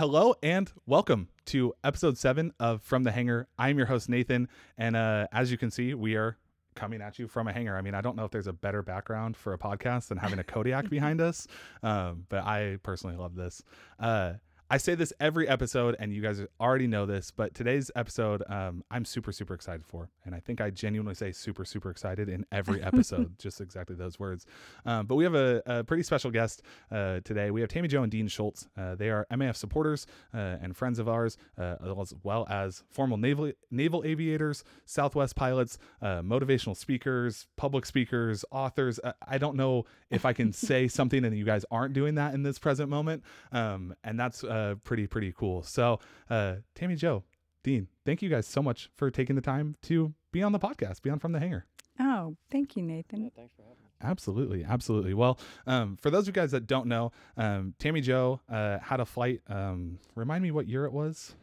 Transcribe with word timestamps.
hello 0.00 0.34
and 0.42 0.72
welcome 0.86 1.28
to 1.44 1.74
episode 1.84 2.16
seven 2.16 2.54
of 2.58 2.80
From 2.82 3.02
the 3.02 3.12
Hangar. 3.12 3.48
I'm 3.58 3.76
your 3.76 3.86
host, 3.86 4.08
Nathan. 4.08 4.48
And 4.78 4.96
uh, 4.96 5.26
as 5.30 5.50
you 5.50 5.58
can 5.58 5.70
see, 5.70 5.92
we 5.92 6.14
are 6.14 6.38
coming 6.74 7.02
at 7.02 7.18
you 7.18 7.28
from 7.28 7.48
a 7.48 7.52
hangar. 7.52 7.76
I 7.76 7.82
mean, 7.82 7.94
I 7.94 8.00
don't 8.00 8.16
know 8.16 8.24
if 8.24 8.30
there's 8.30 8.46
a 8.46 8.52
better 8.54 8.82
background 8.82 9.36
for 9.36 9.52
a 9.52 9.58
podcast 9.58 10.08
than 10.08 10.16
having 10.16 10.38
a 10.38 10.42
Kodiak 10.42 10.88
behind 10.88 11.20
us, 11.20 11.46
um, 11.82 12.24
but 12.30 12.44
I 12.44 12.78
personally 12.82 13.16
love 13.16 13.34
this. 13.34 13.62
Uh, 13.98 14.32
I 14.72 14.76
say 14.76 14.94
this 14.94 15.12
every 15.18 15.48
episode, 15.48 15.96
and 15.98 16.12
you 16.12 16.22
guys 16.22 16.40
already 16.60 16.86
know 16.86 17.04
this, 17.04 17.32
but 17.32 17.54
today's 17.54 17.90
episode, 17.96 18.44
um, 18.48 18.84
I'm 18.88 19.04
super, 19.04 19.32
super 19.32 19.52
excited 19.52 19.84
for. 19.84 20.10
And 20.24 20.32
I 20.32 20.38
think 20.38 20.60
I 20.60 20.70
genuinely 20.70 21.16
say 21.16 21.32
super, 21.32 21.64
super 21.64 21.90
excited 21.90 22.28
in 22.28 22.46
every 22.52 22.80
episode, 22.80 23.36
just 23.40 23.60
exactly 23.60 23.96
those 23.96 24.20
words. 24.20 24.46
Um, 24.86 25.06
but 25.06 25.16
we 25.16 25.24
have 25.24 25.34
a, 25.34 25.60
a 25.66 25.82
pretty 25.82 26.04
special 26.04 26.30
guest 26.30 26.62
uh, 26.92 27.18
today. 27.24 27.50
We 27.50 27.62
have 27.62 27.68
Tammie 27.68 27.88
Jo 27.88 28.04
and 28.04 28.12
Dean 28.12 28.28
Shults. 28.28 28.68
Uh, 28.78 28.94
they 28.94 29.10
are 29.10 29.26
MAF 29.32 29.56
supporters 29.56 30.06
uh, 30.32 30.58
and 30.62 30.76
friends 30.76 31.00
of 31.00 31.08
ours, 31.08 31.36
uh, 31.58 31.74
as 32.00 32.14
well 32.22 32.46
as 32.48 32.84
formal 32.90 33.16
naval, 33.16 33.50
naval 33.72 34.04
aviators, 34.04 34.62
Southwest 34.84 35.34
pilots, 35.34 35.78
uh, 36.00 36.22
motivational 36.22 36.76
speakers, 36.76 37.48
public 37.56 37.84
speakers, 37.86 38.44
authors. 38.52 39.00
Uh, 39.02 39.14
I 39.26 39.38
don't 39.38 39.56
know 39.56 39.86
if 40.10 40.24
I 40.24 40.32
can 40.32 40.52
say 40.52 40.86
something 40.86 41.24
and 41.24 41.36
you 41.36 41.44
guys 41.44 41.64
aren't 41.72 41.92
doing 41.92 42.14
that 42.14 42.34
in 42.34 42.44
this 42.44 42.60
present 42.60 42.88
moment. 42.88 43.24
Um, 43.50 43.96
and 44.04 44.18
that's 44.18 44.44
uh, 44.60 44.74
pretty 44.76 45.06
pretty 45.06 45.32
cool. 45.32 45.62
So, 45.62 45.98
uh, 46.28 46.56
Tammie 46.74 46.96
Jo, 46.96 47.24
Dean, 47.62 47.88
thank 48.04 48.22
you 48.22 48.28
guys 48.28 48.46
so 48.46 48.62
much 48.62 48.90
for 48.96 49.10
taking 49.10 49.36
the 49.36 49.42
time 49.42 49.76
to 49.82 50.14
be 50.32 50.42
on 50.42 50.52
the 50.52 50.58
podcast, 50.58 51.02
be 51.02 51.10
on 51.10 51.18
from 51.18 51.32
the 51.32 51.40
hangar. 51.40 51.66
Oh, 51.98 52.36
thank 52.50 52.76
you, 52.76 52.82
Nathan. 52.82 53.24
Yeah, 53.24 53.30
thanks 53.36 53.54
for 53.54 53.62
having 53.62 53.76
me. 53.82 53.90
Absolutely, 54.02 54.64
absolutely. 54.64 55.12
Well, 55.12 55.38
um, 55.66 55.98
for 56.00 56.10
those 56.10 56.22
of 56.22 56.28
you 56.28 56.32
guys 56.32 56.52
that 56.52 56.66
don't 56.66 56.86
know, 56.86 57.12
um, 57.36 57.74
Tammie 57.78 58.00
Jo 58.00 58.40
uh, 58.48 58.78
had 58.78 59.00
a 59.00 59.04
flight. 59.04 59.40
Um, 59.48 59.98
remind 60.14 60.42
me 60.42 60.50
what 60.50 60.66
year 60.66 60.86
it 60.86 60.92
was. 60.92 61.34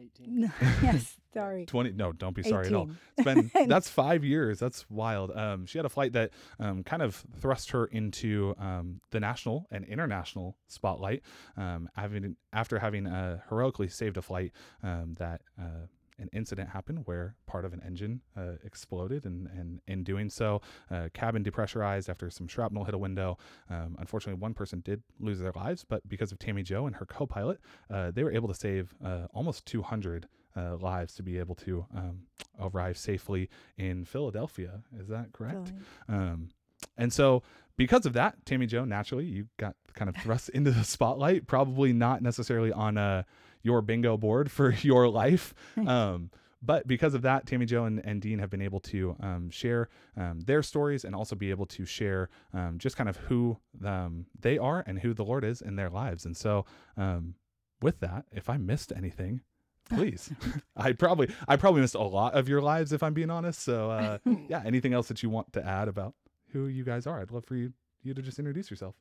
18. 0.00 0.52
yes, 0.82 1.16
sorry. 1.32 1.66
20 1.66 1.92
no 1.92 2.12
don't 2.12 2.34
be 2.34 2.42
sorry 2.42 2.66
at 2.66 2.74
all 2.74 2.90
it's 3.16 3.24
been 3.24 3.50
that's 3.68 3.88
five 3.88 4.24
years 4.24 4.58
that's 4.58 4.88
wild 4.90 5.30
um 5.36 5.66
she 5.66 5.78
had 5.78 5.84
a 5.84 5.88
flight 5.88 6.12
that 6.12 6.30
um 6.58 6.82
kind 6.82 7.02
of 7.02 7.24
thrust 7.40 7.70
her 7.70 7.86
into 7.86 8.54
um 8.58 9.00
the 9.10 9.20
national 9.20 9.66
and 9.70 9.84
international 9.84 10.56
spotlight 10.66 11.22
um 11.56 11.88
having 11.94 12.36
after 12.52 12.78
having 12.78 13.06
uh 13.06 13.38
heroically 13.48 13.88
saved 13.88 14.16
a 14.16 14.22
flight 14.22 14.52
um 14.82 15.14
that 15.18 15.42
uh 15.60 15.86
an 16.20 16.28
incident 16.32 16.70
happened 16.70 17.00
where 17.06 17.34
part 17.46 17.64
of 17.64 17.72
an 17.72 17.82
engine 17.84 18.20
uh, 18.36 18.52
exploded, 18.64 19.24
and, 19.24 19.48
and 19.48 19.80
in 19.88 20.04
doing 20.04 20.28
so, 20.28 20.60
uh, 20.90 21.08
cabin 21.14 21.42
depressurized 21.42 22.08
after 22.08 22.30
some 22.30 22.46
shrapnel 22.46 22.84
hit 22.84 22.94
a 22.94 22.98
window. 22.98 23.38
Um, 23.68 23.96
unfortunately, 23.98 24.40
one 24.40 24.54
person 24.54 24.80
did 24.80 25.02
lose 25.18 25.38
their 25.38 25.52
lives, 25.52 25.84
but 25.88 26.06
because 26.08 26.32
of 26.32 26.38
Tammie 26.38 26.62
Jo 26.62 26.86
and 26.86 26.96
her 26.96 27.06
co-pilot, 27.06 27.58
uh, 27.92 28.10
they 28.10 28.22
were 28.22 28.32
able 28.32 28.48
to 28.48 28.54
save 28.54 28.94
uh, 29.04 29.26
almost 29.32 29.66
200 29.66 30.28
uh, 30.56 30.76
lives 30.76 31.14
to 31.14 31.22
be 31.22 31.38
able 31.38 31.54
to 31.54 31.86
um, 31.96 32.22
arrive 32.60 32.98
safely 32.98 33.48
in 33.78 34.04
Philadelphia. 34.04 34.82
Is 34.98 35.08
that 35.08 35.32
correct? 35.32 35.72
Um, 36.08 36.50
and 36.96 37.12
so, 37.12 37.42
because 37.76 38.04
of 38.04 38.12
that, 38.14 38.44
Tammie 38.44 38.66
Jo, 38.66 38.84
naturally, 38.84 39.24
you 39.24 39.46
got 39.56 39.74
kind 39.94 40.08
of 40.08 40.16
thrust 40.16 40.48
into 40.54 40.70
the 40.70 40.84
spotlight. 40.84 41.46
Probably 41.46 41.92
not 41.92 42.22
necessarily 42.22 42.72
on 42.72 42.98
uh, 42.98 43.22
your 43.62 43.82
bingo 43.82 44.16
board 44.16 44.50
for 44.50 44.70
your 44.82 45.08
life. 45.08 45.54
Um, 45.86 46.30
but 46.62 46.86
because 46.86 47.14
of 47.14 47.22
that, 47.22 47.46
Tammie 47.46 47.66
Jo 47.66 47.84
and, 47.84 48.04
and 48.04 48.20
Dean 48.20 48.38
have 48.38 48.50
been 48.50 48.60
able 48.60 48.80
to 48.80 49.16
um, 49.20 49.50
share 49.50 49.88
um, 50.16 50.40
their 50.40 50.62
stories 50.62 51.04
and 51.04 51.14
also 51.14 51.34
be 51.34 51.50
able 51.50 51.66
to 51.66 51.86
share 51.86 52.28
um, 52.52 52.76
just 52.78 52.96
kind 52.96 53.08
of 53.08 53.16
who 53.16 53.58
um, 53.84 54.26
they 54.38 54.58
are 54.58 54.84
and 54.86 54.98
who 54.98 55.14
the 55.14 55.24
Lord 55.24 55.42
is 55.42 55.62
in 55.62 55.76
their 55.76 55.88
lives. 55.88 56.26
And 56.26 56.36
so, 56.36 56.66
um, 56.96 57.34
with 57.80 58.00
that, 58.00 58.26
if 58.30 58.50
I 58.50 58.58
missed 58.58 58.92
anything, 58.94 59.40
please. 59.88 60.30
I 60.76 60.92
probably 60.92 61.30
I 61.48 61.56
probably 61.56 61.80
missed 61.80 61.94
a 61.94 62.02
lot 62.02 62.34
of 62.34 62.48
your 62.48 62.60
lives 62.60 62.92
if 62.92 63.02
I'm 63.02 63.14
being 63.14 63.30
honest. 63.30 63.62
So 63.62 63.90
uh, 63.90 64.18
yeah, 64.48 64.62
anything 64.64 64.92
else 64.92 65.08
that 65.08 65.22
you 65.22 65.30
want 65.30 65.52
to 65.54 65.66
add 65.66 65.88
about 65.88 66.14
who 66.52 66.66
you 66.66 66.84
guys 66.84 67.06
are? 67.06 67.20
I'd 67.20 67.30
love 67.30 67.46
for 67.46 67.56
you 67.56 67.72
you 68.02 68.14
to 68.14 68.22
just 68.22 68.38
introduce 68.38 68.70
yourself. 68.70 68.94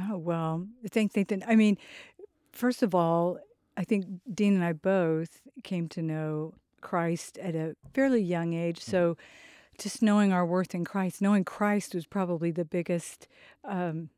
Oh, 0.00 0.16
well, 0.16 0.66
thanks, 0.90 1.16
Nathan. 1.16 1.42
I 1.46 1.56
mean, 1.56 1.76
first 2.52 2.82
of 2.82 2.94
all, 2.94 3.38
I 3.78 3.84
think 3.84 4.06
Dean 4.34 4.54
and 4.56 4.64
I 4.64 4.72
both 4.72 5.40
came 5.62 5.86
to 5.90 6.02
know 6.02 6.54
Christ 6.80 7.38
at 7.38 7.54
a 7.54 7.76
fairly 7.94 8.20
young 8.20 8.52
age. 8.52 8.80
So 8.80 9.16
just 9.78 10.02
knowing 10.02 10.32
our 10.32 10.44
worth 10.44 10.74
in 10.74 10.84
Christ, 10.84 11.22
knowing 11.22 11.44
Christ 11.44 11.94
was 11.94 12.04
probably 12.04 12.50
the 12.50 12.64
biggest 12.64 13.28
um, 13.64 14.10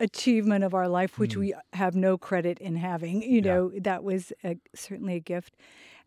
achievement 0.00 0.64
of 0.64 0.74
our 0.74 0.88
life, 0.88 1.16
which 1.20 1.36
Mm. 1.36 1.40
we 1.40 1.54
have 1.74 1.94
no 1.94 2.18
credit 2.18 2.58
in 2.58 2.74
having. 2.74 3.22
You 3.22 3.40
Yeah. 3.40 3.54
know, 3.54 3.72
that 3.78 4.02
was 4.02 4.32
a, 4.42 4.58
certainly 4.74 5.14
a 5.14 5.20
gift. 5.20 5.56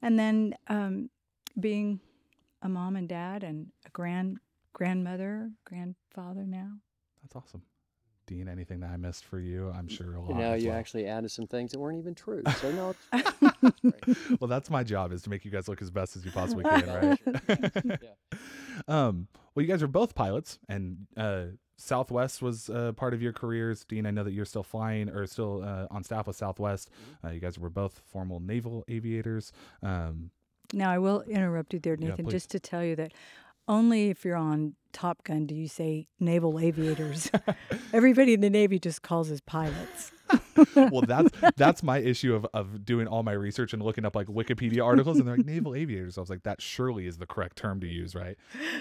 And 0.02 0.20
then 0.20 0.56
um, 0.68 1.10
being 1.58 2.02
a 2.62 2.68
mom 2.68 2.98
and 2.98 3.08
dad 3.08 3.42
and 3.42 3.72
a 3.86 3.90
grand 3.90 4.40
grandmother, 4.74 5.52
grandfather 5.64 6.46
now. 6.46 6.80
That's 7.22 7.38
awesome. 7.38 7.62
Dean, 8.28 8.48
anything 8.48 8.80
that 8.82 8.90
I 8.92 8.98
missed 8.98 9.26
for 9.26 9.40
you? 9.40 9.72
I'm 9.76 9.88
sure 9.88 10.16
a 10.16 10.20
lot. 10.20 10.32
And 10.32 10.40
now 10.40 10.54
you 10.54 10.70
well. 10.70 10.78
actually 10.78 11.08
added 11.08 11.32
some 11.32 11.48
things 11.48 11.72
that 11.72 11.80
weren't 11.80 12.00
even 12.00 12.16
true. 12.16 12.44
So 12.60 12.72
no, 12.72 12.90
it's, 12.92 13.34
it's 13.64 13.80
great. 13.82 14.42
well, 14.42 14.48
that's 14.48 14.70
my 14.70 14.84
job 14.84 15.12
is 15.12 15.22
to 15.24 15.30
make 15.30 15.46
you 15.46 15.52
guys 15.52 15.68
look 15.68 15.82
as 15.82 15.92
best 15.92 16.16
as 16.16 16.26
you 16.26 16.32
possibly 16.32 16.64
can, 16.64 17.20
right? 17.48 17.82
Yeah. 18.02 18.40
Um, 18.90 19.30
well, 19.56 19.66
you 19.66 19.72
guys 19.72 19.82
are 19.82 19.88
both 19.88 20.16
pilots, 20.16 20.60
and 20.68 21.08
uh, 21.16 21.46
Southwest 21.78 22.42
was 22.42 22.70
uh, 22.70 22.92
part 22.92 23.14
of 23.14 23.22
your 23.22 23.32
careers. 23.32 23.86
Dean, 23.86 24.06
I 24.06 24.12
know 24.12 24.24
that 24.26 24.34
you're 24.34 24.44
still 24.44 24.64
flying 24.64 25.08
or 25.10 25.26
still 25.28 25.64
uh, 25.64 25.88
on 25.90 26.04
staff 26.04 26.28
with 26.28 26.36
Southwest. 26.36 26.90
Uh, 27.24 27.30
you 27.30 27.40
guys 27.40 27.58
were 27.58 27.70
both 27.70 28.02
formal 28.06 28.42
naval 28.42 28.84
aviators. 28.90 29.54
Um, 29.82 30.30
Now, 30.74 30.92
I 30.92 30.98
will 30.98 31.22
interrupt 31.22 31.74
you 31.74 31.80
there, 31.80 31.96
Nathan, 31.96 32.26
please. 32.26 32.32
just 32.34 32.52
to 32.52 32.60
tell 32.60 32.84
you 32.84 32.98
that 32.98 33.14
only 33.68 34.10
if 34.10 34.26
you're 34.26 34.36
on 34.36 34.76
Top 34.94 35.24
Gun 35.26 35.46
do 35.46 35.54
you 35.54 35.68
say 35.68 36.08
naval 36.22 36.58
aviators. 36.60 37.30
Everybody 37.94 38.34
in 38.34 38.40
the 38.40 38.50
Navy 38.50 38.80
just 38.80 39.02
calls 39.02 39.30
us 39.30 39.42
pilots. 39.46 40.14
well, 40.76 41.02
that's 41.02 41.30
that's 41.58 41.84
my 41.84 41.98
issue 42.00 42.34
of, 42.34 42.48
of 42.54 42.86
doing 42.86 43.06
all 43.06 43.22
my 43.22 43.34
research 43.34 43.74
and 43.74 43.84
looking 43.84 44.06
up 44.06 44.16
like 44.16 44.28
Wikipedia 44.28 44.84
articles, 44.84 45.20
and 45.20 45.28
they're 45.28 45.36
like 45.36 45.46
naval 45.46 45.76
aviators. 45.76 46.18
I 46.18 46.22
was 46.22 46.30
like, 46.30 46.44
that 46.44 46.62
surely 46.62 47.08
is 47.08 47.18
the 47.18 47.28
correct 47.28 47.58
term 47.58 47.82
to 47.82 47.88
use, 47.88 48.16
right? 48.16 48.38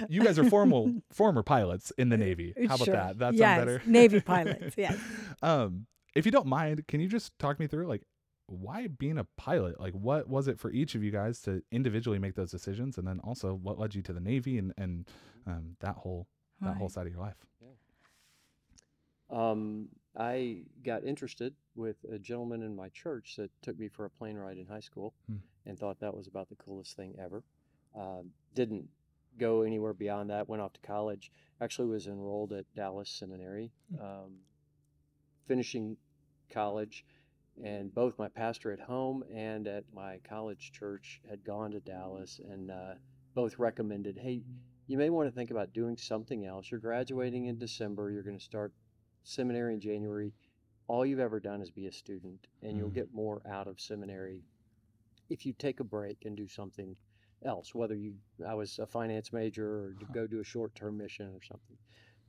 You 0.09 0.23
guys 0.23 0.39
are 0.39 0.49
formal 0.49 0.95
former 1.13 1.43
pilots 1.43 1.93
in 1.99 2.09
the 2.11 2.17
Navy. 2.17 2.55
How 2.69 2.77
about 2.77 2.85
Sure. 2.85 2.95
that? 2.95 3.19
That 3.19 3.27
sounds 3.31 3.39
yes, 3.41 3.59
better. 3.59 3.83
Navy 3.85 4.21
pilots, 4.21 4.75
yes. 4.79 4.97
um, 5.43 5.87
if 6.15 6.25
you 6.25 6.33
don't 6.33 6.47
mind, 6.47 6.87
can 6.87 7.01
you 7.01 7.09
just 7.09 7.37
talk 7.39 7.59
me 7.59 7.67
through 7.67 7.89
like 7.89 8.03
why 8.47 8.87
being 8.87 9.19
a 9.19 9.25
pilot? 9.37 9.81
Like, 9.81 9.95
what 9.95 10.29
was 10.29 10.49
it 10.49 10.59
for 10.59 10.71
each 10.71 10.95
of 10.95 11.03
you 11.03 11.11
guys 11.11 11.41
to 11.43 11.63
individually 11.73 12.19
make 12.19 12.35
those 12.35 12.51
decisions, 12.51 12.99
and 12.99 13.07
then 13.07 13.21
also 13.21 13.55
what 13.55 13.79
led 13.79 13.95
you 13.95 14.03
to 14.03 14.13
the 14.13 14.21
Navy 14.21 14.59
and 14.59 14.73
and 14.77 15.09
um, 15.47 15.77
that 15.81 15.97
whole 15.97 16.27
that 16.61 16.77
whole 16.77 16.89
side 16.89 17.07
of 17.07 17.13
your 17.13 17.23
life? 17.23 17.45
Um, 19.31 19.89
I 20.17 20.63
got 20.85 21.05
interested 21.05 21.55
with 21.75 21.97
a 22.13 22.19
gentleman 22.19 22.63
in 22.63 22.77
my 22.77 22.89
church 22.91 23.35
that 23.37 23.51
took 23.63 23.79
me 23.79 23.89
for 23.89 24.05
a 24.05 24.11
plane 24.11 24.37
ride 24.37 24.59
in 24.59 24.67
high 24.67 24.81
school 24.81 25.15
Hmm. 25.27 25.37
and 25.67 25.79
thought 25.79 25.99
that 26.01 26.15
was 26.15 26.27
about 26.27 26.49
the 26.49 26.55
coolest 26.57 26.95
thing 26.97 27.17
ever. 27.19 27.43
Um, 27.95 28.31
didn't 28.55 28.89
go 29.39 29.63
anywhere 29.63 29.93
beyond 29.93 30.31
that. 30.31 30.49
Went 30.49 30.63
off 30.63 30.73
to 30.75 30.81
college. 30.81 31.33
Actually, 31.61 31.89
was 31.89 32.07
enrolled 32.07 32.53
at 32.53 32.67
Dallas 32.75 33.09
Seminary. 33.11 33.73
Um, 34.01 34.37
finishing 35.47 35.97
college, 36.51 37.05
and 37.63 37.95
both 37.95 38.19
my 38.19 38.29
pastor 38.29 38.73
at 38.73 38.81
home 38.81 39.25
and 39.33 39.67
at 39.69 39.85
my 39.95 40.19
college 40.29 40.73
church 40.73 41.21
had 41.29 41.45
gone 41.45 41.71
to 41.73 41.81
Dallas, 41.81 42.41
and 42.51 42.71
uh, 42.71 42.95
both 43.35 43.59
recommended, 43.59 44.19
"Hey, 44.19 44.43
you 44.87 44.99
may 44.99 45.11
want 45.11 45.29
to 45.29 45.35
think 45.35 45.51
about 45.51 45.73
doing 45.73 45.97
something 45.97 46.45
else. 46.45 46.71
You're 46.71 46.81
graduating 46.81 47.47
in 47.47 47.59
December. 47.59 48.11
You're 48.11 48.23
going 48.23 48.39
to 48.39 48.45
start 48.45 48.73
seminary 49.23 49.75
in 49.75 49.81
January. 49.81 50.33
All 50.87 51.07
you've 51.07 51.21
ever 51.21 51.41
done 51.41 51.63
is 51.63 51.71
be 51.71 51.87
a 51.87 51.93
student, 51.93 52.47
and 52.63 52.77
you'll 52.77 52.91
Mm. 52.91 52.95
get 52.95 53.15
more 53.15 53.41
out 53.47 53.67
of 53.67 53.81
seminary 53.81 54.43
if 55.31 55.47
you 55.47 55.55
take 55.55 55.81
a 55.81 55.85
break 55.85 56.27
and 56.27 56.37
do 56.37 56.47
something 56.47 56.95
else. 57.43 57.75
Whether 57.75 57.95
you, 57.95 58.15
I 58.47 58.55
was 58.55 58.79
a 58.79 58.87
finance 58.87 59.33
major, 59.33 59.67
or 59.67 59.97
go 60.13 60.27
do 60.27 60.41
a 60.41 60.45
short-term 60.45 60.99
mission 60.99 61.29
or 61.29 61.41
something. 61.43 61.79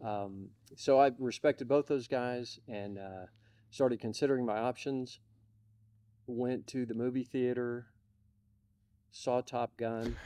Um, 0.02 0.50
so 0.76 1.00
I 1.00 1.12
respected 1.20 1.68
both 1.68 1.88
those 1.88 2.08
guys 2.08 2.60
and 2.68 2.98
uh, 2.98 3.26
started 3.76 4.00
considering 4.00 4.46
my 4.46 4.58
options. 4.58 5.20
Went 6.28 6.66
to 6.68 6.86
the 6.86 6.94
movie 6.94 7.26
theater, 7.26 7.88
saw 9.12 9.42
Top 9.42 9.76
Gun. 9.78 10.16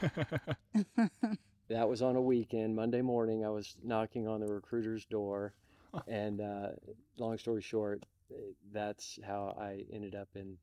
That 1.70 1.88
was 1.88 2.02
on 2.02 2.16
a 2.16 2.20
weekend. 2.20 2.74
Monday 2.74 3.00
morning, 3.00 3.44
I 3.44 3.48
was 3.48 3.76
knocking 3.84 4.26
on 4.26 4.40
the 4.40 4.48
recruiter's 4.48 5.04
door, 5.04 5.54
and 6.08 6.40
uh, 6.40 6.70
long 7.16 7.38
story 7.38 7.62
short, 7.62 8.04
eh, 8.32 8.34
that's 8.72 9.20
how 9.24 9.56
I 9.56 9.84
ended 9.92 10.16
up 10.16 10.26
in 10.34 10.56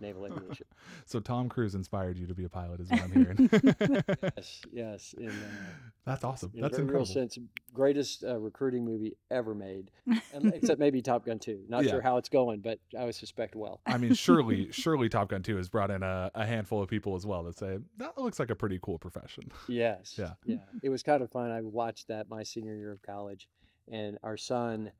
naval 0.00 0.26
aviation. 0.32 0.66
So 1.06 1.20
Tom 1.20 1.48
Cruise 1.48 1.74
inspired 1.74 2.18
you 2.18 2.26
to 2.26 2.34
be 2.34 2.44
a 2.44 2.48
pilot, 2.48 2.80
is 2.80 2.90
what 2.90 3.02
I'm 3.02 3.12
hearing. 3.12 3.50
yes, 4.36 4.62
yes. 4.72 5.14
In, 5.18 5.28
uh, 5.28 5.32
That's 6.04 6.24
awesome. 6.24 6.50
in 6.54 6.60
That's 6.60 6.78
a 6.78 6.82
very 6.82 6.88
real 6.94 7.02
incredible. 7.02 7.28
sense, 7.30 7.38
greatest 7.72 8.24
uh, 8.24 8.38
recruiting 8.38 8.84
movie 8.84 9.16
ever 9.30 9.54
made, 9.54 9.90
um, 10.34 10.46
except 10.54 10.80
maybe 10.80 11.02
Top 11.02 11.24
Gun 11.26 11.38
2. 11.38 11.64
Not 11.68 11.84
Yeah. 11.84 11.92
sure 11.92 12.00
how 12.00 12.16
it's 12.16 12.28
going, 12.28 12.60
but 12.60 12.78
I 12.98 13.04
would 13.04 13.14
suspect 13.14 13.54
well. 13.54 13.80
I 13.86 13.98
mean, 13.98 14.14
surely, 14.14 14.70
surely 14.72 15.08
Top 15.08 15.28
Gun 15.28 15.42
2 15.42 15.56
has 15.56 15.68
brought 15.68 15.90
in 15.90 16.02
a, 16.02 16.30
a 16.34 16.46
handful 16.46 16.82
of 16.82 16.88
people 16.88 17.14
as 17.16 17.26
well 17.26 17.42
that 17.44 17.56
say 17.58 17.78
that 17.98 18.16
looks 18.18 18.38
like 18.38 18.50
a 18.50 18.56
pretty 18.56 18.78
cool 18.82 18.98
profession. 18.98 19.44
Yes. 19.68 20.14
Yeah. 20.18 20.32
Yeah. 20.44 20.56
It 20.82 20.88
was 20.88 21.02
kind 21.02 21.22
of 21.22 21.30
fun. 21.30 21.50
I 21.50 21.60
watched 21.62 22.08
that 22.08 22.28
my 22.28 22.42
senior 22.42 22.74
year 22.76 22.92
of 22.92 23.02
college, 23.02 23.48
and 23.90 24.18
our 24.22 24.36
son, 24.36 24.90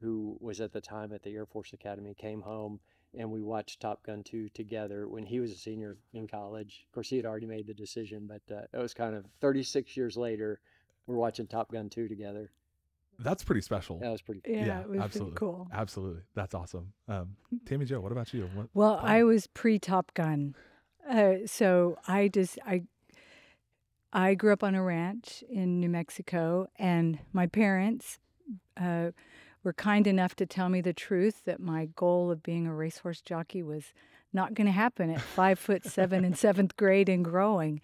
who 0.00 0.36
was 0.40 0.60
at 0.60 0.72
the 0.72 0.80
time 0.80 1.12
at 1.12 1.22
the 1.22 1.30
Air 1.34 1.46
Force 1.46 1.72
Academy, 1.72 2.14
came 2.14 2.40
home 2.42 2.80
and 3.16 3.30
we 3.30 3.40
watched 3.40 3.80
Top 3.80 4.04
Gun 4.04 4.22
2 4.22 4.50
together 4.50 5.08
when 5.08 5.24
he 5.24 5.40
was 5.40 5.52
a 5.52 5.56
senior 5.56 5.96
in 6.12 6.26
college. 6.28 6.84
Of 6.88 6.92
course, 6.92 7.08
he 7.08 7.16
had 7.16 7.26
already 7.26 7.46
made 7.46 7.66
the 7.66 7.74
decision, 7.74 8.28
but 8.28 8.54
uh, 8.54 8.62
it 8.72 8.78
was 8.80 8.94
kind 8.94 9.14
of 9.14 9.24
36 9.40 9.96
years 9.96 10.16
later, 10.16 10.60
we're 11.06 11.16
watching 11.16 11.46
Top 11.46 11.72
Gun 11.72 11.88
2 11.88 12.08
together. 12.08 12.50
That's 13.18 13.42
pretty 13.42 13.62
special. 13.62 13.98
That 13.98 14.10
was 14.10 14.20
pretty 14.20 14.42
cool. 14.42 14.54
Yeah, 14.54 14.66
Yeah, 14.66 14.80
it 14.82 14.88
was 14.90 15.00
absolutely. 15.00 15.36
pretty 15.36 15.38
cool. 15.38 15.68
Absolutely. 15.72 16.22
That's 16.34 16.54
awesome. 16.54 16.92
Um, 17.08 17.36
Tammie 17.64 17.86
Jo, 17.86 18.00
what 18.00 18.12
about 18.12 18.32
you? 18.34 18.48
What, 18.54 18.68
Well, 18.74 18.98
Fun. 18.98 19.06
I 19.06 19.22
was 19.24 19.46
pre 19.46 19.78
Top 19.78 20.12
Gun, 20.14 20.54
uh, 21.08 21.34
so 21.46 21.96
I 22.06 22.28
just 22.28 22.58
I 22.66 22.82
I 24.12 24.34
grew 24.34 24.52
up 24.52 24.62
on 24.62 24.74
a 24.74 24.82
ranch 24.82 25.42
in 25.48 25.80
New 25.80 25.88
Mexico, 25.88 26.68
and 26.78 27.18
my 27.32 27.46
parents 27.46 28.18
uh, 28.76 29.10
were 29.66 29.72
kind 29.74 30.06
enough 30.06 30.34
to 30.36 30.46
tell 30.46 30.68
me 30.68 30.80
the 30.80 30.92
truth 30.94 31.42
that 31.44 31.58
my 31.60 31.86
goal 31.96 32.30
of 32.30 32.42
being 32.42 32.66
a 32.66 32.72
racehorse 32.74 33.20
jockey 33.20 33.62
was 33.62 33.92
not 34.32 34.54
going 34.54 34.66
to 34.66 34.72
happen 34.72 35.10
at 35.10 35.20
five 35.20 35.58
foot 35.58 35.84
seven 35.84 36.24
in 36.24 36.34
seventh 36.34 36.76
grade 36.76 37.08
and 37.08 37.24
growing, 37.24 37.80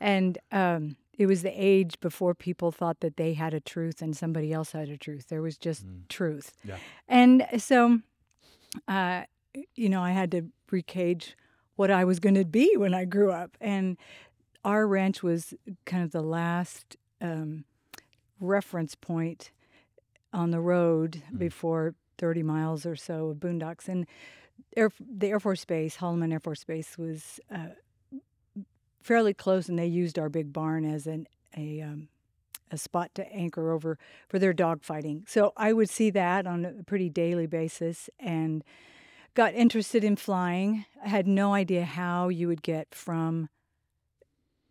and 0.00 0.38
um, 0.52 0.96
it 1.18 1.26
was 1.26 1.42
the 1.42 1.50
age 1.50 1.98
before 2.00 2.34
people 2.34 2.70
thought 2.72 3.00
that 3.00 3.16
they 3.16 3.34
had 3.34 3.52
a 3.52 3.60
truth 3.60 4.00
and 4.00 4.16
somebody 4.16 4.52
else 4.52 4.72
had 4.72 4.88
a 4.88 4.96
truth. 4.96 5.26
There 5.28 5.42
was 5.42 5.58
just 5.58 5.84
Mm. 5.84 6.08
truth, 6.08 6.56
Yeah. 6.64 6.78
and 7.08 7.46
so 7.58 8.00
uh, 8.88 9.24
you 9.74 9.88
know, 9.88 10.02
I 10.02 10.10
had 10.12 10.30
to 10.32 10.42
recage 10.70 11.34
what 11.76 11.90
I 11.90 12.04
was 12.04 12.18
going 12.20 12.34
to 12.36 12.44
be 12.44 12.76
when 12.76 12.94
I 12.94 13.04
grew 13.04 13.30
up. 13.32 13.56
And 13.60 13.96
our 14.64 14.86
ranch 14.86 15.22
was 15.22 15.54
kind 15.84 16.02
of 16.04 16.10
the 16.12 16.22
last 16.22 16.96
um, 17.20 17.64
reference 18.40 18.94
point 18.94 19.50
on 20.34 20.50
the 20.50 20.60
road 20.60 21.22
Mm. 21.32 21.38
before 21.38 21.94
30 22.18 22.42
miles 22.42 22.84
or 22.84 22.96
so 22.96 23.28
of 23.28 23.38
boondocks. 23.38 23.88
And 23.88 24.06
Air, 24.76 24.90
the 25.00 25.28
Air 25.28 25.40
Force 25.40 25.64
Base, 25.64 25.96
Holloman 25.96 26.32
Air 26.32 26.40
Force 26.40 26.64
Base, 26.64 26.96
was 26.98 27.40
uh, 27.50 27.68
fairly 29.02 29.34
close, 29.34 29.68
and 29.68 29.78
they 29.78 29.86
used 29.86 30.18
our 30.18 30.28
big 30.28 30.52
barn 30.52 30.84
as 30.84 31.06
an 31.06 31.26
a 31.56 31.80
um, 31.80 32.08
a 32.70 32.76
spot 32.78 33.14
to 33.14 33.30
anchor 33.32 33.70
over 33.70 33.98
for 34.28 34.38
their 34.38 34.52
dogfighting. 34.54 35.28
So 35.28 35.52
I 35.56 35.72
would 35.72 35.88
see 35.90 36.10
that 36.10 36.46
on 36.46 36.64
a 36.64 36.82
pretty 36.82 37.08
daily 37.08 37.46
basis 37.46 38.08
and 38.18 38.64
got 39.34 39.54
interested 39.54 40.02
in 40.02 40.16
flying. 40.16 40.84
I 41.04 41.08
had 41.08 41.26
no 41.26 41.54
idea 41.54 41.84
how 41.84 42.28
you 42.28 42.48
would 42.48 42.62
get 42.62 42.94
from 42.94 43.48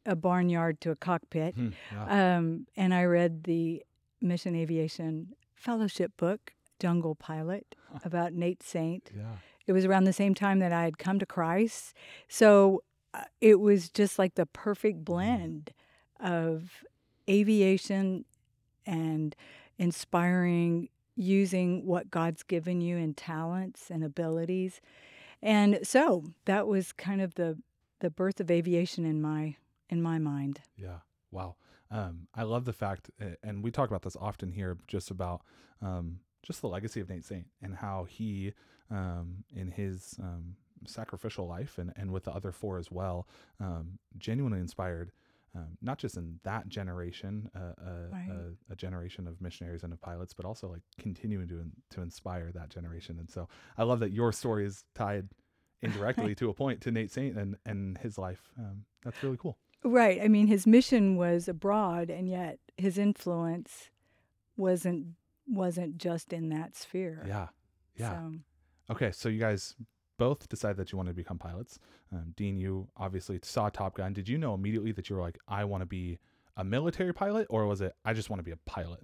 a 0.06 0.16
barnyard 0.16 0.82
to 0.82 0.92
a 0.92 0.96
cockpit. 0.96 1.56
Hmm, 1.56 1.70
yeah. 1.92 2.36
Um, 2.38 2.68
and 2.76 2.94
I 2.94 3.04
read 3.06 3.44
the 3.46 3.84
Mission 4.22 4.56
Aviation 4.56 5.30
Fellowship 5.64 6.12
book, 6.18 6.52
Jungle 6.80 7.16
Pilot, 7.16 7.76
about 8.04 8.34
Nate 8.34 8.62
Saint. 8.62 9.10
yeah. 9.16 9.38
It 9.66 9.72
was 9.72 9.86
around 9.86 10.04
the 10.04 10.12
same 10.12 10.36
time 10.36 10.60
that 10.60 10.74
I 10.74 10.84
had 10.84 10.98
come 10.98 11.20
to 11.20 11.26
Christ. 11.26 11.94
So 12.28 12.84
uh, 13.14 13.24
it 13.40 13.62
was 13.62 13.88
just 13.88 14.20
like 14.20 14.36
the 14.36 14.46
perfect 14.46 15.06
blend 15.06 15.72
of 16.20 16.84
aviation 17.30 18.26
and 18.86 19.34
inspiring 19.78 20.90
using 21.16 21.86
what 21.86 22.12
God's 22.12 22.44
given 22.44 22.82
you 22.82 22.98
in 22.98 23.14
talents 23.14 23.90
and 23.90 24.04
abilities. 24.04 24.82
And 25.42 25.80
so 25.84 26.26
that 26.44 26.68
was 26.68 26.92
kind 26.92 27.22
of 27.22 27.36
the 27.36 27.58
the 28.00 28.10
birth 28.10 28.42
of 28.42 28.52
aviation 28.52 29.06
in 29.06 29.22
my 29.22 29.56
in 29.90 30.02
my 30.02 30.20
mind. 30.20 30.60
Yeah. 30.76 30.98
Wow. 31.32 31.56
Um, 31.94 32.28
I 32.34 32.44
love 32.44 32.66
the 32.66 32.74
fact, 32.74 33.12
uh, 33.22 33.36
and 33.44 33.64
we 33.64 33.70
talk 33.72 33.90
about 33.90 34.02
this 34.02 34.18
often 34.20 34.52
here, 34.52 34.78
just 34.88 35.12
about 35.12 35.42
um, 35.82 36.20
just 36.42 36.62
the 36.62 36.68
legacy 36.68 37.00
of 37.00 37.08
Nate 37.10 37.24
Saint 37.24 37.46
and 37.62 37.76
how 37.76 38.06
he, 38.06 38.54
um, 38.90 39.44
in 39.56 39.70
his 39.70 40.16
um, 40.22 40.56
sacrificial 40.88 41.48
life 41.48 41.78
and, 41.78 41.94
and 41.96 42.12
with 42.12 42.24
the 42.24 42.32
other 42.32 42.52
four 42.52 42.78
as 42.80 42.90
well, 42.92 43.28
um, 43.60 44.00
genuinely 44.18 44.60
inspired. 44.60 45.12
Um, 45.56 45.78
not 45.84 46.00
just 46.00 46.18
in 46.18 46.40
that 46.44 46.68
generation, 46.68 47.52
uh, 47.56 47.60
uh, 47.80 47.92
Right. 48.12 48.28
a, 48.70 48.74
a 48.74 48.76
generation 48.76 49.28
of 49.28 49.40
missionaries 49.40 49.84
and 49.84 49.94
of 49.94 50.02
pilots, 50.02 50.34
but 50.34 50.46
also 50.46 50.68
like 50.68 50.82
continuing 51.00 51.48
to 51.50 51.60
in- 51.60 51.74
to 51.92 52.02
inspire 52.02 52.52
that 52.54 52.70
generation. 52.70 53.20
And 53.20 53.30
so 53.30 53.48
I 53.78 53.84
love 53.84 54.00
that 54.00 54.12
your 54.12 54.32
story 54.32 54.66
is 54.66 54.84
tied 54.96 55.30
indirectly 55.84 56.34
to 56.42 56.50
a 56.50 56.56
point 56.56 56.82
to 56.82 56.92
Nate 56.92 57.12
Saint 57.12 57.38
and 57.38 57.56
and 57.68 58.00
his 58.00 58.18
life. 58.18 58.50
Um, 58.58 58.86
that's 59.04 59.22
really 59.22 59.38
cool. 59.38 59.60
Right. 59.84 60.22
I 60.22 60.28
mean, 60.28 60.48
his 60.48 60.66
mission 60.66 61.16
was 61.18 61.48
abroad, 61.48 62.10
and 62.10 62.30
yet 62.30 62.60
his 62.78 62.98
influence 62.98 63.90
wasn't 64.56 65.08
wasn't 65.48 65.98
just 65.98 66.32
in 66.32 66.50
that 66.50 66.76
sphere. 66.76 67.24
Yeah. 67.28 67.48
Yeah. 67.96 68.12
So, 68.12 68.34
Okay, 68.92 69.12
so 69.12 69.30
you 69.30 69.40
guys 69.40 69.76
both 70.18 70.48
decided 70.50 70.78
that 70.78 70.92
you 70.92 70.98
wanted 70.98 71.12
to 71.12 71.16
become 71.16 71.38
pilots. 71.38 71.80
Um, 72.12 72.34
Dean, 72.36 72.58
you 72.58 72.88
obviously 72.98 73.40
saw 73.44 73.70
Top 73.70 73.96
Gun. 73.98 74.14
Did 74.14 74.28
you 74.30 74.38
know 74.38 74.54
immediately 74.54 74.92
that 74.94 75.10
you 75.10 75.16
were 75.16 75.22
like, 75.22 75.38
I 75.48 75.64
want 75.66 75.82
to 75.82 75.86
be 75.86 76.20
a 76.58 76.64
military 76.64 77.14
pilot, 77.14 77.48
or 77.50 77.66
was 77.66 77.82
it 77.82 77.94
I 78.06 78.14
just 78.14 78.30
want 78.30 78.40
to 78.40 78.44
be 78.44 78.52
a 78.52 78.58
pilot? 78.66 79.02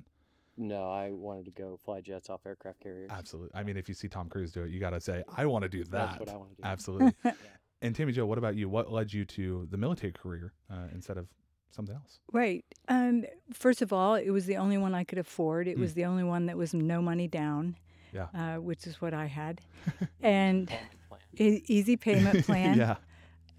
No, 0.58 0.92
I 0.92 1.12
wanted 1.12 1.46
to 1.46 1.52
go 1.52 1.78
fly 1.78 2.02
jets 2.02 2.30
off 2.30 2.46
aircraft 2.46 2.82
carriers. 2.82 3.10
Absolutely. 3.10 3.52
I 3.54 3.64
mean, 3.64 3.78
if 3.78 3.88
you 3.88 3.96
see 3.96 4.10
Tom 4.10 4.28
Cruise 4.28 4.52
do 4.52 4.64
it, 4.64 4.72
you 4.72 4.80
got 4.80 4.90
to 4.90 5.00
say, 5.00 5.24
I 5.38 5.46
want 5.46 5.64
to 5.64 5.70
do 5.70 5.86
That's 5.86 6.18
that. 6.18 6.20
what 6.20 6.30
I 6.30 6.36
want 6.36 6.50
to 6.52 6.56
do. 6.58 6.68
Absolutely. 6.68 7.14
and 7.82 7.96
Tammie 7.96 8.12
Jo, 8.12 8.26
what 8.26 8.38
about 8.38 8.56
you? 8.56 8.68
What 8.70 8.92
led 8.92 9.12
you 9.14 9.26
to 9.26 9.68
the 9.72 9.78
military 9.78 10.12
career 10.14 10.54
uh, 10.72 10.88
instead 10.94 11.18
of 11.18 11.28
something 11.72 11.96
else? 11.96 12.20
right. 12.34 12.66
Um, 12.88 13.26
first 13.54 13.82
of 13.82 13.94
all, 13.94 14.16
it 14.16 14.30
was 14.32 14.46
the 14.46 14.58
only 14.58 14.78
one 14.78 14.94
I 14.96 15.04
could 15.04 15.18
afford. 15.20 15.68
It 15.68 15.76
Hmm. 15.76 15.82
was 15.82 15.94
the 15.94 16.06
only 16.06 16.24
one 16.24 16.46
that 16.48 16.58
was 16.58 16.74
no 16.74 17.02
money 17.02 17.28
down. 17.28 17.76
Yeah. 18.12 18.28
Uh, 18.34 18.56
which 18.60 18.88
is 18.88 19.00
what 19.02 19.14
I 19.14 19.28
had, 19.28 19.62
and 20.24 20.68
plan. 20.68 21.22
e- 21.38 21.64
easy 21.68 21.96
payment 21.96 22.44
plan. 22.46 22.76
yeah. 22.78 22.96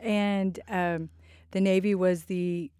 And 0.00 0.58
um, 0.68 1.08
the 1.52 1.60
Navy 1.60 1.94
was 1.94 2.24
the 2.24 2.70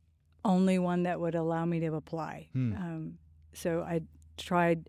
only 0.45 0.79
one 0.81 1.05
that 1.05 1.21
would 1.21 1.35
allow 1.37 1.65
me 1.65 1.79
to 1.81 1.95
apply. 1.95 2.49
Hmm. 2.53 2.73
Um, 2.75 3.19
so 3.53 3.83
I 3.83 4.01
tried 4.37 4.89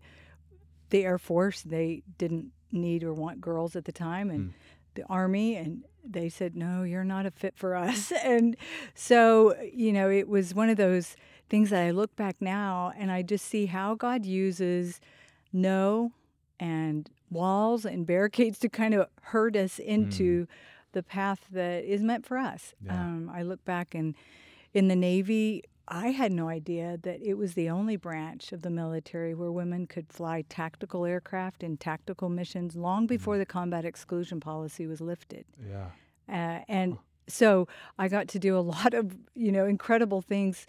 the 0.90 1.04
Air 1.04 1.18
Force. 1.18 1.62
They 1.62 2.02
didn't 2.18 2.50
need 2.72 3.04
or 3.04 3.12
want 3.14 3.40
girls 3.40 3.76
at 3.76 3.84
the 3.84 3.92
time, 3.92 4.28
and 4.30 4.40
Hmm. 4.46 4.56
the 4.94 5.04
Army, 5.04 5.54
and 5.56 5.84
they 6.04 6.28
said, 6.28 6.56
"No, 6.56 6.82
you're 6.82 7.04
not 7.04 7.26
a 7.26 7.30
fit 7.30 7.54
for 7.56 7.74
us." 7.74 8.12
And 8.24 8.56
so, 8.94 9.54
you 9.72 9.92
know, 9.92 10.10
it 10.10 10.28
was 10.28 10.54
one 10.54 10.68
of 10.68 10.76
those 10.76 11.16
things 11.48 11.70
that 11.70 11.82
I 11.82 11.90
look 11.90 12.14
back 12.16 12.36
now, 12.40 12.92
and 12.96 13.10
I 13.10 13.22
just 13.22 13.44
see 13.44 13.66
how 13.66 13.94
God 13.94 14.24
uses 14.24 15.00
no 15.52 16.12
and 16.58 17.10
walls 17.30 17.84
and 17.84 18.06
barricades 18.06 18.58
to 18.60 18.68
kind 18.68 18.94
of 18.94 19.08
herd 19.22 19.56
us 19.56 19.78
into 19.78 20.46
the 20.92 21.02
path 21.02 21.46
that 21.50 21.84
is 21.84 22.02
meant 22.02 22.26
for 22.26 22.38
us. 22.38 22.74
Yeah. 22.84 22.94
Um, 22.94 23.30
I 23.32 23.42
look 23.42 23.64
back 23.64 23.94
and 23.94 24.14
in 24.74 24.88
the 24.88 24.96
Navy, 24.96 25.64
I 25.94 26.08
had 26.08 26.32
no 26.32 26.48
idea 26.48 26.98
that 27.02 27.20
it 27.20 27.34
was 27.34 27.52
the 27.52 27.68
only 27.68 27.96
branch 27.96 28.50
of 28.52 28.62
the 28.62 28.70
military 28.70 29.34
where 29.34 29.52
women 29.52 29.86
could 29.86 30.10
fly 30.10 30.42
tactical 30.48 31.04
aircraft 31.04 31.62
in 31.62 31.76
tactical 31.76 32.30
missions 32.30 32.74
long 32.74 33.06
before 33.06 33.36
the 33.36 33.44
combat 33.44 33.84
exclusion 33.84 34.40
policy 34.40 34.86
was 34.86 35.02
lifted. 35.02 35.44
Yeah. 35.68 35.90
Uh, 36.26 36.64
and 36.66 36.96
so 37.28 37.68
I 37.98 38.08
got 38.08 38.26
to 38.28 38.38
do 38.38 38.56
a 38.56 38.60
lot 38.74 38.94
of, 38.94 39.14
you 39.34 39.52
know, 39.52 39.66
incredible 39.66 40.22
things 40.22 40.66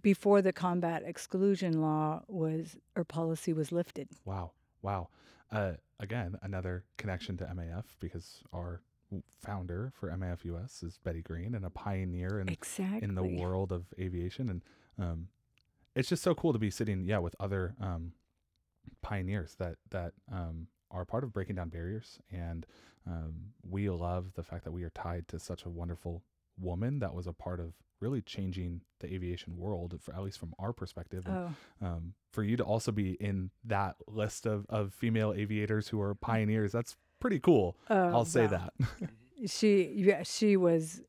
before 0.00 0.42
the 0.42 0.52
combat 0.52 1.02
exclusion 1.04 1.80
law 1.80 2.22
was 2.28 2.76
or 2.94 3.02
policy 3.02 3.52
was 3.52 3.72
lifted. 3.72 4.08
Wow. 4.24 4.52
Wow. 4.80 5.08
Uh, 5.50 5.72
again, 5.98 6.36
another 6.42 6.84
connection 6.98 7.36
to 7.38 7.46
MAF 7.46 7.84
because 7.98 8.44
our 8.52 8.80
founder 9.38 9.92
for 9.94 10.08
MAF 10.10 10.44
US 10.44 10.82
is 10.82 10.98
Betty 10.98 11.22
Greene 11.22 11.54
and 11.54 11.64
a 11.64 11.70
pioneer 11.70 12.40
in, 12.40 12.48
Exactly. 12.48 13.02
in 13.02 13.14
the 13.14 13.22
world 13.24 13.72
of 13.72 13.84
aviation. 13.98 14.48
And 14.48 14.62
um, 14.98 15.28
it's 15.94 16.08
just 16.08 16.22
so 16.22 16.34
cool 16.34 16.52
to 16.52 16.58
be 16.58 16.70
sitting, 16.70 17.04
yeah, 17.04 17.18
with 17.18 17.34
other 17.40 17.74
um, 17.80 18.12
pioneers 19.02 19.56
that, 19.58 19.76
that 19.90 20.12
um, 20.32 20.66
are 20.90 21.04
part 21.04 21.24
of 21.24 21.32
breaking 21.32 21.56
down 21.56 21.68
barriers. 21.68 22.18
And 22.30 22.66
um, 23.06 23.34
we 23.68 23.88
love 23.90 24.32
the 24.34 24.42
fact 24.42 24.64
that 24.64 24.72
we 24.72 24.82
are 24.84 24.90
tied 24.90 25.28
to 25.28 25.38
such 25.38 25.64
a 25.64 25.68
wonderful 25.70 26.22
woman 26.58 26.98
that 26.98 27.14
was 27.14 27.26
a 27.26 27.32
part 27.32 27.60
of 27.60 27.72
really 28.00 28.22
changing 28.22 28.80
the 29.00 29.12
aviation 29.12 29.56
world, 29.56 29.98
for 30.00 30.14
at 30.14 30.22
least 30.22 30.38
from 30.38 30.54
our 30.58 30.72
perspective. 30.72 31.24
And 31.26 31.54
Oh, 31.82 31.86
um, 31.86 32.14
for 32.32 32.42
you 32.42 32.56
to 32.56 32.64
also 32.64 32.92
be 32.92 33.12
in 33.12 33.50
that 33.64 33.96
list 34.06 34.46
of, 34.46 34.64
of 34.68 34.94
female 34.94 35.34
aviators 35.36 35.88
who 35.88 36.00
are 36.00 36.14
pioneers, 36.14 36.72
that's 36.72 36.96
pretty 37.20 37.38
cool. 37.40 37.76
oh, 37.88 38.08
I'll 38.08 38.24
say 38.24 38.46
wow. 38.46 38.70
that. 38.80 39.10
she 39.46 39.92
yeah, 39.94 40.22
she 40.24 40.56
was 40.56 41.00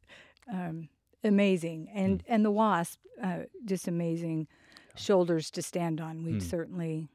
um, 0.52 0.90
amazing, 1.24 1.90
and 1.94 2.24
and 2.28 2.46
the 2.46 2.52
wasp 2.52 3.00
uh, 3.24 3.40
just 3.66 3.88
amazing 3.88 4.48
shoulders 4.96 5.50
to 5.52 5.62
stand 5.62 6.00
on. 6.02 6.24
We'd 6.24 6.34
Hmm. 6.34 6.40
certainly 6.50 7.08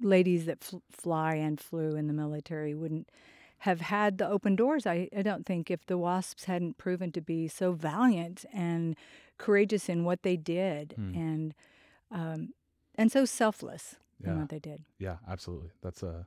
ladies 0.00 0.44
that 0.46 0.62
fl- 0.62 0.78
fly 0.90 1.34
and 1.34 1.58
flew 1.60 1.96
in 1.96 2.06
the 2.06 2.12
military 2.12 2.74
wouldn't 2.74 3.08
have 3.58 3.80
had 3.80 4.18
the 4.18 4.28
open 4.28 4.56
doors. 4.56 4.86
I, 4.86 5.08
I 5.16 5.22
don't 5.22 5.46
think 5.46 5.70
if 5.70 5.86
the 5.86 5.96
wasps 5.96 6.44
hadn't 6.44 6.76
proven 6.76 7.12
to 7.12 7.20
be 7.22 7.48
so 7.48 7.72
valiant 7.72 8.44
and 8.52 8.94
courageous 9.38 9.88
in 9.88 10.04
what 10.04 10.22
they 10.22 10.36
did, 10.36 10.92
Hmm. 10.96 11.14
and 11.14 11.54
um, 12.10 12.52
and 12.96 13.10
so 13.10 13.24
selfless 13.24 13.96
in 14.22 14.30
Yeah. 14.32 14.38
what 14.40 14.48
they 14.50 14.58
did. 14.58 14.84
Yeah, 14.98 15.16
absolutely. 15.28 15.70
That's 15.82 16.02
a 16.02 16.26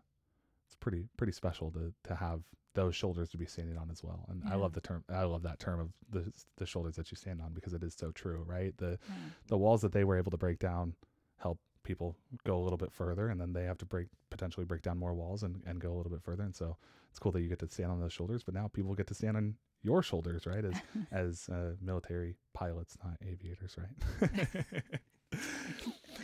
pretty 0.80 1.06
pretty 1.18 1.34
special 1.34 1.72
to 1.72 1.94
to 2.04 2.16
have 2.16 2.42
those 2.74 2.96
shoulders 2.96 3.30
to 3.32 3.38
be 3.38 3.46
standing 3.46 3.78
on 3.78 3.90
as 3.90 4.04
well. 4.04 4.26
And 4.30 4.44
I 4.48 4.56
love 4.56 4.74
the 4.74 4.82
term 4.82 5.04
I 5.10 5.24
love 5.24 5.42
that 5.44 5.60
term 5.60 5.80
of 5.80 5.90
the 6.12 6.32
the 6.58 6.66
shoulders 6.66 6.96
that 6.96 7.10
you 7.12 7.18
stand 7.18 7.42
on 7.42 7.54
because 7.54 7.74
it 7.74 7.84
is 7.84 7.96
so 7.98 8.12
true, 8.12 8.44
right? 8.48 8.78
The 8.78 9.00
Yeah. 9.08 9.16
the 9.48 9.58
walls 9.58 9.82
that 9.82 9.92
they 9.94 10.04
were 10.04 10.18
able 10.18 10.32
to 10.32 10.38
break 10.38 10.60
down 10.60 10.94
help 11.38 11.60
people 11.84 12.16
go 12.44 12.58
a 12.58 12.64
little 12.64 12.78
bit 12.78 12.92
further 12.92 13.30
and 13.30 13.40
then 13.40 13.54
they 13.54 13.64
have 13.64 13.78
to 13.80 13.86
break 13.86 14.08
potentially 14.30 14.66
break 14.66 14.82
down 14.82 14.98
more 14.98 15.14
walls 15.16 15.42
and, 15.44 15.64
and 15.66 15.80
go 15.80 15.92
a 15.94 15.96
little 15.96 16.12
bit 16.12 16.22
further. 16.22 16.44
And 16.44 16.56
so 16.56 16.78
it's 17.10 17.18
cool 17.18 17.32
that 17.32 17.42
you 17.42 17.48
get 17.50 17.60
to 17.60 17.68
stand 17.70 17.92
on 17.92 18.00
those 18.00 18.14
shoulders, 18.14 18.44
but 18.44 18.54
now 18.54 18.68
people 18.68 18.94
get 18.94 19.08
to 19.08 19.14
stand 19.16 19.38
on 19.38 19.56
your 19.82 20.04
shoulders, 20.04 20.46
right? 20.46 20.64
As 20.66 20.76
as 21.12 21.50
uh, 21.50 21.74
military 21.82 22.36
pilots, 22.54 22.98
not 23.04 23.18
aviators, 23.26 23.76
right? 23.78 24.40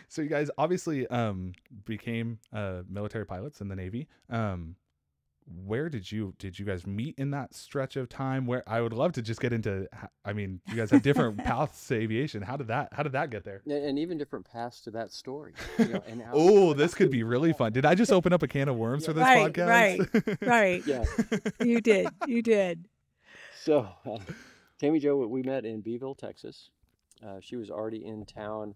so 0.07 0.21
you 0.21 0.29
guys 0.29 0.49
obviously 0.57 1.07
um, 1.07 1.53
became 1.85 2.39
uh, 2.51 2.81
military 2.89 3.25
pilots 3.25 3.61
in 3.61 3.67
the 3.67 3.75
Navy. 3.75 4.07
Um, 4.29 4.75
where 5.65 5.89
did 5.89 6.09
you 6.09 6.33
did 6.39 6.57
you 6.57 6.65
guys 6.65 6.87
meet 6.87 7.15
in 7.17 7.31
that 7.31 7.53
stretch 7.53 7.97
of 7.97 8.07
time? 8.07 8.45
Where 8.45 8.63
I 8.65 8.79
would 8.79 8.93
love 8.93 9.11
to 9.13 9.21
just 9.21 9.41
get 9.41 9.51
into. 9.51 9.89
I 10.23 10.31
mean, 10.31 10.61
you 10.69 10.75
guys 10.75 10.89
have 10.91 11.01
different 11.01 11.37
paths 11.43 11.85
to 11.87 11.95
aviation. 11.95 12.41
How 12.41 12.55
did 12.55 12.67
that 12.67 12.89
How 12.93 13.03
did 13.03 13.11
that 13.11 13.29
get 13.29 13.43
there? 13.43 13.61
And, 13.65 13.73
and 13.73 13.99
even 13.99 14.17
different 14.17 14.45
paths 14.49 14.79
to 14.83 14.91
that 14.91 15.11
story. 15.11 15.53
You 15.77 15.85
know, 15.89 16.01
how, 16.23 16.31
Oh, 16.31 16.73
this 16.73 16.93
could 16.93 17.11
be 17.11 17.23
really 17.23 17.51
fun. 17.51 17.73
Did 17.73 17.85
I 17.85 17.93
just 17.93 18.09
open 18.13 18.31
up 18.31 18.41
a 18.41 18.47
can 18.47 18.69
of 18.69 18.77
worms 18.77 19.05
for 19.05 19.11
this 19.11 19.23
Right, 19.23 19.51
podcast? 19.51 20.47
right. 20.47 20.87
yeah. 20.87 21.03
you 21.65 21.81
did, 21.81 22.07
you 22.25 22.41
did. 22.41 22.87
So, 23.61 23.89
uh, 24.05 24.19
Tammie 24.79 24.99
Jo, 24.99 25.27
we 25.27 25.43
met 25.43 25.65
in 25.65 25.81
Beeville, 25.81 26.15
Texas. 26.15 26.69
Uh, 27.25 27.39
she 27.41 27.57
was 27.57 27.69
already 27.69 28.05
in 28.05 28.25
town. 28.25 28.75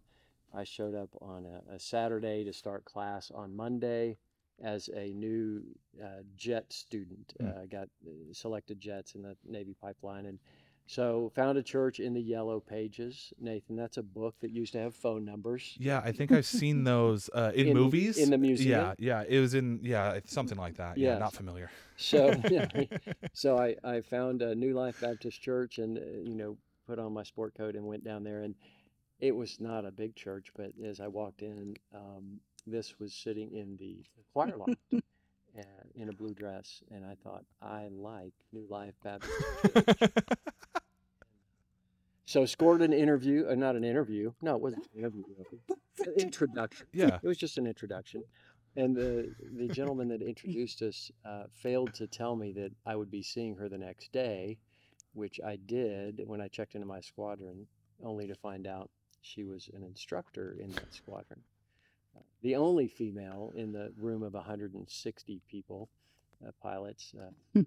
I 0.54 0.64
showed 0.64 0.96
up 0.96 1.10
on 1.22 1.46
a, 1.46 1.76
a 1.76 1.80
Saturday 1.80 2.44
to 2.46 2.54
start 2.54 2.86
class 2.86 3.32
on 3.34 3.56
Monday 3.56 4.18
as 4.64 4.90
a 4.96 5.14
new 5.14 5.62
uh, 6.04 6.24
jet 6.36 6.72
student. 6.74 7.34
Hmm. 7.40 7.48
Uh, 7.48 7.52
got 7.70 7.90
uh, 8.08 8.12
selected 8.34 8.80
jets 8.80 9.16
in 9.16 9.22
the 9.22 9.36
Navy 9.48 9.76
pipeline, 9.80 10.26
and 10.26 10.40
so 10.88 11.32
found 11.36 11.58
a 11.58 11.64
church 11.64 12.00
in 12.00 12.14
the 12.14 12.22
Yellow 12.22 12.60
Pages. 12.60 13.34
Nathan, 13.40 13.76
that's 13.76 13.98
a 13.98 14.04
book 14.04 14.36
that 14.40 14.52
used 14.52 14.74
to 14.74 14.80
have 14.80 14.96
phone 14.96 15.26
numbers. 15.26 15.76
Yeah, 15.80 16.02
I 16.04 16.12
think 16.12 16.32
I've 16.32 16.46
seen 16.46 16.84
those 16.86 17.30
uh, 17.34 17.52
in, 17.54 17.68
In- 17.68 17.74
movies. 17.74 18.18
in 18.18 18.30
the 18.30 18.38
museum? 18.38 18.80
Yeah, 18.80 18.94
yeah, 18.98 19.24
it 19.28 19.40
was 19.40 19.54
in 19.54 19.82
yeah 19.84 20.20
something 20.26 20.58
like 20.58 20.78
that. 20.78 20.98
Yeah, 20.98 21.12
Yes. 21.12 21.20
not 21.20 21.34
familiar. 21.34 21.70
So, 21.98 22.42
so 23.34 23.58
I, 23.58 23.76
I 23.84 24.02
found 24.02 24.42
a 24.42 24.56
New 24.56 24.74
Life 24.74 25.02
Baptist 25.02 25.42
Church 25.42 25.78
and, 25.78 25.98
uh, 25.98 26.02
you 26.24 26.36
know, 26.36 26.58
put 26.88 27.00
on 27.00 27.12
my 27.14 27.24
sport 27.24 27.54
coat 27.56 27.76
and 27.76 27.86
went 27.86 28.04
down 28.04 28.24
there. 28.24 28.44
And 28.44 28.56
it 29.20 29.36
was 29.36 29.60
not 29.60 29.86
a 29.86 29.92
big 29.92 30.16
church, 30.16 30.48
but 30.56 30.72
as 30.86 31.00
I 31.00 31.08
walked 31.08 31.42
in, 31.42 31.76
um, 31.94 32.40
this 32.66 33.00
was 33.00 33.14
sitting 33.14 33.52
in 33.54 33.78
the 33.78 34.04
choir 34.34 34.56
loft 34.58 34.76
uh, 34.94 35.62
in 35.96 36.10
a 36.10 36.14
blue 36.14 36.34
dress. 36.34 36.84
And 36.92 37.06
I 37.06 37.16
thought, 37.24 37.44
I 37.62 37.88
like 37.92 38.34
New 38.54 38.68
Life 38.70 38.94
Baptist 39.04 39.34
Church. 39.74 39.98
So 42.26 42.46
scored 42.46 42.82
an 42.82 42.92
interview, 42.92 43.48
uh, 43.50 43.56
not 43.56 43.78
an 43.78 43.86
interview. 43.86 44.34
No, 44.42 44.58
it 44.58 44.62
wasn't 44.62 44.86
an 44.94 45.00
interview. 45.00 45.24
An 45.70 46.14
introduction. 46.20 46.86
yeah. 46.92 47.20
It 47.24 47.28
was 47.28 47.38
just 47.38 47.58
an 47.58 47.66
introduction. 47.66 48.22
And 48.76 48.94
the, 48.94 49.34
the 49.56 49.70
gentleman 49.70 50.10
that 50.10 50.22
introduced 50.22 50.82
us 50.82 51.10
uh, 51.26 51.44
failed 51.54 51.94
to 51.96 52.06
tell 52.06 52.36
me 52.36 52.52
that 52.52 52.72
I 52.86 52.98
would 52.98 53.10
be 53.10 53.24
seeing 53.24 53.56
her 53.56 53.70
the 53.70 53.78
next 53.78 54.12
day, 54.12 54.58
which 55.14 55.40
I 55.44 55.56
did 55.56 56.22
when 56.26 56.42
I 56.42 56.50
checked 56.50 56.76
into 56.76 56.86
my 56.86 57.00
squadron, 57.00 57.66
only 58.04 58.28
to 58.28 58.36
find 58.36 58.68
out 58.68 58.92
she 59.28 59.44
was 59.44 59.70
an 59.74 59.84
instructor 59.84 60.58
in 60.60 60.72
that 60.72 60.94
squadron. 60.94 61.42
Uh, 62.16 62.22
the 62.42 62.56
only 62.56 62.88
female 62.88 63.52
in 63.56 63.72
the 63.72 63.92
room 63.98 64.24
of 64.24 64.34
160 64.34 65.42
people, 65.50 65.90
uh, 66.46 66.52
pilots, 66.62 67.14
uh, 67.20 67.62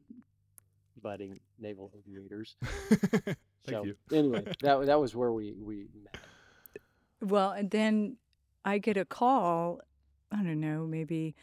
budding 1.02 1.38
naval 1.58 1.92
aviators. 1.96 2.56
Thank 2.62 3.36
so 3.68 3.84
you. 3.84 3.96
anyway, 4.12 4.44
that, 4.62 4.86
that 4.86 5.00
was 5.00 5.14
where 5.14 5.32
we, 5.32 5.52
we 5.52 5.86
met. 6.02 6.16
Well, 7.20 7.50
and 7.50 7.70
then 7.70 8.16
I 8.64 8.78
get 8.78 8.96
a 8.96 9.04
call, 9.04 9.80
I 10.32 10.36
don't 10.36 10.60
know, 10.60 10.86
maybe 10.86 11.34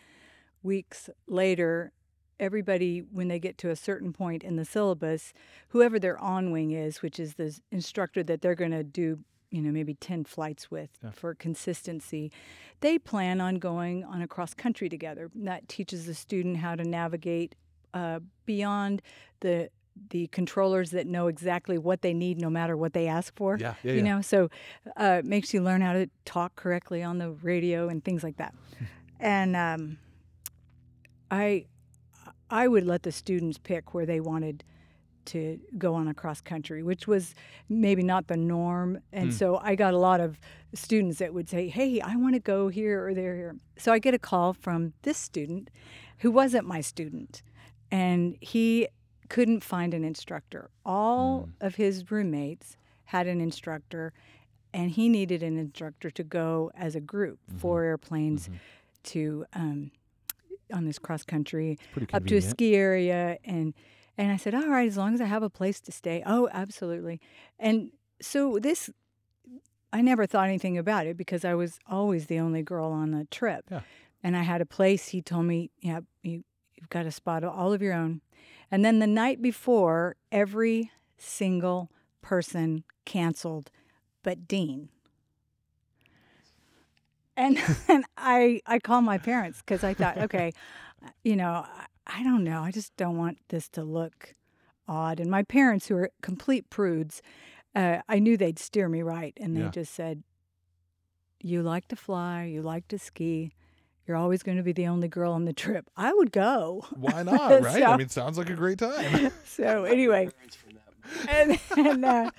weeks 0.64 1.10
later. 1.28 1.92
Everybody, 2.40 3.00
when 3.00 3.30
they 3.30 3.40
get 3.40 3.58
to 3.60 3.72
a 3.72 3.76
certain 3.76 4.14
point 4.14 4.44
in 4.44 4.58
the 4.58 4.66
syllabus, 4.66 5.34
whoever 5.70 5.98
their 5.98 6.20
on 6.20 6.52
wing 6.52 6.70
is, 6.72 7.02
which 7.02 7.20
is 7.20 7.34
the 7.34 7.60
instructor 7.72 8.22
that 8.24 8.42
they're 8.42 8.54
going 8.54 8.72
to 8.72 8.84
do, 8.84 9.20
you 9.50 9.62
know, 9.62 9.72
maybe 9.72 9.94
10 9.94 10.24
flights 10.26 10.70
with 10.70 10.90
Yeah. 11.04 11.12
for 11.12 11.34
consistency, 11.36 12.32
they 12.82 13.00
plan 13.00 13.40
on 13.42 13.56
going 13.56 14.04
on 14.04 14.22
a 14.22 14.28
cross 14.28 14.54
country 14.54 14.90
together. 14.90 15.30
That 15.36 15.68
teaches 15.70 16.06
the 16.06 16.14
student 16.14 16.58
how 16.58 16.76
to 16.76 16.84
navigate 16.84 17.56
uh, 17.94 18.20
beyond 18.46 19.02
the 19.40 19.70
the 20.12 20.28
controllers 20.28 20.92
that 20.92 21.08
know 21.08 21.26
exactly 21.26 21.76
what 21.76 22.04
they 22.04 22.14
need 22.14 22.40
no 22.40 22.52
matter 22.52 22.78
what 22.78 22.94
they 22.94 23.08
ask 23.08 23.36
for 23.36 23.58
Yeah, 23.60 23.74
yeah, 23.82 23.94
you 23.94 23.98
yeah. 23.98 24.04
know 24.04 24.22
so 24.22 24.48
uh, 24.96 25.16
it 25.20 25.26
makes 25.26 25.56
you 25.56 25.64
learn 25.64 25.82
how 25.82 25.94
to 25.94 26.08
talk 26.24 26.56
correctly 26.56 27.02
on 27.02 27.18
the 27.18 27.32
radio 27.32 27.90
and 27.90 28.04
things 28.06 28.22
like 28.24 28.38
that 28.38 28.54
and 29.20 29.56
um, 29.56 29.98
i 31.32 31.66
i 32.52 32.68
would 32.68 32.86
let 32.86 33.02
the 33.04 33.12
students 33.12 33.58
pick 33.58 33.96
where 33.96 34.06
they 34.06 34.20
wanted 34.20 34.64
to 35.28 35.60
go 35.78 35.94
on 35.96 36.08
a 36.08 36.14
cross 36.14 36.42
country 36.42 36.82
which 36.84 37.08
was 37.08 37.36
maybe 37.70 38.04
not 38.04 38.28
the 38.28 38.38
norm. 38.38 39.00
And 39.12 39.30
Hmm. 39.30 39.36
so 39.36 39.58
i 39.58 39.76
got 39.76 39.94
a 39.94 39.98
lot 39.98 40.20
of 40.20 40.40
students 40.74 41.20
that 41.20 41.34
would 41.34 41.48
say 41.50 41.68
hey 41.70 42.02
i 42.02 42.16
want 42.16 42.34
to 42.36 42.40
go 42.40 42.68
here 42.70 43.06
or 43.08 43.14
there 43.14 43.36
here. 43.36 43.56
So 43.78 43.92
i 43.92 44.00
get 44.00 44.14
a 44.14 44.20
call 44.20 44.54
from 44.54 44.94
this 45.04 45.18
student 45.18 45.70
who 46.20 46.32
wasn't 46.32 46.66
my 46.68 46.82
student 46.82 47.44
and 47.92 48.38
he 48.42 48.88
couldn't 49.30 49.62
find 49.64 49.94
an 49.94 50.04
instructor. 50.06 50.70
All 50.86 51.50
of 51.62 51.76
his 51.76 52.10
roommates 52.12 52.78
had 53.06 53.28
an 53.28 53.40
instructor 53.42 54.14
and 54.74 54.92
he 54.92 55.10
needed 55.10 55.44
an 55.44 55.58
instructor 55.58 56.10
to 56.12 56.24
go 56.24 56.72
as 56.76 56.96
a 56.96 57.00
group 57.02 57.40
four 57.58 57.84
airplanes 57.84 58.50
to 59.04 59.46
um, 59.54 59.92
on 60.74 60.86
this 60.86 61.00
cross 61.00 61.24
country 61.24 61.78
up 62.14 62.26
to 62.28 62.36
a 62.36 62.42
ski 62.50 62.76
area 62.76 63.38
and 63.46 63.74
and 64.18 64.32
I 64.32 64.38
said, 64.38 64.56
"All 64.56 64.68
right, 64.68 64.88
as 64.88 64.98
long 64.98 65.14
as 65.14 65.22
I 65.22 65.26
have 65.26 65.44
a 65.44 65.50
place 65.50 65.80
to 65.82 65.92
stay." 65.92 66.24
Oh, 66.26 66.50
absolutely. 66.52 67.20
And 67.60 67.92
so 68.22 68.60
this 68.60 68.90
I 69.94 70.02
never 70.02 70.26
thought 70.26 70.48
anything 70.48 70.78
about 70.78 71.08
it 71.08 71.18
because 71.18 71.46
I 71.46 71.54
was 71.54 71.80
always 71.88 72.28
the 72.28 72.40
only 72.40 72.62
girl 72.62 72.92
on 72.92 73.12
the 73.12 73.26
trip. 73.26 73.66
Yeah. 73.70 73.82
And 74.24 74.36
I 74.36 74.44
had 74.44 74.62
a 74.62 74.66
place. 74.66 75.10
He 75.10 75.22
told 75.22 75.46
me, 75.46 75.72
"Yeah, 75.80 76.02
you 76.24 76.44
you've 76.76 76.90
got 76.90 77.06
a 77.06 77.12
spot 77.12 77.44
all 77.44 77.74
of 77.74 77.82
your 77.82 77.94
own." 77.94 78.22
And 78.70 78.84
then 78.84 79.00
the 79.00 79.08
night 79.08 79.42
before, 79.42 80.18
every 80.32 80.92
single 81.18 81.90
person 82.22 82.84
canceled 83.06 83.72
but 84.28 84.46
Dean. 84.46 84.90
And, 87.38 87.58
and 87.88 88.04
I 88.18 88.62
I 88.66 88.80
called 88.80 89.06
my 89.06 89.18
parents 89.18 89.60
because 89.60 89.86
I 89.86 89.94
thought, 89.94 90.18
okay, 90.26 90.52
uh, 91.02 91.10
you 91.24 91.38
know, 91.38 91.66
I, 92.08 92.20
I 92.22 92.24
don't 92.24 92.44
know, 92.44 92.62
I 92.62 92.72
just 92.72 92.96
don't 92.98 93.18
want 93.18 93.38
this 93.50 93.68
to 93.70 93.84
look 93.84 94.36
odd. 94.88 95.20
And 95.20 95.30
my 95.30 95.44
parents, 95.44 95.88
who 95.88 95.96
are 95.98 96.12
complete 96.22 96.70
prudes, 96.70 97.22
uh, 97.76 98.00
I 98.08 98.20
knew 98.20 98.38
they'd 98.38 98.58
steer 98.60 98.88
me 98.90 99.02
right, 99.02 99.34
and 99.40 99.56
they 99.56 99.62
Yeah. 99.62 99.70
just 99.70 99.94
said, 99.94 100.24
"You 101.42 101.62
like 101.62 101.88
to 101.90 101.96
fly, 101.96 102.46
you 102.46 102.62
like 102.62 102.88
to 102.90 102.98
ski." 103.00 103.52
You're 104.08 104.16
always 104.18 104.42
going 104.42 104.56
to 104.58 104.64
be 104.64 104.72
the 104.72 104.88
only 104.88 105.10
girl 105.10 105.34
on 105.34 105.44
the 105.44 105.52
trip. 105.52 105.90
I 105.98 106.14
would 106.14 106.32
go. 106.32 106.86
Why 106.96 107.24
not, 107.24 107.62
right? 107.62 107.84
I 107.84 107.92
So- 107.92 107.98
mean, 107.98 108.08
sounds 108.10 108.38
like 108.38 108.50
a 108.50 108.54
great 108.56 108.80
time. 108.80 109.32
so 109.44 109.84
anyway, 109.84 110.30
Parents 110.30 110.56
from 110.56 110.76
that 110.76 111.30
moment. 111.36 111.62
and, 111.78 111.88
and 111.88 112.06
uh, 112.06 112.32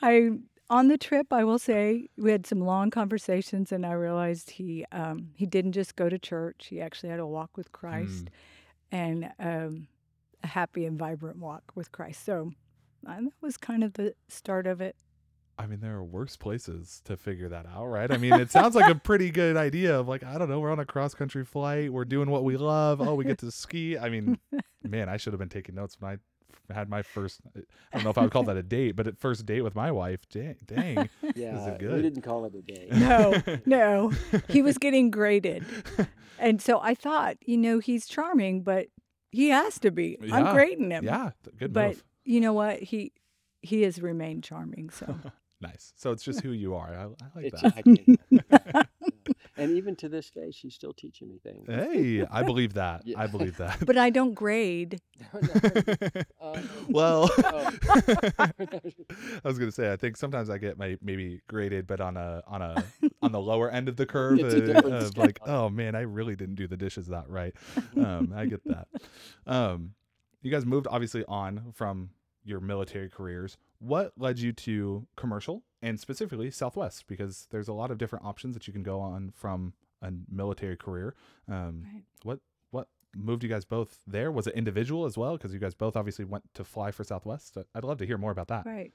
I 0.00 0.30
on 0.70 0.88
the 0.88 0.98
trip, 0.98 1.32
I 1.32 1.44
will 1.44 1.58
say 1.58 2.08
we 2.16 2.30
had 2.32 2.46
some 2.46 2.60
long 2.60 2.90
conversations, 2.90 3.72
and 3.72 3.84
I 3.84 3.92
realized 3.92 4.50
he 4.50 4.84
um, 4.92 5.30
he 5.34 5.44
didn't 5.46 5.72
just 5.72 5.96
go 5.96 6.08
to 6.08 6.18
church; 6.18 6.68
he 6.70 6.80
actually 6.80 7.10
had 7.10 7.20
a 7.20 7.26
walk 7.26 7.56
with 7.56 7.72
Christ, 7.72 8.30
and 8.92 9.30
um, 9.38 9.88
a 10.42 10.46
happy 10.46 10.84
and 10.84 10.98
vibrant 10.98 11.38
walk 11.38 11.72
with 11.74 11.92
Christ. 11.92 12.24
So 12.24 12.52
uh, 13.06 13.16
that 13.20 13.32
was 13.40 13.56
kind 13.56 13.84
of 13.84 13.94
the 13.94 14.14
start 14.28 14.66
of 14.66 14.80
it. 14.80 14.96
I 15.58 15.66
mean, 15.66 15.80
there 15.80 15.94
are 15.94 16.04
worse 16.04 16.36
places 16.36 17.00
to 17.06 17.16
figure 17.16 17.48
that 17.48 17.64
out, 17.66 17.86
right? 17.86 18.10
I 18.10 18.18
mean, 18.18 18.34
it 18.34 18.50
sounds 18.50 18.74
like 18.74 18.90
a 18.90 18.94
pretty 19.02 19.30
good 19.30 19.56
idea 19.56 19.98
of 19.98 20.06
like, 20.06 20.22
I 20.22 20.36
don't 20.36 20.50
know, 20.50 20.60
we're 20.60 20.70
on 20.70 20.80
a 20.80 20.84
cross 20.84 21.14
country 21.14 21.44
flight, 21.46 21.90
we're 21.90 22.04
doing 22.04 22.30
what 22.30 22.44
we 22.44 22.58
love. 22.58 23.00
Oh, 23.00 23.14
we 23.14 23.24
get 23.24 23.38
to 23.38 23.50
ski. 23.50 23.96
I 23.96 24.10
mean, 24.10 24.38
man, 24.82 25.08
I 25.08 25.16
should 25.16 25.32
have 25.32 25.40
been 25.40 25.48
taking 25.48 25.74
notes 25.74 25.96
when 25.98 26.12
I 26.12 26.16
had 26.72 26.88
my 26.88 27.02
first. 27.02 27.40
I 27.56 27.60
don't 27.94 28.04
know 28.04 28.10
if 28.10 28.18
I 28.18 28.22
would 28.22 28.30
call 28.30 28.42
that 28.44 28.56
a 28.56 28.62
date, 28.62 28.92
but 28.96 29.06
at 29.06 29.18
first 29.18 29.46
date 29.46 29.62
with 29.62 29.74
my 29.74 29.90
wife. 29.92 30.20
Dang, 30.30 30.56
dang. 30.66 31.08
Yeah, 31.34 31.76
good? 31.78 31.92
we 31.96 32.02
didn't 32.02 32.22
call 32.22 32.44
it 32.46 32.54
a 32.54 32.62
date. 32.62 32.92
No, 32.92 33.34
no. 33.66 34.12
He 34.48 34.62
was 34.62 34.78
getting 34.78 35.10
graded. 35.10 35.64
And 36.38 36.60
so 36.60 36.80
I 36.80 36.94
thought, 36.94 37.36
you 37.40 37.56
know, 37.56 37.78
he's 37.78 38.06
charming, 38.06 38.62
but 38.62 38.88
he 39.30 39.48
has 39.50 39.78
to 39.80 39.90
be. 39.90 40.18
Yeah, 40.20 40.36
I'm 40.36 40.54
grading 40.54 40.90
him. 40.90 41.04
yeah, 41.04 41.30
th- 41.44 41.56
good 41.56 41.72
But 41.72 41.88
move. 41.88 42.04
you 42.24 42.40
know 42.40 42.52
what? 42.52 42.80
He 42.82 43.12
he 43.62 43.82
has 43.82 44.00
remained 44.00 44.44
charming. 44.44 44.90
So 44.90 45.16
Nice. 45.60 45.92
So 45.96 46.10
it's 46.12 46.22
just 46.22 46.42
who 46.42 46.50
you 46.52 46.74
are. 46.74 46.94
I, 46.94 47.02
I 47.04 47.28
like 47.34 47.46
It's, 47.46 47.62
that. 47.62 48.88
I 49.56 49.60
can't- 49.60 49.68
Yeah. 49.68 49.74
and 49.74 49.76
even 49.76 49.96
to 49.96 50.08
this 50.08 50.30
day, 50.30 50.50
she's 50.50 50.74
still 50.74 50.92
teaching 50.92 51.28
me 51.28 51.38
things. 51.42 51.66
Hey, 51.68 52.24
I 52.30 52.42
believe 52.50 52.74
that. 52.74 53.06
Yeah. 53.06 53.20
I 53.20 53.26
believe 53.26 53.56
that. 53.58 53.84
but 53.86 53.96
I 53.96 54.10
don't 54.10 54.34
grade. 54.34 55.00
Uh, 56.40 56.60
well, 56.88 57.28
oh. 57.38 57.72
I 58.48 58.52
was 59.44 59.58
gonna 59.58 59.72
say 59.72 59.92
I 59.92 59.96
think 59.96 60.16
sometimes 60.16 60.48
I 60.50 60.58
get 60.58 60.78
my 60.78 60.96
maybe 61.02 61.40
graded, 61.48 61.86
but 61.86 62.00
on 62.00 62.16
a 62.16 62.42
on 62.46 62.62
a 62.62 62.84
on 63.22 63.32
the 63.32 63.40
lower 63.40 63.70
end 63.70 63.88
of 63.88 63.96
the 63.96 64.06
curve 64.06 64.38
It's 64.38 64.54
uh, 64.54 64.88
of 64.88 65.16
like, 65.18 65.40
oh 65.46 65.68
man, 65.68 65.94
I 65.94 66.02
really 66.02 66.36
didn't 66.36 66.54
do 66.56 66.66
the 66.66 66.76
dishes 66.76 67.06
that 67.08 67.28
right. 67.28 67.54
Um, 67.96 68.32
I 68.36 68.46
get 68.46 68.62
that. 68.66 68.88
Um, 69.46 69.94
you 70.42 70.50
guys 70.50 70.64
moved 70.64 70.86
obviously 70.88 71.24
on 71.26 71.72
from 71.74 72.10
your 72.44 72.60
military 72.60 73.08
careers. 73.08 73.56
What 73.78 74.12
led 74.16 74.38
you 74.38 74.52
to 74.52 75.06
commercial 75.16 75.62
and 75.86 76.00
specifically 76.00 76.50
Southwest? 76.50 77.06
Because 77.06 77.46
there's 77.50 77.68
a 77.68 77.72
lot 77.72 77.90
of 77.90 77.98
different 77.98 78.24
options 78.24 78.54
that 78.54 78.66
you 78.66 78.72
can 78.72 78.82
go 78.82 79.00
on 79.00 79.32
from 79.34 79.72
a 80.02 80.12
military 80.30 80.76
career. 80.76 81.14
Um, 81.48 81.84
Right. 81.92 82.02
What 82.22 82.40
what 82.70 82.88
moved 83.14 83.42
you 83.44 83.48
guys 83.48 83.64
both 83.64 83.98
there? 84.06 84.30
Was 84.32 84.46
it 84.46 84.54
individual 84.54 85.04
as 85.06 85.16
well? 85.16 85.36
Because 85.36 85.52
you 85.54 85.60
guys 85.60 85.74
both 85.74 85.96
obviously 85.96 86.24
went 86.24 86.44
to 86.54 86.64
fly 86.64 86.90
for 86.90 87.04
Southwest. 87.04 87.56
I'd 87.74 87.84
love 87.84 87.98
to 87.98 88.06
hear 88.06 88.18
more 88.18 88.30
about 88.32 88.48
that. 88.48 88.66
Right. 88.66 88.92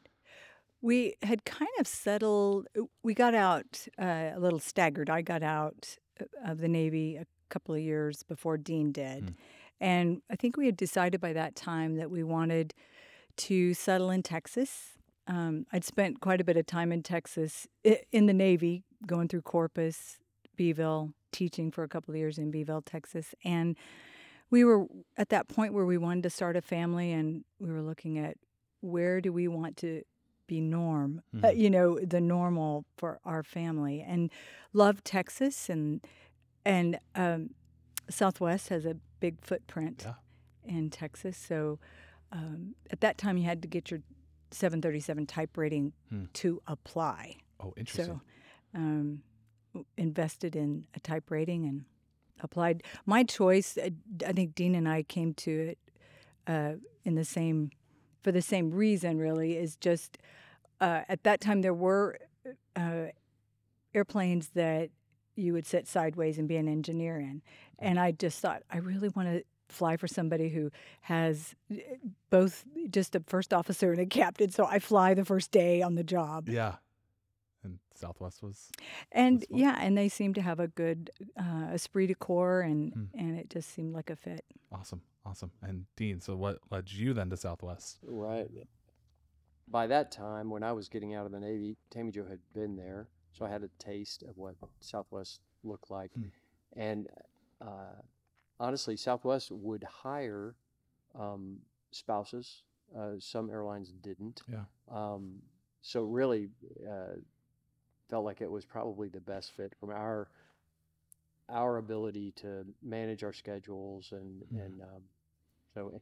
We 0.81 1.15
had 1.21 1.45
kind 1.45 1.69
of 1.79 1.88
settled. 1.88 2.67
uh, 2.77 2.83
We 3.03 3.13
got 3.13 3.36
out 3.36 3.88
uh, 4.01 4.31
a 4.36 4.39
little 4.39 4.60
staggered. 4.60 5.10
I 5.10 5.21
got 5.21 5.43
out 5.43 5.95
uh, 6.19 6.51
of 6.51 6.57
the 6.60 6.67
Navy 6.67 7.17
a 7.17 7.25
couple 7.50 7.75
of 7.75 7.81
years 7.81 8.24
before 8.24 8.57
Dean 8.57 8.91
did. 8.91 9.25
Mm. 9.25 9.36
And 9.79 10.21
I 10.29 10.36
think 10.36 10.57
we 10.57 10.65
had 10.67 10.77
decided 10.77 11.19
by 11.21 11.33
that 11.33 11.55
time 11.55 11.95
that 11.98 12.10
we 12.12 12.24
wanted 12.24 12.74
to 13.38 13.74
settle 13.74 14.10
in 14.12 14.21
Texas. 14.24 14.98
Um, 15.28 15.66
I'd 15.72 15.84
spent 15.84 16.20
quite 16.20 16.42
a 16.42 16.44
bit 16.44 16.58
of 16.58 16.66
time 16.66 16.92
in 16.92 17.04
Texas 17.04 17.68
in 18.12 18.25
the 18.25 18.34
Navy, 18.34 18.84
going 19.06 19.28
through 19.28 19.44
Corpus, 19.44 20.18
Beeville, 20.56 21.13
teaching 21.32 21.72
for 21.72 21.84
a 21.84 21.88
couple 21.88 22.13
of 22.13 22.18
years 22.18 22.38
in 22.38 22.51
Beeville, 22.51 22.82
Texas. 22.82 23.34
And 23.44 23.78
we 24.50 24.63
were 24.63 24.86
at 25.18 25.30
that 25.30 25.48
point 25.48 25.74
where 25.74 25.86
we 25.86 25.98
wanted 25.98 26.24
to 26.24 26.30
start 26.30 26.58
a 26.58 26.62
family 26.62 27.12
and 27.12 27.44
we 27.60 27.72
were 27.72 27.82
looking 27.82 28.18
at 28.20 28.38
where 28.82 29.22
do 29.22 29.32
we 29.32 29.48
want 29.48 29.78
to 29.78 30.01
be 30.48 30.60
norm, 30.60 31.22
uh, 31.36 31.48
Mhm. 31.48 31.58
you 31.58 31.70
know, 31.70 31.98
the 32.00 32.20
normal 32.20 32.84
for 32.98 33.20
our 33.24 33.44
family 33.44 34.01
and 34.01 34.30
love 34.74 35.01
Texas 35.04 35.70
and, 35.70 36.06
and, 36.66 37.00
um, 37.16 37.51
Southwest 38.10 38.68
has 38.70 38.86
a 38.86 38.96
big 39.22 39.40
footprint 39.40 40.04
Yeah. 40.06 40.16
in 40.66 40.90
Texas. 40.90 41.38
So 41.38 41.80
um, 42.34 42.75
at 42.90 43.00
that 43.01 43.18
time, 43.18 43.38
you 43.38 43.44
had 43.46 43.62
to 43.62 43.68
get 43.68 43.92
your 43.92 44.01
737 44.53 45.25
type 45.27 45.58
rating 45.58 45.93
Hmm. 46.10 46.25
to 46.34 46.62
apply. 46.67 47.38
Oh, 47.60 47.74
interesting. 47.77 48.05
So 48.05 48.22
um, 48.79 49.24
invested 49.98 50.55
in 50.55 50.86
a 50.96 51.00
type 51.00 51.29
rating 51.31 51.65
and 51.65 51.86
applied. 52.41 52.84
My 53.05 53.24
choice, 53.24 53.77
I 53.77 54.31
think 54.34 54.55
Dean 54.55 54.75
and 54.75 54.88
I 54.89 55.03
came 55.03 55.34
to 55.36 55.51
it 55.51 55.77
uh, 56.48 56.74
in 57.05 57.15
the 57.15 57.25
same, 57.25 57.72
for 58.22 58.31
the 58.31 58.41
same 58.41 58.72
reason, 58.72 59.17
really, 59.20 59.58
is 59.58 59.75
just 59.75 60.17
uh, 60.79 61.01
at 61.07 61.24
that 61.24 61.40
time 61.42 61.61
there 61.61 61.74
were 61.74 62.18
uh, 62.75 63.05
airplanes 63.94 64.50
that 64.50 64.90
you 65.35 65.53
would 65.53 65.66
sit 65.66 65.87
sideways 65.87 66.37
and 66.37 66.48
be 66.48 66.57
an 66.57 66.68
engineer 66.68 67.18
in. 67.20 67.42
And 67.79 68.00
I 68.00 68.11
just 68.11 68.40
thought, 68.40 68.64
I 68.70 68.77
really 68.77 69.09
want 69.09 69.27
to 69.29 69.44
fly 69.72 69.98
for 69.98 70.07
somebody 70.07 70.50
who 70.50 70.70
has 71.01 71.55
uh, 71.72 71.75
both 72.29 72.64
just 72.90 73.16
a 73.16 73.22
first 73.25 73.53
officer 73.53 73.92
and 73.92 74.00
a 74.01 74.05
captain. 74.05 74.50
So 74.51 74.66
I 74.66 74.79
fly 74.79 75.14
the 75.14 75.25
first 75.25 75.51
day 75.51 75.81
on 75.81 75.96
the 75.96 76.03
job. 76.03 76.50
yeah. 76.50 76.75
And 77.64 77.77
Southwest 77.94 78.42
was 78.42 78.72
And 79.12 79.42
That's 79.42 79.51
fun. 79.51 79.60
yeah, 79.60 79.77
and 79.79 79.96
they 79.98 80.10
seem 80.10 80.34
to 80.34 80.42
have 80.42 80.60
a 80.60 80.68
good 80.68 81.12
uh, 81.38 81.70
esprit 81.74 82.07
de 82.07 82.16
corps, 82.16 82.62
and 82.62 82.92
Hmm. 82.94 83.05
and 83.20 83.38
it 83.40 83.50
just 83.51 83.70
seemed 83.70 83.94
like 83.94 84.10
a 84.10 84.16
fit. 84.16 84.44
awesome. 84.72 85.01
Awesome. 85.24 85.51
And 85.62 85.86
Dean, 85.96 86.20
so 86.22 86.36
what 86.36 86.57
led 86.72 86.92
you 86.92 87.14
then 87.14 87.29
to 87.29 87.38
Southwest? 87.38 88.00
Right. 88.03 88.50
By 89.68 89.86
that 89.88 90.12
time, 90.12 90.50
when 90.50 90.64
I 90.64 90.72
was 90.72 90.90
getting 90.90 91.14
out 91.14 91.27
of 91.27 91.31
the 91.31 91.40
Navy, 91.40 91.77
Tammie 91.92 92.12
Jo 92.12 92.25
had 92.25 92.40
been 92.55 92.75
there, 92.75 93.07
so 93.31 93.46
I 93.46 93.50
had 93.50 93.62
a 93.64 93.70
taste 93.77 94.24
of 94.24 94.38
what 94.38 94.55
Southwest 94.79 95.40
looked 95.64 95.92
like. 95.92 96.12
Hmm. 96.14 96.24
And 96.75 97.07
uh, 97.62 98.01
honestly, 98.61 98.95
Southwest 98.95 99.51
would 99.51 99.83
hire 99.83 100.55
um, 101.19 101.57
spouses. 101.91 102.63
Uh, 102.97 103.13
some 103.19 103.50
airlines 103.50 103.91
didn't. 104.01 104.41
Yeah. 104.50 104.63
Um, 104.89 105.41
so 105.81 106.03
really, 106.03 106.50
uh, 106.89 107.15
felt 108.09 108.24
like 108.25 108.41
it 108.41 108.51
was 108.51 108.65
probably 108.65 109.09
the 109.09 109.19
best 109.21 109.51
fit 109.55 109.74
from 109.79 109.89
our 109.89 110.29
our 111.50 111.77
ability 111.77 112.31
to 112.31 112.65
manage 112.81 113.24
our 113.24 113.33
schedules 113.33 114.09
and 114.11 114.43
and 114.51 114.81
um, 114.81 115.01
so 115.74 115.91
eh, 115.95 116.00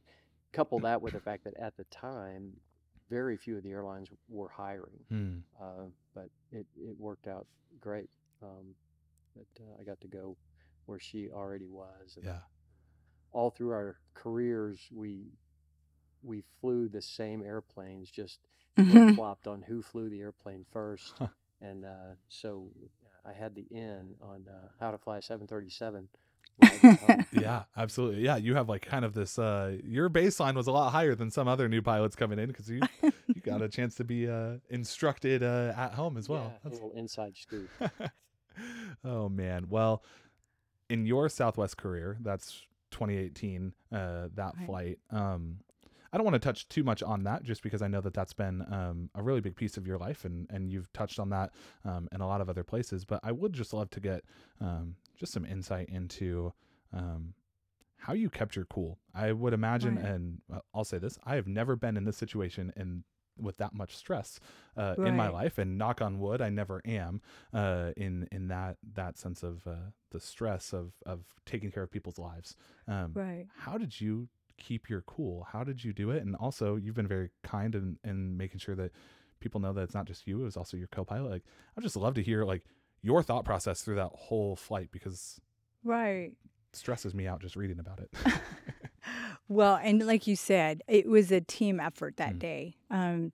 couple 0.52 0.78
that 0.80 1.00
with 1.00 1.14
the 1.14 1.20
fact 1.20 1.44
that 1.44 1.54
at 1.56 1.76
the 1.76 1.84
time 1.84 2.52
very 3.08 3.36
few 3.36 3.56
of 3.56 3.62
the 3.62 3.70
airlines 3.70 4.08
were 4.28 4.48
hiring 4.48 5.00
Hmm. 5.08 5.38
uh, 5.60 5.86
but 6.14 6.28
it, 6.52 6.66
it 6.76 6.94
worked 6.98 7.26
out 7.26 7.46
great 7.80 8.10
um, 8.42 8.74
that 9.36 9.62
uh, 9.62 9.80
I 9.80 9.84
got 9.84 10.00
to 10.02 10.08
go 10.08 10.36
where 10.90 11.00
she 11.00 11.30
already 11.30 11.68
was 11.68 12.16
and 12.16 12.26
Yeah. 12.26 12.40
all 13.32 13.50
through 13.50 13.70
our 13.70 13.96
careers 14.14 14.80
we 14.92 15.28
we 16.22 16.42
flew 16.60 16.88
the 16.88 17.00
same 17.00 17.42
airplanes 17.42 18.10
just 18.10 18.40
flip 18.76 19.14
flopped 19.14 19.46
on 19.46 19.62
who 19.62 19.82
flew 19.82 20.08
the 20.10 20.20
airplane 20.20 20.64
first, 20.72 21.14
Huh. 21.18 21.28
and 21.62 21.84
uh, 21.84 22.14
so 22.28 22.68
I 23.24 23.32
had 23.32 23.54
the 23.54 23.66
in 23.70 24.14
on 24.20 24.46
uh, 24.48 24.68
how 24.80 24.90
to 24.90 24.98
fly 24.98 25.18
a 25.18 25.22
737. 25.22 26.08
when 26.56 26.68
I 26.70 26.76
got 26.78 26.98
home. 26.98 27.26
Yeah, 27.32 27.62
absolutely. 27.76 28.22
Yeah, 28.22 28.36
you 28.36 28.54
have 28.54 28.68
like 28.68 28.82
kind 28.82 29.04
of 29.04 29.14
this 29.14 29.38
uh 29.38 29.78
your 29.84 30.10
baseline 30.10 30.54
was 30.54 30.66
a 30.66 30.72
lot 30.72 30.90
higher 30.90 31.14
than 31.14 31.30
some 31.30 31.48
other 31.48 31.68
new 31.68 31.80
pilots 31.82 32.16
coming 32.16 32.38
in 32.38 32.48
because 32.48 32.68
you 32.68 32.80
you 33.34 33.40
got 33.42 33.62
a 33.62 33.68
chance 33.76 33.94
to 33.96 34.04
be 34.04 34.28
uh 34.28 34.54
instructed 34.68 35.42
uh 35.42 35.72
at 35.76 35.94
home 35.94 36.16
as 36.16 36.28
well. 36.28 36.52
Yeah, 36.64 36.70
a 36.70 36.72
little 36.72 36.92
inside 36.92 37.36
scoop. 37.36 37.70
oh 39.04 39.28
man. 39.28 39.66
Well, 39.68 40.02
in 40.90 41.06
your 41.06 41.28
Southwest 41.28 41.76
career, 41.76 42.16
that's 42.20 42.66
2018, 42.90 43.72
uh, 43.92 44.28
that 44.34 44.54
Right. 44.56 44.66
flight. 44.66 44.98
Um, 45.10 45.60
I 46.12 46.16
don't 46.16 46.24
want 46.24 46.34
to 46.34 46.40
touch 46.40 46.68
too 46.68 46.82
much 46.82 47.02
on 47.04 47.22
that, 47.22 47.44
just 47.44 47.62
because 47.62 47.82
I 47.82 47.86
know 47.88 48.00
that 48.00 48.14
that's 48.14 48.32
been 48.32 48.62
um, 48.72 49.10
a 49.14 49.22
really 49.22 49.40
big 49.40 49.54
piece 49.54 49.76
of 49.76 49.86
your 49.86 49.96
life, 49.96 50.24
and 50.24 50.48
and 50.50 50.68
you've 50.72 50.92
touched 50.92 51.20
on 51.20 51.30
that 51.30 51.52
um, 51.84 52.08
in 52.12 52.20
a 52.20 52.26
lot 52.26 52.40
of 52.40 52.48
other 52.48 52.64
places. 52.64 53.04
But 53.04 53.20
I 53.22 53.30
would 53.30 53.52
just 53.52 53.72
love 53.72 53.90
to 53.90 54.00
get 54.00 54.24
um, 54.60 54.96
just 55.16 55.32
some 55.32 55.46
insight 55.46 55.88
into 55.88 56.52
um, 56.92 57.34
how 57.96 58.12
you 58.14 58.28
kept 58.28 58.56
your 58.56 58.64
cool. 58.64 58.98
I 59.14 59.30
would 59.30 59.52
imagine, 59.52 59.96
Right. 59.96 60.04
and 60.06 60.40
uh, 60.52 60.58
I'll 60.74 60.82
say 60.84 60.98
this: 60.98 61.16
I 61.24 61.36
have 61.36 61.46
never 61.46 61.76
been 61.76 61.96
in 61.96 62.04
this 62.04 62.16
situation 62.16 62.72
and 62.76 63.04
with 63.42 63.56
that 63.58 63.72
much 63.74 63.96
stress 63.96 64.40
uh, 64.76 64.96
in 65.04 65.16
my 65.16 65.28
life, 65.28 65.58
and 65.58 65.78
knock 65.78 66.00
on 66.00 66.18
wood, 66.18 66.40
I 66.40 66.50
never 66.50 66.80
am 66.84 67.20
uh, 67.52 67.90
in 67.96 68.28
in 68.32 68.48
that 68.48 68.76
that 68.94 69.18
sense 69.18 69.42
of 69.42 69.66
uh, 69.66 69.90
the 70.10 70.20
stress 70.20 70.72
of 70.72 70.92
of 71.06 71.24
taking 71.46 71.70
care 71.70 71.82
of 71.82 71.90
people's 71.90 72.18
lives. 72.18 72.56
Um, 72.88 73.12
right. 73.14 73.46
How 73.56 73.78
did 73.78 74.00
you 74.00 74.28
keep 74.56 74.88
your 74.90 75.00
cool? 75.02 75.46
How 75.52 75.64
did 75.64 75.82
you 75.82 75.92
do 75.92 76.10
it? 76.10 76.22
And 76.22 76.36
also, 76.36 76.76
you've 76.76 76.94
been 76.94 77.08
very 77.08 77.30
kind 77.42 77.74
in 77.74 77.98
in 78.04 78.36
making 78.36 78.60
sure 78.60 78.74
that 78.76 78.92
people 79.40 79.60
know 79.60 79.72
that 79.72 79.82
it's 79.82 79.94
not 79.94 80.06
just 80.06 80.26
you; 80.26 80.40
it 80.40 80.44
was 80.44 80.56
also 80.56 80.76
your 80.76 80.88
co-pilot. 80.88 81.30
Like, 81.30 81.44
I'd 81.76 81.82
just 81.82 81.96
love 81.96 82.14
to 82.14 82.22
hear 82.22 82.44
like 82.44 82.64
your 83.02 83.22
thought 83.22 83.44
process 83.44 83.80
through 83.82 83.96
that 83.96 84.10
whole 84.14 84.56
flight 84.56 84.90
because 84.92 85.40
Right. 85.82 86.32
stresses 86.72 87.14
me 87.14 87.26
out 87.26 87.40
just 87.40 87.56
reading 87.56 87.78
about 87.78 88.00
it. 88.00 88.10
Well, 89.50 89.78
and 89.82 90.06
like 90.06 90.26
you 90.28 90.36
said, 90.36 90.82
it 90.88 91.06
was 91.08 91.30
a 91.32 91.40
team 91.40 91.80
effort 91.80 92.16
that 92.18 92.34
Mm. 92.36 92.38
day. 92.38 92.74
Um, 92.88 93.32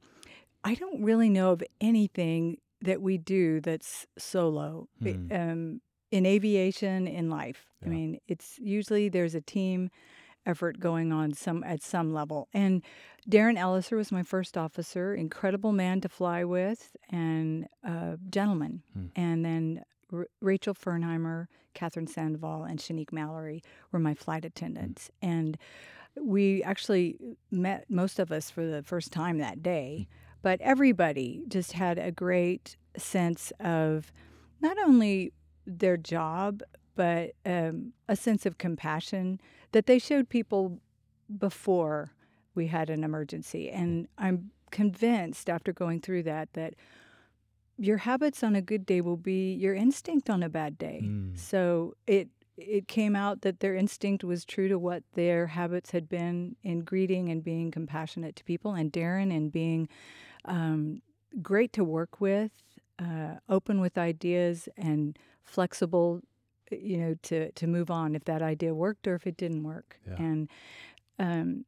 I 0.64 0.74
don't 0.74 1.02
really 1.02 1.28
know 1.28 1.52
of 1.52 1.62
anything 1.80 2.56
that 2.80 3.00
we 3.02 3.18
do 3.18 3.60
that's 3.60 4.06
solo 4.18 4.88
Hmm. 5.00 5.28
um, 5.30 5.80
in 6.10 6.24
aviation, 6.24 7.06
in 7.06 7.28
life. 7.28 7.70
I 7.84 7.88
mean, 7.88 8.18
it's 8.26 8.58
usually 8.58 9.08
there's 9.10 9.34
a 9.34 9.40
team 9.42 9.90
effort 10.46 10.80
going 10.80 11.12
on 11.12 11.32
some 11.34 11.62
at 11.64 11.82
some 11.82 12.12
level. 12.14 12.48
And 12.54 12.82
Darren 13.28 13.58
Ellisor 13.58 13.96
was 13.96 14.10
my 14.10 14.22
first 14.22 14.56
officer, 14.56 15.14
incredible 15.14 15.72
man 15.72 16.00
to 16.00 16.08
fly 16.08 16.44
with, 16.44 16.96
and 17.10 17.68
a 17.84 18.18
gentleman. 18.30 18.82
Hmm. 18.94 19.06
And 19.14 19.44
then 19.44 19.84
R- 20.12 20.28
Rachel 20.40 20.72
Fernheimer, 20.74 21.48
Catherine 21.74 22.06
Sandoval, 22.06 22.64
and 22.64 22.78
Seanique 22.78 23.12
Mallory 23.12 23.62
were 23.92 23.98
my 23.98 24.14
flight 24.14 24.44
attendants. 24.44 25.10
And 25.20 25.58
we 26.20 26.62
actually 26.62 27.16
met 27.50 27.84
most 27.88 28.18
of 28.18 28.32
us 28.32 28.50
for 28.50 28.64
the 28.66 28.82
first 28.82 29.12
time 29.12 29.38
that 29.38 29.62
day, 29.62 30.08
but 30.42 30.60
everybody 30.60 31.42
just 31.48 31.72
had 31.72 31.98
a 31.98 32.10
great 32.10 32.76
sense 32.96 33.52
of 33.60 34.12
not 34.60 34.76
only 34.86 35.32
their 35.66 35.96
job, 35.96 36.62
but 36.94 37.32
um, 37.44 37.92
a 38.08 38.16
sense 38.16 38.46
of 38.46 38.58
compassion 38.58 39.40
that 39.72 39.86
they 39.86 39.98
showed 39.98 40.28
people 40.28 40.80
before 41.38 42.12
we 42.54 42.68
had 42.68 42.88
an 42.88 43.04
emergency. 43.04 43.70
And 43.70 44.08
I'm 44.16 44.50
convinced 44.70 45.50
after 45.50 45.72
going 45.72 46.00
through 46.00 46.24
that 46.24 46.52
that 46.54 46.74
your 47.78 47.98
habits 47.98 48.42
on 48.42 48.56
a 48.56 48.62
good 48.62 48.86
day 48.86 49.00
will 49.00 49.18
be 49.18 49.52
your 49.52 49.74
instinct 49.74 50.30
on 50.30 50.42
a 50.42 50.48
bad 50.48 50.78
day. 50.78 51.02
Mm. 51.04 51.38
So 51.38 51.94
it 52.06 52.28
it 52.56 52.88
came 52.88 53.14
out 53.16 53.42
that 53.42 53.60
their 53.60 53.74
instinct 53.74 54.24
was 54.24 54.44
true 54.44 54.68
to 54.68 54.78
what 54.78 55.02
their 55.14 55.48
habits 55.48 55.90
had 55.90 56.08
been 56.08 56.56
in 56.62 56.80
greeting 56.80 57.28
and 57.28 57.42
being 57.44 57.70
compassionate 57.70 58.36
to 58.36 58.44
people, 58.44 58.74
and 58.74 58.92
Darren 58.92 59.34
and 59.34 59.52
being 59.52 59.88
um, 60.44 61.02
great 61.42 61.72
to 61.74 61.84
work 61.84 62.20
with, 62.20 62.50
uh, 62.98 63.34
open 63.48 63.80
with 63.80 63.98
ideas, 63.98 64.68
and 64.76 65.18
flexible. 65.44 66.20
You 66.70 66.96
know, 66.98 67.14
to 67.22 67.52
to 67.52 67.66
move 67.66 67.90
on 67.92 68.16
if 68.16 68.24
that 68.24 68.42
idea 68.42 68.74
worked 68.74 69.06
or 69.06 69.14
if 69.14 69.26
it 69.26 69.36
didn't 69.36 69.62
work, 69.62 70.00
Yeah. 70.06 70.16
and 70.18 70.48
um, 71.18 71.64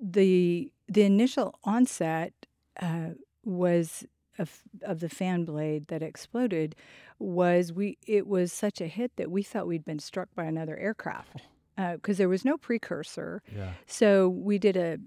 the 0.00 0.70
the 0.88 1.02
initial 1.02 1.58
onset 1.64 2.32
uh, 2.80 3.10
was 3.44 4.04
of, 4.38 4.62
of 4.82 5.00
the 5.00 5.08
fan 5.08 5.44
blade 5.44 5.86
that 5.88 6.02
exploded 6.02 6.74
was 7.18 7.72
we 7.72 7.98
it 8.06 8.26
was 8.26 8.52
such 8.52 8.80
a 8.80 8.86
hit 8.86 9.12
that 9.16 9.30
we 9.30 9.42
thought 9.42 9.66
we'd 9.66 9.84
been 9.84 9.98
struck 10.00 10.28
by 10.34 10.44
another 10.44 10.76
aircraft 10.76 11.42
because 11.94 12.18
there 12.18 12.28
was 12.28 12.44
no 12.44 12.56
precursor. 12.56 13.42
Yeah. 13.54 13.72
So 13.86 14.28
we 14.28 14.58
did 14.58 14.76
a 14.76 14.98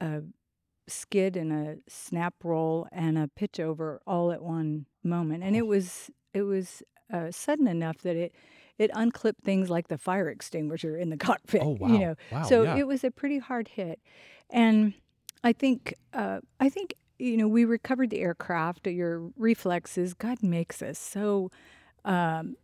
a 0.00 0.22
skid 0.88 1.36
and 1.36 1.52
a 1.52 1.76
snap 1.88 2.34
roll 2.42 2.88
and 2.92 3.16
a 3.18 3.28
pitch 3.28 3.60
over 3.60 4.00
all 4.06 4.32
at 4.32 4.42
one 4.42 4.86
moment, 5.04 5.42
and 5.44 5.54
Oh. 5.54 5.58
it 5.58 5.66
was 5.66 6.10
it 6.32 6.42
was 6.42 6.82
uh, 7.12 7.30
sudden 7.30 7.66
enough 7.66 7.98
that 7.98 8.16
it 8.16 8.34
it 8.78 8.90
unclipped 8.94 9.42
things 9.44 9.68
like 9.68 9.88
the 9.88 9.98
fire 9.98 10.28
extinguisher 10.28 10.96
in 10.96 11.10
the 11.10 11.16
cockpit. 11.28 11.62
Oh 11.62 11.76
wow. 11.78 11.88
You 11.88 11.98
know, 11.98 12.14
wow. 12.32 12.42
so 12.44 12.62
yeah. 12.62 12.76
it 12.76 12.86
was 12.86 13.04
a 13.04 13.10
pretty 13.10 13.38
hard 13.38 13.68
hit, 13.68 14.00
and 14.48 14.94
I 15.44 15.52
think 15.52 15.94
uh, 16.12 16.40
I 16.58 16.68
think 16.68 16.94
you 17.20 17.36
know 17.36 17.46
we 17.48 17.64
recovered 17.64 18.10
the 18.10 18.20
aircraft. 18.20 18.86
Your 18.86 19.30
reflexes, 19.36 20.14
God 20.14 20.42
makes 20.42 20.82
us 20.82 20.98
so 20.98 21.50
um, 22.04 22.56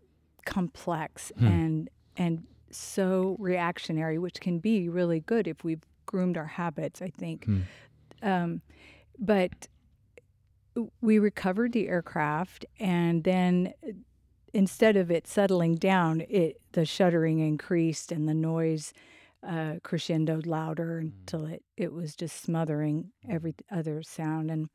complex 0.45 1.33
Hmm. 1.39 1.47
and 1.47 1.91
and 2.17 2.45
so 2.71 3.37
reactionary, 3.39 4.19
which 4.19 4.41
can 4.41 4.59
be 4.59 4.89
really 4.89 5.21
good 5.21 5.47
if 5.47 5.63
we've 5.65 5.83
groomed 6.07 6.37
our 6.37 6.47
habits. 6.47 7.01
I 7.03 7.09
think, 7.11 7.45
Hmm. 7.45 7.61
um, 8.23 8.63
but 9.19 9.69
we 11.01 11.19
recovered 11.19 11.73
the 11.73 11.89
aircraft, 11.89 12.67
and 12.79 13.25
then 13.25 13.73
uh, 13.87 13.93
instead 14.53 14.97
of 14.97 15.11
it 15.11 15.27
settling 15.27 15.75
down, 15.77 16.23
it 16.29 16.61
the 16.73 16.85
shuddering 16.85 17.39
increased 17.39 18.13
and 18.13 18.29
the 18.29 18.35
noise 18.35 18.93
uh, 19.43 19.75
crescendoed 19.83 20.47
louder 20.47 20.99
until 20.99 21.47
it, 21.47 21.63
it 21.77 21.93
was 21.93 22.17
just 22.17 22.43
smothering 22.43 23.13
every 23.29 23.55
other 23.71 24.03
sound. 24.03 24.51
And 24.51 24.69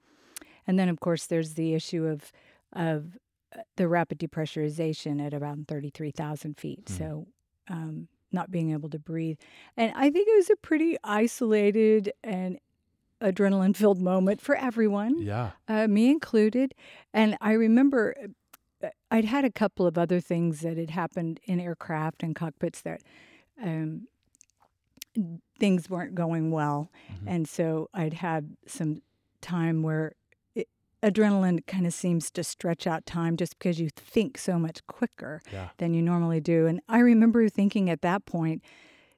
and 0.68 0.78
then 0.78 0.90
of 0.90 1.00
course 1.00 1.26
there's 1.26 1.54
the 1.54 1.74
issue 1.74 2.06
of 2.06 2.32
of 2.74 3.18
uh, 3.56 3.62
the 3.76 3.88
rapid 3.88 4.20
depressurization 4.20 5.26
at 5.26 5.34
around 5.34 5.68
thirty 5.68 5.90
three 5.90 6.12
thousand 6.12 6.58
feet. 6.58 6.86
Mm. 6.86 6.98
So 6.98 7.28
um, 7.70 8.08
not 8.32 8.52
being 8.52 8.72
able 8.72 8.90
to 8.90 9.00
breathe, 9.00 9.38
and 9.76 9.92
I 9.96 10.10
think 10.10 10.28
it 10.28 10.36
was 10.36 10.50
a 10.50 10.56
pretty 10.56 10.98
isolated 11.04 12.14
and 12.24 12.60
adrenaline 13.22 13.76
filled 13.76 14.02
moment 14.02 14.42
for 14.42 14.56
everyone 14.56 15.22
yeah. 15.22 15.52
uh, 15.68 15.88
me 15.88 16.10
included. 16.10 16.74
And 17.14 17.38
I 17.40 17.52
remember 17.52 18.16
uh, 18.84 18.88
I'd 19.12 19.26
had 19.26 19.46
a 19.46 19.52
couple 19.52 19.86
of 19.86 19.98
other 19.98 20.20
things 20.20 20.62
that 20.62 20.78
had 20.78 20.90
happened 20.90 21.40
in 21.44 21.60
aircraft 21.60 22.24
and 22.24 22.36
cockpits 22.36 22.82
that 22.82 23.02
um, 23.62 24.08
things 25.60 25.90
weren't 25.90 26.16
going 26.16 26.52
well. 26.52 26.90
Mhm. 27.12 27.24
And 27.28 27.48
so 27.48 27.90
I'd 27.94 28.14
had 28.14 28.56
some 28.66 29.02
time 29.42 29.84
where 29.84 30.14
it, 30.56 30.68
adrenaline 31.04 31.66
kind 31.68 31.86
of 31.86 31.94
seems 31.94 32.32
to 32.32 32.44
stretch 32.44 32.88
out 32.88 33.06
time 33.06 33.36
just 33.38 33.58
because 33.58 33.80
you 33.80 33.90
think 33.96 34.38
so 34.38 34.58
much 34.58 34.86
quicker 34.88 35.42
Yeah. 35.52 35.70
than 35.78 35.94
you 35.94 36.02
normally 36.02 36.40
do. 36.40 36.66
And 36.68 36.82
I 36.88 37.00
remember 37.00 37.50
thinking 37.50 37.90
at 37.90 38.02
that 38.02 38.26
point 38.26 38.62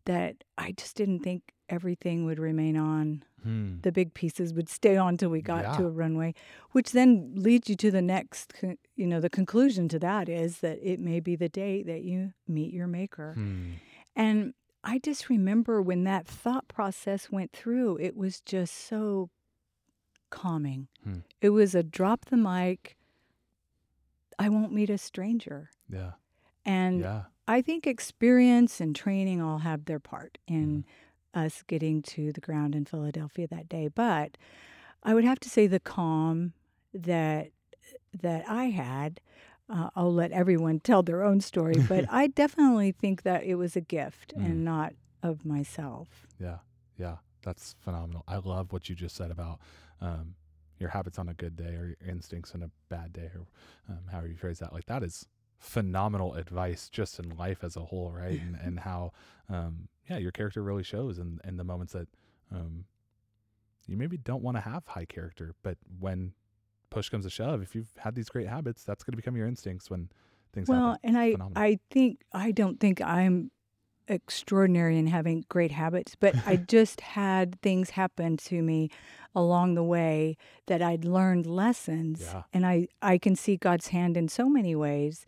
that 0.05 0.43
I 0.57 0.71
just 0.73 0.95
didn't 0.97 1.19
think 1.19 1.53
everything 1.69 2.25
would 2.25 2.39
remain 2.39 2.75
on 2.75 3.23
Hmm. 3.41 3.79
the 3.81 3.91
big 3.91 4.13
pieces 4.13 4.53
would 4.53 4.69
stay 4.69 4.95
on 4.95 5.17
till 5.17 5.29
we 5.29 5.41
got 5.41 5.77
to 5.77 5.85
a 5.85 5.89
runway, 5.89 6.33
which 6.71 6.91
then 6.93 7.33
leads 7.35 7.69
you 7.69 7.75
to 7.75 7.91
the 7.91 8.01
next, 8.01 8.53
you 8.95 9.05
know, 9.07 9.19
the 9.19 9.29
conclusion 9.29 9.89
to 9.89 9.99
that 9.99 10.29
is 10.29 10.59
that 10.61 10.79
it 10.81 10.99
may 10.99 11.19
be 11.19 11.35
the 11.35 11.49
day 11.49 11.83
that 11.83 12.03
you 12.03 12.31
meet 12.47 12.73
your 12.73 12.87
maker. 12.87 13.33
Hmm. 13.33 13.71
And 14.15 14.53
I 14.83 14.99
just 14.99 15.29
remember 15.29 15.81
when 15.81 16.03
that 16.03 16.27
thought 16.27 16.67
process 16.67 17.31
went 17.31 17.53
through, 17.53 17.97
it 17.97 18.17
was 18.17 18.41
just 18.41 18.73
so 18.87 19.29
calming. 20.29 20.87
Hmm. 21.03 21.19
It 21.41 21.49
was 21.49 21.73
a 21.73 21.83
drop 21.83 22.25
the 22.25 22.37
mic, 22.37 22.97
I 24.37 24.49
won't 24.49 24.73
meet 24.73 24.89
a 24.89 24.97
stranger. 24.97 25.69
Yeah. 25.89 26.11
And 26.65 27.01
yeah. 27.01 27.23
I 27.47 27.61
think 27.61 27.85
experience 27.87 28.81
and 28.81 28.95
training 28.95 29.41
all 29.41 29.59
have 29.59 29.85
their 29.85 29.99
part 29.99 30.37
in 30.47 30.83
Mm-hmm. 31.33 31.45
us 31.45 31.63
getting 31.65 32.01
to 32.03 32.31
the 32.31 32.41
ground 32.41 32.75
in 32.75 32.85
Philadelphia 32.85 33.47
that 33.47 33.67
day. 33.69 33.87
But 33.87 34.37
I 35.01 35.13
would 35.13 35.23
have 35.23 35.39
to 35.41 35.49
say 35.49 35.67
the 35.67 35.79
calm 35.79 36.53
that 36.93 37.49
that 38.21 38.47
I 38.47 38.65
had. 38.65 39.19
Uh, 39.69 39.89
I'll 39.95 40.13
let 40.13 40.31
everyone 40.31 40.79
tell 40.79 41.03
their 41.03 41.23
own 41.23 41.39
story, 41.41 41.75
but 41.87 42.05
I 42.09 42.27
definitely 42.27 42.91
think 42.91 43.23
that 43.23 43.43
it 43.43 43.55
was 43.55 43.75
a 43.75 43.81
gift 43.81 44.33
Mm. 44.37 44.45
and 44.45 44.65
not 44.65 44.93
of 45.21 45.45
myself. 45.45 46.27
Yeah. 46.39 46.57
Yeah. 46.97 47.17
That's 47.43 47.75
phenomenal. 47.79 48.23
I 48.27 48.37
love 48.37 48.71
what 48.71 48.87
you 48.89 48.95
just 48.95 49.15
said 49.15 49.31
about 49.31 49.59
um, 50.01 50.35
your 50.79 50.89
habits 50.89 51.17
on 51.19 51.27
a 51.29 51.33
good 51.33 51.55
day 51.55 51.75
or 51.75 51.87
your 51.87 52.09
instincts 52.09 52.53
on 52.55 52.63
a 52.63 52.69
bad 52.89 53.13
day 53.13 53.29
or 53.35 53.45
um, 53.89 53.99
however 54.11 54.27
you 54.27 54.35
phrase 54.35 54.59
that. 54.59 54.73
Like 54.73 54.85
that 54.87 55.03
is 55.03 55.27
phenomenal 55.59 56.33
advice 56.35 56.89
just 56.89 57.19
in 57.19 57.35
life 57.37 57.63
as 57.63 57.75
a 57.77 57.81
whole, 57.81 58.11
right? 58.11 58.39
and, 58.39 58.55
and 58.61 58.79
how, 58.89 59.11
um, 59.49 59.87
yeah, 60.09 60.17
your 60.17 60.31
character 60.31 60.61
really 60.61 60.83
shows 60.83 61.19
in, 61.19 61.39
in 61.45 61.57
the 61.57 61.63
moments 61.63 61.93
that 61.93 62.07
um, 62.51 62.85
you 63.87 63.97
maybe 63.97 64.17
don't 64.17 64.41
want 64.43 64.55
to 64.57 64.61
have 64.61 64.85
high 64.87 65.05
character, 65.05 65.53
but 65.63 65.77
when 65.99 66.33
push 66.93 67.09
comes 67.09 67.25
to 67.25 67.29
shove, 67.29 67.61
if 67.61 67.75
you've 67.75 67.89
had 67.97 68.15
these 68.15 68.29
great 68.29 68.47
habits, 68.47 68.83
that's 68.83 69.03
going 69.03 69.11
to 69.13 69.17
become 69.17 69.35
your 69.35 69.47
instincts 69.47 69.89
when 69.89 70.09
things 70.53 70.67
Well, 70.69 70.91
happen. 70.91 70.99
and 71.03 71.17
I 71.17 71.31
Phenomenal. 71.33 71.61
I 71.63 71.79
think 71.89 72.21
I 72.31 72.51
don't 72.51 72.79
think 72.79 73.01
I'm 73.01 73.51
extraordinary 74.07 74.97
in 74.97 75.07
having 75.07 75.45
great 75.49 75.71
habits, 75.71 76.15
but 76.19 76.35
I 76.45 76.55
just 76.67 77.01
had 77.01 77.59
things 77.61 77.91
happen 77.91 78.37
to 78.37 78.61
me 78.61 78.89
along 79.35 79.75
the 79.75 79.83
way 79.83 80.37
that 80.67 80.81
I'd 80.81 81.05
learned 81.05 81.45
lessons 81.45 82.21
Yeah. 82.21 82.43
and 82.53 82.65
I 82.65 82.87
I 83.01 83.17
can 83.17 83.35
see 83.35 83.57
God's 83.57 83.87
hand 83.87 84.17
in 84.17 84.27
so 84.27 84.47
many 84.49 84.75
ways 84.75 85.25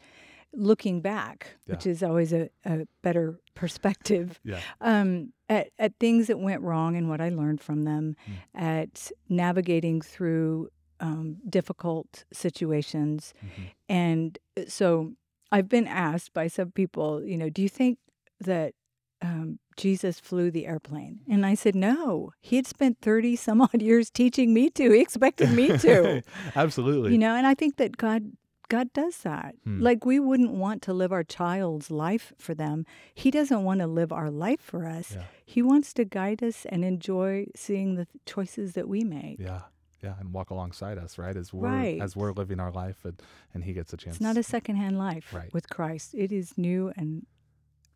looking 0.53 1.01
back, 1.01 1.57
which 1.65 1.85
is 1.85 2.01
always 2.01 2.31
a, 2.31 2.49
a 2.65 2.85
better 3.01 3.39
perspective 3.55 4.39
Yeah. 4.45 4.59
um, 4.79 5.33
at, 5.49 5.69
at 5.79 5.93
things 5.99 6.27
that 6.27 6.39
went 6.39 6.61
wrong 6.61 6.95
and 6.95 7.09
what 7.09 7.19
I 7.19 7.29
learned 7.29 7.61
from 7.61 7.83
them, 7.83 8.15
Mm. 8.29 8.33
at 8.61 9.11
navigating 9.27 10.01
through 10.01 10.69
um, 11.05 11.37
difficult 11.49 12.25
situations. 12.33 13.33
Mhm. 13.43 13.65
And 13.89 14.37
uh, 14.57 14.63
so 14.67 15.13
I've 15.51 15.69
been 15.69 15.87
asked 15.87 16.33
by 16.33 16.47
some 16.47 16.71
people, 16.71 17.23
you 17.23 17.37
know, 17.37 17.49
do 17.49 17.61
you 17.61 17.69
think 17.69 17.97
that 18.39 18.73
um, 19.21 19.59
Jesus 19.77 20.19
flew 20.19 20.51
the 20.51 20.65
airplane? 20.67 21.19
And 21.29 21.45
I 21.45 21.55
said, 21.55 21.75
no. 21.75 22.31
He 22.41 22.55
had 22.57 22.67
spent 22.67 22.97
30 23.01 23.35
some 23.47 23.61
odd 23.61 23.81
years 23.81 24.09
teaching 24.09 24.53
me 24.53 24.69
to. 24.71 24.91
He 24.91 24.99
expected 25.01 25.51
me 25.51 25.67
to. 25.77 26.21
Absolutely. 26.55 27.11
you 27.13 27.17
know, 27.17 27.33
and 27.35 27.45
I 27.47 27.53
think 27.55 27.77
that 27.77 27.97
God. 27.97 28.21
God 28.67 28.91
does 28.93 29.17
that. 29.19 29.53
Hmm. 29.63 29.79
Like 29.79 30.05
we 30.07 30.19
wouldn't 30.19 30.49
want 30.65 30.81
to 30.87 30.91
live 31.01 31.11
our 31.13 31.23
child's 31.23 31.91
life 31.91 32.33
for 32.39 32.55
them. 32.55 32.83
He 33.13 33.29
doesn't 33.29 33.63
want 33.63 33.79
to 33.81 33.85
live 33.85 34.11
our 34.11 34.31
life 34.31 34.59
for 34.59 34.87
us. 34.87 35.11
yeah. 35.13 35.25
He 35.45 35.61
wants 35.61 35.93
to 35.93 36.03
guide 36.03 36.41
us 36.41 36.65
and 36.71 36.83
enjoy 36.83 37.45
seeing 37.55 37.93
the 37.93 38.07
choices 38.25 38.73
that 38.73 38.87
we 38.89 39.03
make. 39.03 39.37
Yeah. 39.39 39.61
Yeah. 40.05 40.13
And 40.19 40.31
walk 40.33 40.49
alongside 40.51 40.97
us, 40.97 41.17
right? 41.17 41.35
As 41.35 41.51
we're 41.53 41.67
Right. 41.67 41.99
as 42.01 42.15
we're 42.15 42.31
living 42.31 42.59
our 42.59 42.71
life 42.71 43.03
and, 43.03 43.21
and 43.53 43.63
he 43.63 43.73
gets 43.73 43.91
a 43.93 43.97
chance. 43.97 44.17
It's 44.17 44.21
not 44.23 44.37
a 44.37 44.43
secondhand 44.43 44.97
life 44.97 45.33
Right. 45.33 45.51
with 45.53 45.67
Christ. 45.69 46.13
It 46.13 46.31
is 46.31 46.57
new 46.57 46.93
and 46.95 47.25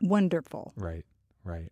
wonderful. 0.01 0.73
Right, 0.75 1.05
right. 1.43 1.71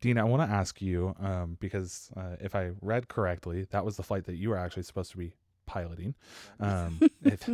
Dean, 0.00 0.18
I 0.18 0.24
want 0.24 0.48
to 0.48 0.54
ask 0.54 0.82
you 0.82 1.14
um, 1.20 1.56
because 1.60 2.10
uh, 2.16 2.36
if 2.40 2.54
I 2.54 2.72
read 2.80 3.08
correctly, 3.08 3.66
that 3.70 3.84
was 3.84 3.96
the 3.96 4.02
flight 4.02 4.24
that 4.24 4.36
you 4.36 4.48
were 4.50 4.56
actually 4.58 4.82
supposed 4.84 5.10
to 5.12 5.16
be 5.18 5.32
piloting, 5.66 6.14
um, 6.60 7.00
it, 7.22 7.46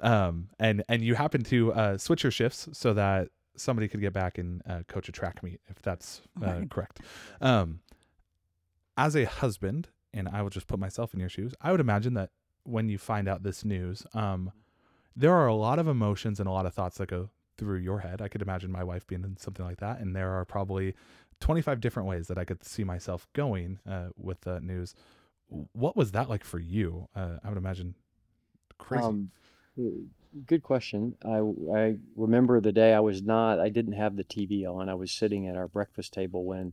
um, 0.00 0.48
and 0.58 0.82
and 0.88 1.02
you 1.02 1.14
happened 1.14 1.46
to 1.46 1.72
uh, 1.72 1.96
switch 1.98 2.22
your 2.22 2.30
shifts 2.30 2.68
so 2.72 2.92
that 2.94 3.28
somebody 3.56 3.88
could 3.88 4.00
get 4.02 4.12
back 4.12 4.36
and 4.38 4.60
uh, 4.68 4.82
coach 4.88 5.08
a 5.08 5.12
track 5.12 5.42
meet 5.42 5.60
if 5.68 5.80
that's 5.80 6.20
uh, 6.42 6.46
Right. 6.46 6.70
correct. 6.70 7.00
Um, 7.40 7.80
as 8.98 9.14
a 9.16 9.24
husband, 9.24 9.88
and 10.16 10.28
I 10.28 10.42
will 10.42 10.50
just 10.50 10.66
put 10.66 10.80
myself 10.80 11.14
in 11.14 11.20
your 11.20 11.28
shoes, 11.28 11.54
I 11.60 11.70
would 11.70 11.80
imagine 11.80 12.14
that 12.14 12.30
when 12.64 12.88
you 12.88 12.98
find 12.98 13.28
out 13.28 13.42
this 13.42 13.64
news, 13.64 14.04
um, 14.14 14.50
there 15.14 15.32
are 15.32 15.46
a 15.46 15.54
lot 15.54 15.78
of 15.78 15.86
emotions 15.86 16.40
and 16.40 16.48
a 16.48 16.52
lot 16.52 16.66
of 16.66 16.74
thoughts 16.74 16.98
that 16.98 17.08
go 17.08 17.30
through 17.56 17.78
your 17.78 18.00
head. 18.00 18.20
I 18.20 18.28
could 18.28 18.42
imagine 18.42 18.72
my 18.72 18.84
wife 18.84 19.06
being 19.06 19.22
in 19.22 19.36
something 19.36 19.64
like 19.64 19.78
that, 19.78 20.00
and 20.00 20.16
there 20.16 20.32
are 20.32 20.44
probably 20.44 20.94
25 21.40 21.80
different 21.80 22.08
ways 22.08 22.28
that 22.28 22.38
I 22.38 22.44
could 22.44 22.64
see 22.64 22.82
myself 22.82 23.26
going 23.34 23.78
uh, 23.88 24.08
with 24.16 24.40
the 24.42 24.60
news. 24.60 24.94
What 25.72 25.96
was 25.96 26.12
that 26.12 26.28
like 26.28 26.44
for 26.44 26.58
you? 26.58 27.08
Uh, 27.14 27.36
I 27.44 27.48
would 27.48 27.58
imagine 27.58 27.94
crazy. 28.78 29.04
Um, 29.04 29.30
good 30.46 30.62
question. 30.62 31.14
I, 31.24 31.38
I 31.74 31.96
remember 32.16 32.60
the 32.60 32.72
day 32.72 32.92
I 32.92 33.00
was 33.00 33.22
not, 33.22 33.60
I 33.60 33.68
didn't 33.68 33.94
have 33.94 34.16
the 34.16 34.24
TV 34.24 34.66
on. 34.66 34.88
I 34.88 34.94
was 34.94 35.12
sitting 35.12 35.46
at 35.46 35.56
our 35.56 35.68
breakfast 35.68 36.12
table 36.12 36.44
when 36.44 36.72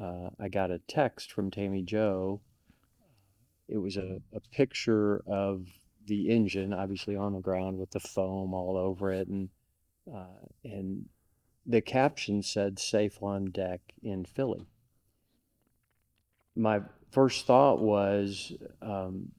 uh, 0.00 0.30
I 0.40 0.48
got 0.48 0.70
a 0.70 0.80
text 0.80 1.32
from 1.32 1.50
Tammie 1.50 1.82
Jo. 1.82 2.40
It 3.68 3.78
was 3.78 3.96
a, 3.96 4.20
a 4.32 4.40
picture 4.52 5.22
of 5.26 5.66
the 6.06 6.30
engine, 6.30 6.72
obviously 6.72 7.16
on 7.16 7.34
the 7.34 7.40
ground 7.40 7.78
with 7.78 7.90
the 7.90 8.00
foam 8.00 8.54
all 8.54 8.76
over 8.76 9.12
it, 9.12 9.28
and 9.28 9.50
uh, 10.12 10.46
and 10.64 11.06
the 11.66 11.82
caption 11.82 12.42
said 12.42 12.78
"Safe 12.78 13.22
on 13.22 13.50
deck 13.50 13.80
in 14.02 14.24
Philly." 14.24 14.66
My 16.56 16.80
first 17.10 17.46
thought 17.46 17.80
was, 17.80 18.52
um, 18.82 19.32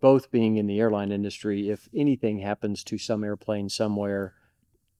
both 0.00 0.30
being 0.30 0.56
in 0.56 0.66
the 0.66 0.80
airline 0.80 1.12
industry, 1.12 1.70
if 1.70 1.88
anything 1.94 2.40
happens 2.40 2.84
to 2.84 2.98
some 2.98 3.24
airplane 3.24 3.68
somewhere, 3.68 4.34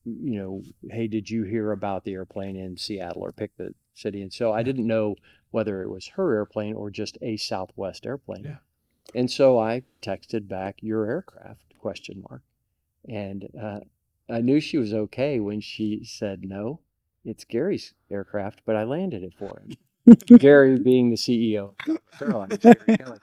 you 0.04 0.38
know, 0.38 0.62
hey, 0.90 1.08
did 1.08 1.28
you 1.28 1.42
hear 1.42 1.72
about 1.72 2.04
the 2.04 2.14
airplane 2.14 2.56
in 2.56 2.76
Seattle 2.76 3.22
or 3.22 3.32
pick 3.32 3.56
the 3.56 3.74
city? 3.94 4.22
And 4.22 4.32
so 4.32 4.52
I 4.52 4.62
didn't 4.62 4.86
know 4.86 5.16
whether 5.50 5.82
it 5.82 5.90
was 5.90 6.06
her 6.08 6.34
airplane 6.34 6.74
or 6.74 6.90
just 6.90 7.18
a 7.20 7.36
Southwest 7.36 8.06
airplane. 8.06 8.44
Yeah. 8.44 8.56
And 9.14 9.30
so 9.30 9.58
I 9.58 9.82
texted 10.02 10.48
back 10.48 10.82
your 10.82 11.06
aircraft 11.06 11.78
question 11.78 12.24
mark. 12.28 12.42
And 13.08 13.48
uh, 13.60 13.80
I 14.28 14.40
knew 14.40 14.60
she 14.60 14.78
was 14.78 14.92
okay 14.92 15.40
when 15.40 15.60
she 15.60 16.04
said 16.04 16.42
no, 16.42 16.80
it's 17.24 17.44
Gary's 17.44 17.94
aircraft, 18.10 18.62
but 18.64 18.76
I 18.76 18.84
landed 18.84 19.22
it 19.22 19.34
for 19.38 19.60
him. 19.60 20.16
Gary 20.38 20.78
being 20.78 21.10
the 21.10 21.16
CEO 21.16 21.74
of 21.88 21.98
Airlines, 22.20 22.58
Gary 22.58 22.96
Kelly. 22.96 23.18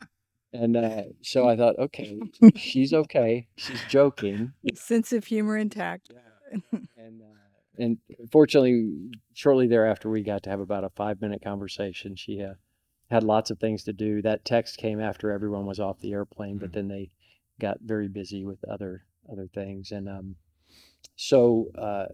And 0.52 0.78
uh, 0.78 1.04
so 1.22 1.48
I 1.48 1.58
thought, 1.58 1.80
okay, 1.80 2.20
she's 2.56 2.94
okay. 2.94 3.48
She's 3.56 3.82
joking. 3.90 4.54
Sense 4.76 5.12
of 5.12 5.26
humor 5.26 5.58
intact. 5.58 6.12
And 6.96 7.20
uh, 7.20 7.82
and 7.82 7.98
fortunately, 8.32 9.10
shortly 9.34 9.66
thereafter, 9.66 10.08
we 10.08 10.22
got 10.22 10.44
to 10.44 10.52
have 10.52 10.60
about 10.60 10.84
a 10.84 10.90
five 10.90 11.20
minute 11.20 11.42
conversation. 11.44 12.16
She 12.16 12.44
uh, 12.44 12.54
had 13.10 13.24
lots 13.24 13.52
of 13.52 13.60
things 13.60 13.84
to 13.84 13.94
do. 13.94 14.22
That 14.22 14.46
text 14.46 14.78
came 14.78 15.00
after 15.00 15.32
everyone 15.32 15.66
was 15.66 15.80
off 15.80 16.00
the 16.00 16.14
airplane, 16.14 16.58
but 16.58 16.70
Mhm. 16.70 16.74
then 16.74 16.88
they 16.88 17.12
got 17.60 17.80
very 17.82 18.08
busy 18.08 18.44
with 18.46 18.64
other 18.66 19.06
other 19.30 19.48
things. 19.48 19.92
And 19.92 20.10
um, 20.10 20.36
so, 21.16 21.70
uh, 21.76 22.08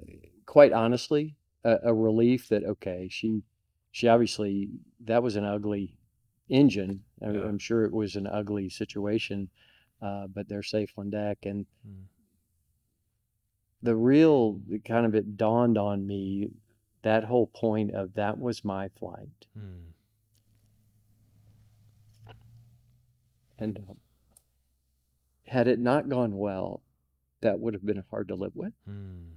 quite 0.45 0.71
honestly, 0.73 1.35
a, 1.63 1.79
a 1.83 1.93
relief 1.93 2.47
that 2.49 2.63
okay, 2.63 3.07
she 3.09 3.43
she 3.91 4.07
obviously 4.07 4.69
that 5.01 5.23
was 5.23 5.35
an 5.35 5.45
ugly 5.45 5.95
engine. 6.49 7.03
I, 7.21 7.31
Yeah. 7.31 7.43
I'm 7.45 7.59
sure 7.59 7.85
it 7.85 7.93
was 7.93 8.15
an 8.15 8.27
ugly 8.27 8.69
situation, 8.69 9.49
uh, 10.01 10.27
but 10.27 10.47
they're 10.47 10.63
safe 10.63 10.93
on 10.97 11.09
deck. 11.09 11.45
And 11.45 11.65
Mm. 11.87 12.05
the 13.81 13.95
real 13.95 14.61
kind 14.85 15.05
of 15.05 15.15
it 15.15 15.37
dawned 15.37 15.77
on 15.77 16.05
me 16.05 16.51
that 17.01 17.23
whole 17.23 17.47
point 17.47 17.91
of 17.91 18.13
that 18.15 18.37
was 18.37 18.65
my 18.65 18.89
flight. 18.89 19.47
Mm. 19.57 19.93
And 23.59 23.77
um, 23.89 23.97
had 25.47 25.67
it 25.67 25.79
not 25.79 26.09
gone 26.09 26.37
well, 26.37 26.81
that 27.41 27.59
would 27.59 27.73
have 27.73 27.85
been 27.85 28.03
hard 28.09 28.27
to 28.29 28.35
live 28.35 28.55
with. 28.55 28.73
Mm. 28.89 29.33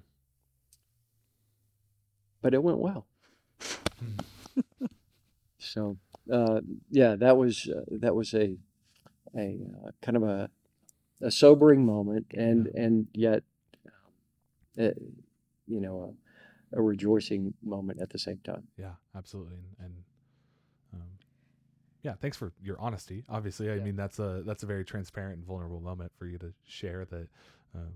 But 2.40 2.54
it 2.54 2.62
went 2.62 2.78
well. 2.78 3.06
Hmm. 3.98 4.18
So 5.64 5.96
uh, 6.30 6.60
yeah, 6.90 7.14
that 7.16 7.36
was 7.36 7.68
uh, 7.68 7.82
that 8.00 8.14
was 8.14 8.34
a 8.34 8.56
a 9.36 9.58
uh, 9.86 9.90
kind 10.02 10.16
of 10.16 10.24
a 10.24 10.50
a 11.20 11.30
sobering 11.30 11.86
moment, 11.86 12.26
and 12.34 12.66
and 12.74 13.06
yet, 13.14 13.44
um, 13.86 14.86
uh, 14.86 14.90
you 15.68 15.80
know, 15.80 16.16
a, 16.72 16.78
a 16.78 16.82
rejoicing 16.82 17.54
moment 17.62 18.00
at 18.00 18.10
the 18.10 18.18
same 18.18 18.38
time. 18.44 18.64
Yeah, 18.76 18.94
absolutely. 19.16 19.58
And, 19.78 19.86
and 19.86 19.94
yeah, 22.02 22.14
thanks 22.20 22.36
for 22.36 22.52
your 22.62 22.80
honesty. 22.80 23.24
Obviously, 23.28 23.70
I 23.70 23.76
Yeah. 23.76 23.84
mean 23.84 23.96
that's 23.96 24.18
a 24.18 24.42
that's 24.44 24.62
a 24.62 24.66
very 24.66 24.84
transparent 24.84 25.36
and 25.38 25.44
vulnerable 25.46 25.80
moment 25.80 26.12
for 26.16 26.26
you 26.26 26.38
to 26.38 26.52
share 26.64 27.04
that. 27.06 27.28
Um, 27.74 27.92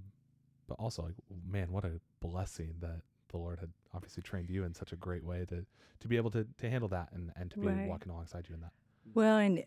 but 0.69 0.75
also, 0.79 1.03
like, 1.03 1.14
man, 1.49 1.71
what 1.71 1.85
a 1.85 2.01
blessing 2.21 2.75
that 2.81 3.03
the 3.29 3.37
Lord 3.37 3.59
had 3.61 3.71
obviously 3.95 4.23
trained 4.23 4.51
you 4.51 4.64
in 4.64 4.75
such 4.75 4.92
a 4.92 4.97
great 4.97 5.25
way 5.25 5.45
to 5.49 5.64
to 6.01 6.09
be 6.09 6.16
able 6.16 6.31
to 6.31 6.47
to 6.59 6.71
handle 6.71 6.88
that 6.90 7.11
and 7.12 7.33
and 7.37 7.51
to 7.53 7.59
be 7.59 7.66
Right. 7.66 7.87
walking 7.88 8.11
alongside 8.12 8.47
you 8.49 8.55
in 8.55 8.61
that. 8.62 8.73
Well, 9.14 9.38
and 9.38 9.64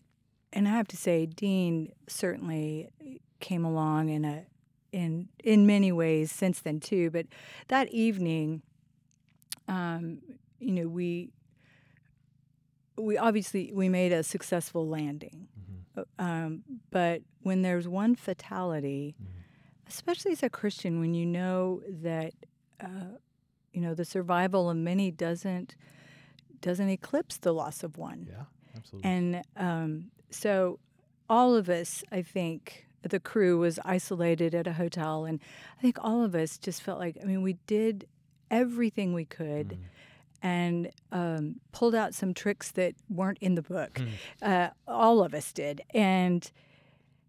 and 0.52 0.66
I 0.66 0.72
have 0.72 0.88
to 0.88 0.96
say, 0.96 1.26
Dean 1.26 1.92
certainly 2.08 2.90
came 3.40 3.64
along 3.64 4.08
in 4.08 4.24
a 4.24 4.46
in 4.92 5.28
in 5.44 5.66
many 5.66 5.92
ways 5.92 6.32
since 6.32 6.60
then 6.60 6.80
too. 6.80 7.10
But 7.10 7.26
that 7.68 7.88
evening, 7.92 8.62
um, 9.68 10.20
you 10.58 10.72
know, 10.72 10.88
we 10.88 11.30
we 13.00 13.16
obviously 13.18 13.72
we 13.74 13.88
made 13.88 14.12
a 14.12 14.22
successful 14.22 14.86
landing, 14.88 15.48
Mm-hmm. 15.58 16.00
Uh, 16.00 16.22
um, 16.22 16.62
but 16.90 17.22
when 17.42 17.62
there's 17.62 17.88
one 17.88 18.14
fatality, 18.14 19.14
Mhm. 19.20 19.42
especially 19.88 20.32
as 20.32 20.42
a 20.42 20.50
Christian, 20.50 21.00
when 21.00 21.14
you 21.14 21.26
know 21.26 21.82
that 21.88 22.32
uh, 22.80 23.16
you 23.72 23.80
know 23.80 23.94
the 23.94 24.04
survival 24.04 24.70
of 24.70 24.76
many 24.76 25.10
doesn't 25.10 25.74
doesn't 26.60 26.88
eclipse 26.90 27.38
the 27.38 27.52
loss 27.52 27.82
of 27.82 27.96
one. 27.98 28.26
Yeah, 28.28 28.44
absolutely. 28.76 29.10
And 29.10 29.42
um, 29.56 30.10
so 30.30 30.78
all 31.28 31.54
of 31.56 31.68
us, 31.68 32.04
I 32.12 32.22
think, 32.22 32.86
the 33.02 33.18
crew 33.20 33.58
was 33.58 33.78
isolated 33.84 34.54
at 34.54 34.66
a 34.66 34.74
hotel. 34.74 35.24
And 35.24 35.40
I 35.78 35.80
think 35.80 35.96
all 36.02 36.22
of 36.22 36.34
us 36.34 36.58
just 36.58 36.82
felt 36.82 36.98
like, 36.98 37.16
I 37.22 37.24
mean, 37.24 37.40
we 37.42 37.54
did 37.66 38.06
everything 38.50 39.14
we 39.14 39.24
could 39.24 39.68
Mm. 39.70 39.78
And 40.42 40.90
um, 41.12 41.60
pulled 41.72 41.94
out 41.94 42.14
some 42.14 42.32
tricks 42.34 42.70
that 42.72 42.94
weren't 43.08 43.38
in 43.40 43.54
the 43.54 43.62
book. 43.62 43.94
Mm. 43.94 44.08
Uh, 44.42 44.70
all 44.88 45.22
of 45.22 45.34
us 45.34 45.52
did. 45.52 45.82
And 45.94 46.50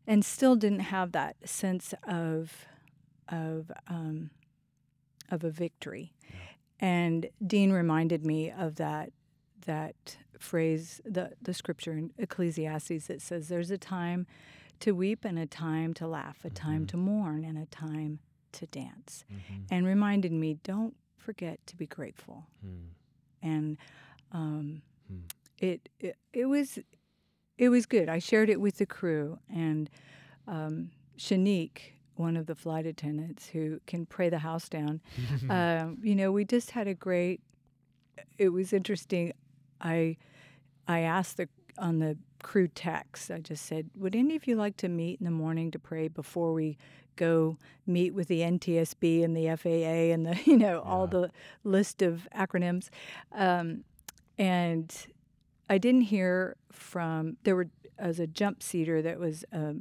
and 0.08 0.26
still 0.26 0.56
didn't 0.56 0.80
have 0.80 1.12
that 1.12 1.36
sense 1.48 1.94
of 2.08 2.66
of 3.30 3.72
um, 3.88 4.30
of 5.30 5.44
a 5.44 5.50
victory. 5.52 6.14
And 6.80 7.28
Dean 7.46 7.72
reminded 7.72 8.26
me 8.26 8.50
of 8.52 8.76
that 8.76 9.12
that 9.66 10.18
phrase, 10.40 11.00
the 11.06 11.34
the 11.42 11.54
scripture 11.54 11.94
in 11.94 12.12
Ecclesiastes 12.18 13.06
that 13.08 13.22
says, 13.22 13.48
"There's 13.48 13.70
a 13.72 13.78
time 13.78 14.26
to 14.80 14.94
weep 14.94 15.24
and 15.24 15.38
a 15.38 15.46
time 15.46 15.94
to 15.94 16.08
laugh, 16.08 16.44
a 16.44 16.50
time 16.50 16.86
Mhm. 16.86 16.88
to 16.90 16.98
mourn 16.98 17.46
and 17.46 17.58
a 17.60 17.68
time 17.68 18.20
to 18.54 18.66
dance," 18.66 19.24
Mhm. 19.32 19.66
and 19.70 19.86
reminded 19.86 20.32
me, 20.32 20.56
don't 20.64 20.96
forget 21.16 21.60
to 21.68 21.76
be 21.78 21.86
grateful. 21.86 22.48
Mm. 22.66 22.88
And 23.42 23.78
um, 24.32 24.82
Hmm. 25.08 25.20
it, 25.60 25.90
it 26.00 26.16
it 26.34 26.46
was 26.46 26.80
it 27.58 27.70
was 27.70 27.86
good. 27.86 28.10
I 28.10 28.20
shared 28.20 28.50
it 28.50 28.60
with 28.62 28.78
the 28.78 28.86
crew 28.86 29.38
and 29.54 29.90
um, 30.48 30.90
Seanique, 31.18 31.94
one 32.16 32.36
of 32.38 32.46
the 32.48 32.56
flight 32.56 32.86
attendants 32.86 33.48
who 33.48 33.80
can 33.88 34.06
pray 34.06 34.30
the 34.30 34.40
house 34.40 34.68
down. 34.70 35.02
um, 35.50 35.98
you 36.02 36.16
know, 36.16 36.32
we 36.32 36.46
just 36.46 36.72
had 36.72 36.88
a 36.88 36.94
great. 36.94 37.42
It 38.38 38.50
was 38.50 38.74
interesting. 38.74 39.34
I 39.80 40.18
I 40.88 41.00
asked 41.02 41.38
the 41.38 41.50
on 41.78 42.00
the 42.00 42.18
crew 42.44 42.68
text. 42.68 43.30
I 43.32 43.40
just 43.40 43.66
said, 43.66 43.90
"Would 43.96 44.16
any 44.16 44.36
of 44.36 44.48
you 44.48 44.56
like 44.56 44.78
to 44.78 44.90
meet 44.90 45.20
in 45.20 45.26
the 45.26 45.32
morning 45.32 45.72
to 45.72 45.80
pray 45.80 46.08
before 46.08 46.54
we 46.54 46.78
go 47.16 47.58
meet 47.86 48.14
with 48.14 48.28
the 48.28 48.42
NTSB 48.42 49.24
and 49.24 49.36
the 49.36 49.56
FAA 49.56 50.14
and 50.14 50.26
the 50.26 50.40
you 50.46 50.58
know 50.58 50.82
all 50.82 51.08
the 51.08 51.32
list 51.64 52.02
of 52.02 52.28
acronyms?" 52.36 52.90
Um, 53.32 53.84
and 54.38 54.94
I 55.70 55.78
didn't 55.78 56.02
hear 56.02 56.56
from 56.72 57.38
there 57.44 57.56
were 57.56 57.68
as 57.98 58.20
a 58.20 58.28
jump 58.28 58.64
seater 58.64 59.02
that 59.02 59.20
was 59.20 59.46
a 59.52 59.76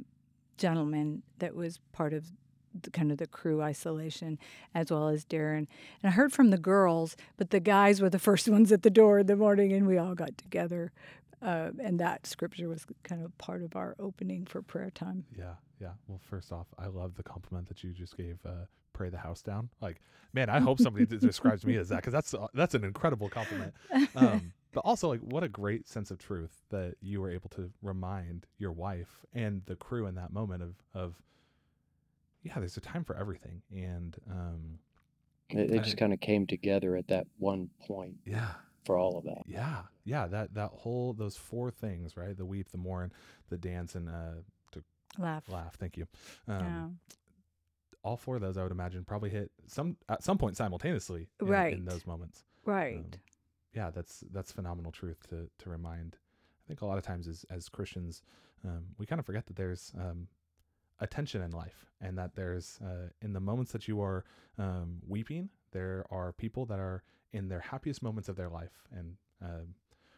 gentleman 0.57 1.23
that 1.39 1.55
was 1.55 1.79
part 1.91 2.13
of 2.13 2.31
the, 2.79 2.89
kind 2.91 3.11
of 3.11 3.17
the 3.17 3.27
crew 3.27 3.61
isolation 3.61 4.37
as 4.73 4.91
well 4.91 5.09
as 5.09 5.25
Darren. 5.25 5.67
And 6.01 6.05
I 6.05 6.09
heard 6.11 6.31
from 6.31 6.51
the 6.51 6.57
girls, 6.57 7.17
but 7.37 7.49
the 7.49 7.59
guys 7.59 8.01
were 8.01 8.09
the 8.09 8.19
first 8.19 8.47
ones 8.57 8.71
at 8.71 8.83
the 8.83 8.89
door 8.89 9.19
in 9.19 9.27
the 9.27 9.35
morning, 9.35 9.73
and 9.73 9.87
we 9.87 9.97
all 9.97 10.15
got 10.15 10.37
together. 10.37 10.91
Uh, 11.41 11.71
and 11.81 11.99
that 11.99 12.27
scripture 12.27 12.69
was 12.69 12.85
kind 13.03 13.23
of 13.23 13.35
part 13.39 13.63
of 13.63 13.75
our 13.75 13.95
opening 13.99 14.45
for 14.45 14.61
prayer 14.61 14.91
time. 14.91 15.25
Yeah, 15.35 15.55
Yeah. 15.81 15.93
Well, 16.07 16.19
first 16.29 16.51
off, 16.51 16.67
I 16.77 16.85
love 16.87 17.15
the 17.15 17.23
compliment 17.23 17.67
that 17.69 17.83
you 17.83 17.91
just 17.91 18.15
gave. 18.15 18.37
Uh, 18.45 18.65
pray 18.93 19.09
the 19.09 19.17
house 19.17 19.41
down. 19.41 19.69
Like, 19.81 19.99
man, 20.33 20.49
I 20.49 20.59
hope 20.59 20.79
somebody 20.79 21.05
describes 21.05 21.65
me 21.65 21.75
as 21.77 21.89
that 21.89 21.97
because 21.97 22.13
that's 22.13 22.33
uh, 22.33 22.47
that's 22.53 22.75
an 22.75 22.83
incredible 22.83 23.29
compliment. 23.29 23.73
Um, 24.15 24.53
but 24.73 24.81
also, 24.81 25.09
like, 25.09 25.21
what 25.21 25.43
a 25.43 25.49
great 25.49 25.87
sense 25.87 26.11
of 26.11 26.19
truth 26.19 26.61
that 26.69 26.95
you 27.01 27.19
were 27.19 27.31
able 27.31 27.49
to 27.51 27.71
remind 27.81 28.45
your 28.59 28.71
wife 28.71 29.25
and 29.33 29.63
the 29.65 29.75
crew 29.75 30.05
in 30.05 30.15
that 30.15 30.31
moment 30.31 30.61
of 30.61 30.75
of 30.93 31.15
yeah, 32.43 32.53
there's 32.57 32.77
a 32.77 32.81
time 32.81 33.03
for 33.03 33.15
everything, 33.15 33.61
and 33.71 34.17
um, 34.29 34.79
It, 35.49 35.71
it 35.71 35.79
I- 35.79 35.83
just 35.83 35.97
kind 35.97 36.13
of 36.13 36.19
came 36.19 36.47
together 36.47 36.95
at 36.95 37.07
that 37.07 37.27
one 37.37 37.69
point 37.87 38.15
yeah, 38.25 38.51
for 38.85 38.97
all 38.97 39.17
of 39.17 39.23
that. 39.25 39.43
yeah, 39.47 39.83
yeah. 40.03 40.27
That 40.27 40.53
that 40.55 40.71
whole 40.71 41.13
those 41.13 41.37
four 41.37 41.71
things, 41.71 42.17
right? 42.17 42.35
The 42.37 42.45
weep, 42.45 42.69
the 42.71 42.77
mourn, 42.77 43.11
the 43.49 43.57
dance, 43.57 43.93
and 43.95 44.09
uh, 44.09 44.41
Laugh. 45.17 45.43
laugh. 45.49 45.75
Thank 45.75 45.97
you. 45.97 46.07
Um, 46.47 46.59
yeah. 46.59 46.87
all 48.03 48.17
four 48.17 48.35
of 48.35 48.41
those 48.41 48.57
I 48.57 48.63
would 48.63 48.71
imagine 48.71 49.03
probably 49.03 49.29
hit 49.29 49.51
some 49.67 49.97
at 50.09 50.23
some 50.23 50.37
point 50.37 50.57
simultaneously 50.57 51.27
in, 51.41 51.79
in 51.79 51.85
those 51.85 52.05
moments. 52.07 52.43
Right. 52.65 52.97
um, 52.97 53.05
Yeah, 53.73 53.89
that's 53.89 54.23
that's 54.31 54.51
phenomenal 54.51 54.91
truth 54.91 55.17
to 55.29 55.49
to 55.59 55.69
remind. 55.69 56.17
I 56.65 56.67
think 56.67 56.81
a 56.81 56.85
lot 56.85 56.97
of 56.97 57.05
times 57.05 57.27
as 57.27 57.45
as 57.49 57.69
Christians, 57.69 58.21
um, 58.65 58.85
we 58.97 59.05
kind 59.05 59.19
of 59.19 59.25
forget 59.25 59.45
that 59.47 59.55
there's 59.55 59.91
um, 59.97 60.27
a 60.99 61.07
tension 61.07 61.41
in 61.41 61.51
life, 61.51 61.85
and 61.99 62.17
that 62.17 62.35
there's 62.35 62.79
uh, 62.83 63.09
in 63.21 63.33
the 63.33 63.39
moments 63.39 63.71
that 63.71 63.87
you 63.87 64.01
are 64.01 64.23
um, 64.57 64.99
weeping, 65.07 65.49
there 65.71 66.05
are 66.11 66.31
people 66.33 66.65
that 66.67 66.79
are 66.79 67.03
in 67.33 67.47
their 67.49 67.59
happiest 67.59 68.03
moments 68.03 68.29
of 68.29 68.35
their 68.35 68.49
life, 68.49 68.83
and 68.91 69.15
um, 69.41 69.75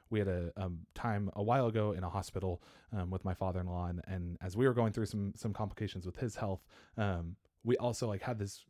we 0.10 0.20
had 0.20 0.28
a 0.28 0.52
um, 0.58 0.80
time 0.94 1.30
a 1.36 1.44
while 1.44 1.68
ago 1.68 1.92
in 1.92 2.04
a 2.04 2.10
hospital 2.10 2.62
um, 2.96 3.10
with 3.10 3.24
my 3.26 3.34
father-in-law, 3.34 3.88
and, 3.88 4.02
and 4.08 4.38
as 4.42 4.56
we 4.56 4.68
were 4.68 4.74
going 4.74 4.94
through 4.94 5.06
some 5.08 5.34
some 5.36 5.54
complications 5.54 6.06
with 6.06 6.18
his 6.18 6.36
health, 6.36 6.64
um, 6.98 7.36
we 7.64 7.76
also 7.78 8.08
like 8.08 8.22
had 8.22 8.38
this 8.40 8.66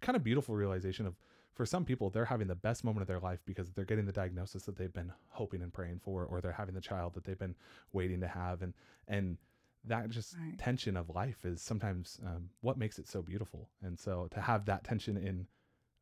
kind 0.00 0.16
of 0.16 0.24
beautiful 0.24 0.54
realization 0.56 1.06
of 1.06 1.14
for 1.54 1.64
some 1.66 1.84
people 1.84 2.08
they're 2.10 2.24
having 2.24 2.46
the 2.48 2.54
best 2.54 2.84
moment 2.84 3.02
of 3.02 3.08
their 3.08 3.20
life 3.20 3.40
because 3.44 3.70
they're 3.72 3.84
getting 3.84 4.06
the 4.06 4.12
diagnosis 4.12 4.62
that 4.64 4.76
they've 4.76 4.92
been 4.92 5.12
hoping 5.28 5.62
and 5.62 5.72
praying 5.72 5.98
for, 5.98 6.24
or 6.24 6.40
they're 6.40 6.52
having 6.52 6.74
the 6.74 6.80
child 6.80 7.14
that 7.14 7.24
they've 7.24 7.38
been 7.38 7.56
waiting 7.92 8.20
to 8.20 8.28
have, 8.28 8.62
and 8.62 8.74
and 9.06 9.36
that 9.84 10.10
just 10.10 10.34
Right. 10.36 10.58
tension 10.58 10.96
of 10.96 11.08
life 11.10 11.44
is 11.44 11.62
sometimes 11.62 12.18
um, 12.26 12.50
what 12.60 12.76
makes 12.76 12.98
it 12.98 13.06
so 13.08 13.22
beautiful. 13.22 13.70
And 13.82 13.98
so 13.98 14.28
to 14.32 14.40
have 14.40 14.64
that 14.66 14.84
tension 14.84 15.16
in 15.16 15.46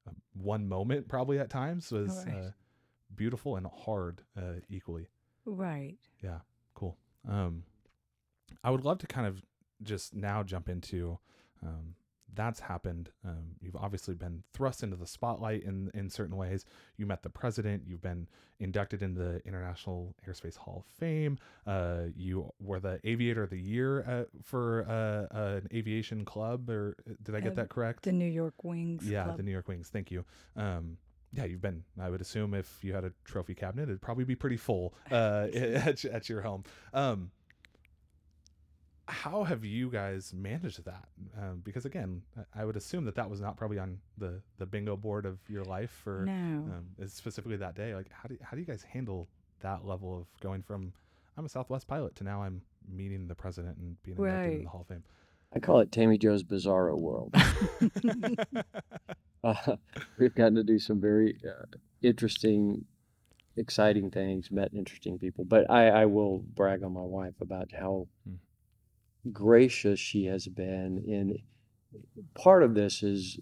um, 0.08 0.16
one 0.32 0.66
moment, 0.66 1.08
probably 1.08 1.38
at 1.38 1.50
times, 1.50 1.92
was 1.92 2.24
Right. 2.26 2.34
uh, 2.34 2.50
beautiful 3.14 3.56
and 3.56 3.66
hard 3.84 4.22
uh, 4.36 4.60
equally. 4.68 5.08
Right. 5.44 5.96
Yeah, 6.22 6.38
cool. 6.74 6.96
Um, 7.28 7.64
I 8.64 8.70
would 8.70 8.84
love 8.84 8.98
to 8.98 9.06
kind 9.06 9.26
of 9.26 9.42
just 9.82 10.14
now 10.14 10.42
jump 10.42 10.68
into 10.68 11.18
um, 11.62 11.94
that's 12.34 12.60
happened. 12.60 13.10
Um, 13.24 13.54
you've 13.60 13.76
obviously 13.76 14.14
been 14.14 14.42
thrust 14.52 14.82
into 14.82 14.96
the 14.96 15.06
spotlight 15.06 15.62
in 15.62 15.90
in 15.94 16.10
certain 16.10 16.36
ways. 16.36 16.66
You 16.98 17.06
met 17.06 17.22
the 17.22 17.30
president. 17.30 17.84
You've 17.86 18.02
been 18.02 18.26
inducted 18.58 19.02
into 19.02 19.20
the 19.22 19.40
International 19.46 20.14
Airspace 20.28 20.56
Hall 20.56 20.84
of 20.86 20.98
Fame. 20.98 21.38
Uh, 21.66 22.04
you 22.14 22.52
were 22.60 22.78
the 22.80 23.00
Aviator 23.04 23.42
of 23.42 23.50
the 23.50 23.60
Year 23.60 24.04
uh, 24.06 24.24
for 24.42 24.84
uh, 24.88 25.34
an 25.56 25.68
aviation 25.72 26.24
club, 26.26 26.68
or 26.68 26.96
uh, 27.08 27.14
did 27.22 27.34
I 27.34 27.40
get 27.40 27.52
Uh, 27.52 27.56
that 27.56 27.68
correct? 27.70 28.02
The 28.02 28.12
New 28.12 28.26
York 28.30 28.64
Wings. 28.64 29.08
yeah, 29.08 29.24
Club. 29.24 29.36
the 29.38 29.42
New 29.42 29.52
York 29.52 29.68
Wings. 29.68 29.88
Thank 29.88 30.10
you. 30.10 30.24
Um, 30.56 30.98
yeah, 31.36 31.44
you've 31.44 31.60
been. 31.60 31.84
I 32.00 32.08
would 32.08 32.20
assume 32.20 32.54
if 32.54 32.82
you 32.82 32.94
had 32.94 33.04
a 33.04 33.12
trophy 33.24 33.54
cabinet, 33.54 33.84
it'd 33.84 34.00
probably 34.00 34.24
be 34.24 34.34
pretty 34.34 34.56
full 34.56 34.94
uh, 35.10 35.46
at, 35.54 36.04
at 36.04 36.28
your 36.28 36.40
home. 36.40 36.64
Um, 36.94 37.30
how 39.08 39.44
have 39.44 39.64
you 39.64 39.88
guys 39.88 40.32
managed 40.34 40.84
that? 40.84 41.08
Um, 41.40 41.60
because 41.62 41.84
again, 41.84 42.22
I- 42.36 42.62
I 42.62 42.64
would 42.64 42.76
assume 42.76 43.04
that 43.04 43.14
that 43.14 43.30
was 43.30 43.40
not 43.40 43.56
probably 43.56 43.78
on 43.78 43.98
the 44.18 44.40
the 44.58 44.66
bingo 44.66 44.96
board 44.96 45.26
of 45.26 45.38
your 45.48 45.64
life 45.64 45.90
for 46.02 46.24
no. 46.26 46.32
um, 46.32 46.86
specifically 47.08 47.56
that 47.56 47.74
day. 47.76 47.94
Like, 47.94 48.10
how 48.10 48.28
do 48.28 48.36
how 48.42 48.56
do 48.56 48.60
you 48.60 48.66
guys 48.66 48.82
handle 48.82 49.28
that 49.60 49.84
level 49.84 50.18
of 50.18 50.26
going 50.40 50.62
from 50.62 50.92
I'm 51.36 51.44
a 51.44 51.48
Southwest 51.48 51.86
pilot 51.86 52.16
to 52.16 52.24
now 52.24 52.42
I'm 52.42 52.62
meeting 52.88 53.28
the 53.28 53.34
president 53.34 53.76
and 53.76 54.02
being 54.02 54.16
inducted 54.16 54.52
in 54.58 54.64
the 54.64 54.70
Hall 54.70 54.80
of 54.80 54.86
Fame? 54.88 55.04
I 55.54 55.60
call 55.60 55.80
it 55.80 55.92
Tammie 55.92 56.18
Jo's 56.18 56.42
Bizarro 56.42 56.98
World. 56.98 57.34
Uh, 59.46 59.76
we've 60.18 60.34
gotten 60.34 60.54
to 60.56 60.64
do 60.64 60.78
some 60.78 61.00
very 61.00 61.38
uh, 61.46 61.64
interesting, 62.02 62.84
exciting 63.56 64.10
things, 64.10 64.50
met 64.50 64.72
interesting 64.74 65.18
people. 65.18 65.44
But 65.44 65.70
I, 65.70 65.88
I 65.88 66.06
will 66.06 66.40
brag 66.54 66.82
on 66.82 66.92
my 66.92 67.02
wife 67.02 67.34
about 67.40 67.70
how 67.72 68.08
Hmm. 68.26 68.36
gracious 69.32 69.98
she 70.00 70.24
has 70.26 70.48
been. 70.48 71.04
And 71.08 71.38
part 72.34 72.62
of 72.62 72.74
this 72.74 73.02
is 73.02 73.38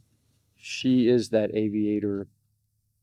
she 0.56 1.08
is 1.08 1.30
that 1.30 1.54
aviator 1.54 2.26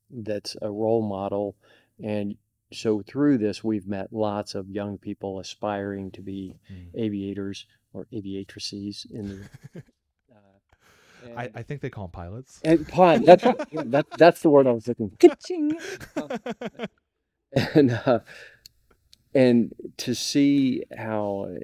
that's 0.10 0.56
a 0.62 0.70
role 0.70 1.02
model, 1.02 1.56
and 2.04 2.36
so 2.74 3.02
through 3.02 3.38
this 3.38 3.64
we've 3.64 3.88
met 3.88 4.12
lots 4.12 4.56
of 4.56 4.70
young 4.70 4.98
people 4.98 5.40
aspiring 5.40 6.12
to 6.12 6.22
be 6.22 6.56
Mm. 6.72 6.88
aviators 6.96 7.66
or 7.94 8.08
aviatrices 8.14 9.06
in 9.12 9.28
the. 9.30 9.84
I, 11.36 11.50
I 11.56 11.64
think 11.64 11.82
they 11.82 11.90
call 11.90 12.06
them 12.06 12.12
pilots. 12.12 12.60
and 12.64 12.88
pun. 12.88 13.24
That's 13.26 13.44
that, 13.44 14.06
that's 14.18 14.42
the 14.42 14.50
word 14.50 14.68
I 14.68 14.72
was 14.72 14.88
looking 14.88 15.10
for. 15.10 15.18
Ka-ching. 15.18 15.78
And 17.76 18.00
uh, 18.06 18.20
and 19.34 19.74
to 19.98 20.16
see 20.16 20.84
how 20.98 21.48
uh, 21.50 21.60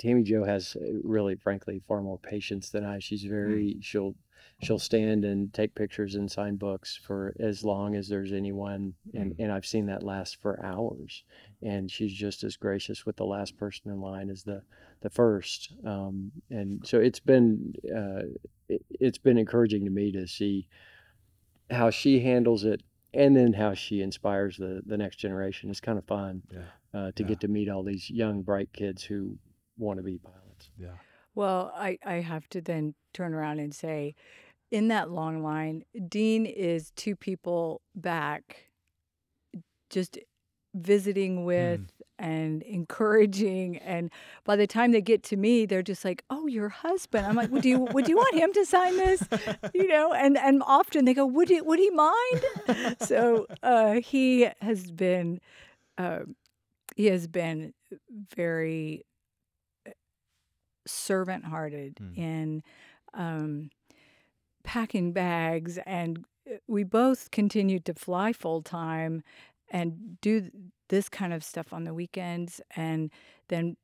Tammie 0.00 0.24
Jo 0.24 0.42
has 0.44 0.76
uh, 0.76 0.84
really, 1.04 1.36
frankly, 1.36 1.80
far 1.86 2.02
more 2.02 2.18
patience 2.18 2.70
than 2.70 2.84
I. 2.84 2.98
She's 2.98 3.22
very 3.22 3.76
she'll 3.80 4.16
she'll 4.60 4.78
stand 4.78 5.24
and 5.24 5.52
take 5.54 5.74
pictures 5.74 6.14
and 6.14 6.30
sign 6.30 6.56
books 6.56 6.96
for 6.96 7.34
as 7.38 7.64
long 7.64 7.94
as 7.94 8.08
there's 8.08 8.32
anyone, 8.32 8.94
and 9.14 9.34
and 9.38 9.52
I've 9.52 9.66
seen 9.66 9.86
that 9.86 10.02
last 10.02 10.36
for 10.40 10.64
hours. 10.64 11.24
And 11.62 11.90
she's 11.90 12.12
just 12.12 12.44
as 12.44 12.56
gracious 12.56 13.06
with 13.06 13.16
the 13.16 13.24
last 13.26 13.56
person 13.56 13.90
in 13.90 14.00
line 14.00 14.30
as 14.30 14.42
the 14.44 14.62
the 15.00 15.10
first. 15.10 15.72
Um, 15.84 16.32
and 16.50 16.84
so 16.86 16.98
it's 16.98 17.20
been 17.20 17.74
uh, 17.94 18.22
it, 18.68 18.84
it's 18.90 19.18
been 19.18 19.38
encouraging 19.38 19.84
to 19.84 19.90
me 19.90 20.10
to 20.12 20.26
see 20.26 20.68
how 21.70 21.90
she 21.90 22.20
handles 22.20 22.64
it 22.64 22.82
and 23.14 23.36
then 23.36 23.52
how 23.52 23.74
she 23.74 24.00
inspires 24.02 24.56
the 24.56 24.82
the 24.86 24.96
next 24.96 25.16
generation 25.16 25.70
it's 25.70 25.80
kind 25.80 25.98
of 25.98 26.04
fun 26.04 26.42
yeah, 26.50 26.60
uh, 26.98 27.10
to 27.12 27.22
Yeah. 27.22 27.28
get 27.28 27.40
to 27.40 27.48
meet 27.48 27.68
all 27.68 27.82
these 27.82 28.10
young 28.10 28.42
bright 28.42 28.72
kids 28.72 29.02
who 29.04 29.38
want 29.76 29.98
to 29.98 30.02
be 30.02 30.18
pilots 30.18 30.70
yeah. 30.78 30.94
Well, 31.34 31.72
I, 31.76 31.98
I 32.04 32.14
have 32.14 32.48
to 32.48 32.60
then 32.60 32.94
turn 33.12 33.32
around 33.32 33.60
and 33.60 33.72
say, 33.72 34.16
in 34.70 34.88
that 34.88 35.10
long 35.10 35.42
line, 35.42 35.84
Dean 36.08 36.46
is 36.46 36.90
two 36.96 37.16
people 37.16 37.80
back, 37.94 38.68
just 39.90 40.18
visiting 40.74 41.44
with 41.44 41.80
and 42.18 42.62
encouraging. 42.62 43.78
And 43.78 44.10
by 44.44 44.56
the 44.56 44.66
time 44.66 44.92
they 44.92 45.00
get 45.00 45.22
to 45.24 45.36
me, 45.36 45.64
they're 45.66 45.82
just 45.82 46.04
like, 46.04 46.22
"Oh, 46.30 46.46
your 46.46 46.68
husband." 46.68 47.26
I'm 47.26 47.36
like, 47.36 47.50
"Would 47.50 47.64
you 47.64 47.80
would 47.80 48.08
you 48.08 48.16
want 48.16 48.34
him 48.34 48.52
to 48.52 48.64
sign 48.66 48.96
this?" 48.96 49.22
You 49.72 49.88
know. 49.88 50.12
And 50.12 50.36
and 50.36 50.62
often 50.66 51.04
they 51.04 51.14
go, 51.14 51.26
"Would 51.26 51.48
he 51.48 51.60
would 51.60 51.78
he 51.78 51.90
mind?" 51.90 52.42
so 52.98 53.46
uh, 53.62 53.94
he 53.94 54.48
has 54.60 54.90
been. 54.90 55.40
Uh, 55.96 56.20
he 56.96 57.06
has 57.06 57.26
been 57.26 57.74
very 58.34 59.04
servant 60.86 61.44
hearted 61.44 61.98
Hmm. 61.98 62.14
in 62.20 62.62
um, 63.14 63.70
packing 64.68 65.12
bags 65.12 65.78
and 65.86 66.26
uh, 66.46 66.56
we 66.66 66.84
both 66.84 67.30
continued 67.30 67.86
to 67.86 67.94
fly 67.94 68.34
full 68.34 68.60
time 68.60 69.22
and 69.70 70.20
do 70.20 70.50
this 70.90 71.08
kind 71.08 71.32
of 71.32 71.42
stuff 71.42 71.72
on 71.72 71.84
the 71.84 71.94
weekends 71.94 72.60
and 72.76 73.10
then 73.48 73.78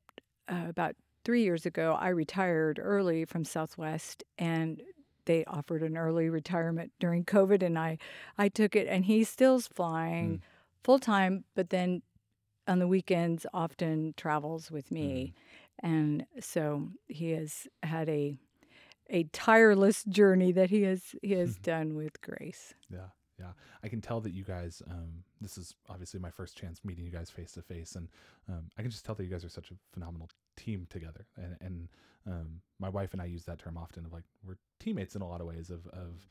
uh, 0.47 0.65
about 0.69 0.95
three 1.23 1.41
years 1.41 1.65
ago 1.65 1.97
i 1.99 2.07
retired 2.07 2.79
early 2.79 3.25
from 3.25 3.43
southwest 3.43 4.23
and 4.37 4.83
they 5.25 5.43
offered 5.45 5.81
an 5.81 5.97
early 5.97 6.29
retirement 6.29 6.91
during 6.99 7.25
covid 7.25 7.63
and 7.63 7.79
i 7.79 7.97
i 8.37 8.47
took 8.47 8.75
it 8.75 8.85
and 8.87 9.05
he 9.05 9.23
still's 9.23 9.67
flying 9.67 10.39
full 10.83 10.99
time 10.99 11.43
but 11.55 11.71
then 11.71 12.03
on 12.67 12.77
the 12.77 12.87
weekends 12.87 13.43
often 13.55 14.13
travels 14.17 14.69
with 14.69 14.91
me 14.91 15.33
and 15.81 16.27
so 16.39 16.89
he 17.07 17.31
has 17.31 17.67
had 17.81 18.07
a 18.07 18.37
a 19.09 19.23
tireless 19.25 20.03
journey 20.03 20.51
that 20.51 20.69
he 20.69 20.83
has 20.83 21.15
he 21.21 21.33
has 21.33 21.55
done 21.61 21.95
with 21.95 22.21
grace. 22.21 22.73
Yeah, 22.89 23.09
yeah. 23.39 23.51
I 23.83 23.87
can 23.87 24.01
tell 24.01 24.21
that 24.21 24.33
you 24.33 24.43
guys. 24.43 24.81
Um, 24.89 25.23
this 25.41 25.57
is 25.57 25.75
obviously 25.89 26.19
my 26.19 26.31
first 26.31 26.57
chance 26.57 26.81
meeting 26.83 27.05
you 27.05 27.11
guys 27.11 27.29
face 27.29 27.51
to 27.53 27.61
face, 27.61 27.95
and 27.95 28.07
um, 28.49 28.69
I 28.77 28.81
can 28.81 28.91
just 28.91 29.05
tell 29.05 29.15
that 29.15 29.23
you 29.23 29.29
guys 29.29 29.45
are 29.45 29.49
such 29.49 29.71
a 29.71 29.75
phenomenal 29.93 30.29
team 30.55 30.87
together. 30.89 31.27
And 31.37 31.55
and 31.61 31.87
um, 32.27 32.61
my 32.79 32.89
wife 32.89 33.13
and 33.13 33.21
I 33.21 33.25
use 33.25 33.43
that 33.45 33.59
term 33.59 33.77
often 33.77 34.05
of 34.05 34.13
like 34.13 34.23
we're 34.45 34.57
teammates 34.79 35.15
in 35.15 35.21
a 35.21 35.27
lot 35.27 35.41
of 35.41 35.47
ways. 35.47 35.69
Of 35.69 35.87
of 35.87 36.27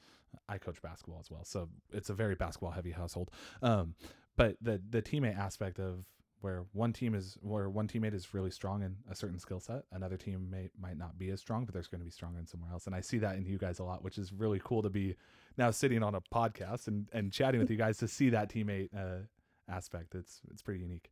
I 0.49 0.59
coach 0.59 0.83
basketball 0.83 1.21
as 1.21 1.31
well, 1.31 1.45
so 1.45 1.69
it's 1.93 2.11
a 2.11 2.15
very 2.15 2.35
basketball 2.35 2.73
heavy 2.73 2.93
household. 2.93 3.31
Um, 3.63 3.95
but 4.37 4.57
the 4.61 4.81
the 4.91 5.03
teammate 5.03 5.39
aspect 5.39 5.79
of 5.79 6.05
where 6.45 6.67
one 6.75 6.93
team 6.93 7.15
is 7.15 7.39
where 7.41 7.71
one 7.71 7.89
teammate 7.89 8.13
is 8.13 8.35
really 8.35 8.51
strong 8.51 8.83
in 8.83 8.95
a 9.11 9.15
certain 9.15 9.39
skill 9.39 9.61
set, 9.61 9.85
another 9.93 10.19
teammate 10.19 10.69
might 10.79 10.99
not 10.99 11.19
be 11.19 11.31
as 11.31 11.41
strong, 11.41 11.65
but 11.65 11.73
there's 11.73 11.89
going 11.89 12.03
to 12.03 12.05
be 12.05 12.11
stronger 12.11 12.39
in 12.39 12.47
somewhere 12.47 12.71
else. 12.71 12.85
And 12.85 12.95
I 12.95 13.01
see 13.01 13.17
that 13.17 13.37
in 13.37 13.47
you 13.47 13.57
guys 13.57 13.79
a 13.79 13.85
lot, 13.85 14.05
which 14.05 14.19
is 14.19 14.31
really 14.31 14.61
cool 14.63 14.83
to 14.83 14.91
be 14.91 15.17
now 15.57 15.71
sitting 15.71 16.03
on 16.03 16.15
a 16.15 16.21
podcast 16.21 16.87
and, 16.87 17.09
and 17.15 17.33
chatting 17.33 17.61
with 17.61 17.71
you 17.71 17.79
guys 17.79 17.97
to 17.97 18.09
see 18.09 18.29
that 18.29 18.51
teammate 18.51 18.91
uh, 18.95 19.23
aspect. 19.71 20.15
It's 20.15 20.43
it's 20.51 20.61
pretty 20.61 20.81
unique. 20.81 21.09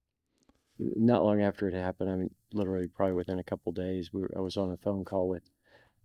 Not 0.78 1.24
long 1.24 1.40
after 1.40 1.66
it 1.66 1.72
happened, 1.72 2.10
I 2.10 2.16
mean, 2.16 2.34
literally 2.52 2.88
probably 2.88 3.14
within 3.14 3.38
a 3.38 3.44
couple 3.44 3.72
days, 3.72 4.12
we 4.12 4.20
were, 4.20 4.30
I 4.36 4.40
was 4.40 4.58
on 4.58 4.70
a 4.70 4.76
phone 4.76 5.02
call 5.02 5.30
with 5.30 5.50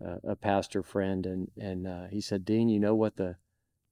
uh, 0.06 0.20
a 0.24 0.38
pastor 0.38 0.84
friend, 0.84 1.26
and 1.26 1.52
and 1.60 1.86
uh, 1.86 2.08
he 2.10 2.22
said, 2.22 2.46
"Dean, 2.46 2.70
you 2.70 2.80
know 2.80 2.96
what 2.96 3.18
the 3.18 3.36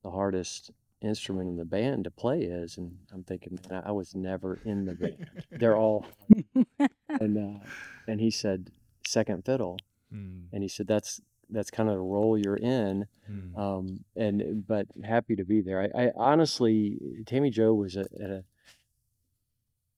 the 0.02 0.12
hardest 0.12 0.72
instrument 1.06 1.50
in 1.50 1.58
the 1.58 1.66
band 1.66 2.04
to 2.06 2.12
play 2.12 2.42
is?" 2.42 2.78
And 2.78 2.98
I'm 3.14 3.24
thinking, 3.24 3.60
"Man, 3.70 3.84
I 3.86 3.92
was 3.92 4.16
never 4.16 4.60
in 4.66 4.86
the 4.86 4.96
band. 4.96 5.28
They're 5.52 5.78
all." 5.84 6.06
and 7.10 7.38
uh, 7.38 7.66
and 8.08 8.20
he 8.20 8.32
said, 8.32 8.72
second 9.08 9.46
fiddle," 9.46 9.78
Mm, 10.14 10.44
and 10.54 10.62
he 10.64 10.70
said, 10.70 10.88
"That's 10.88 11.22
that's 11.50 11.72
kind 11.72 11.90
of 11.90 11.96
the 11.96 12.02
role 12.02 12.38
you're 12.38 12.58
in." 12.58 13.08
mm, 13.32 13.58
um, 13.58 14.04
and 14.16 14.66
but 14.68 14.88
happy 15.04 15.36
to 15.36 15.44
be 15.44 15.62
there. 15.62 15.82
I, 15.96 16.06
I 16.06 16.12
honestly, 16.16 17.00
Tammie 17.26 17.50
Jo 17.50 17.74
was 17.74 17.96
a, 17.96 18.06
at 18.22 18.30
a 18.30 18.44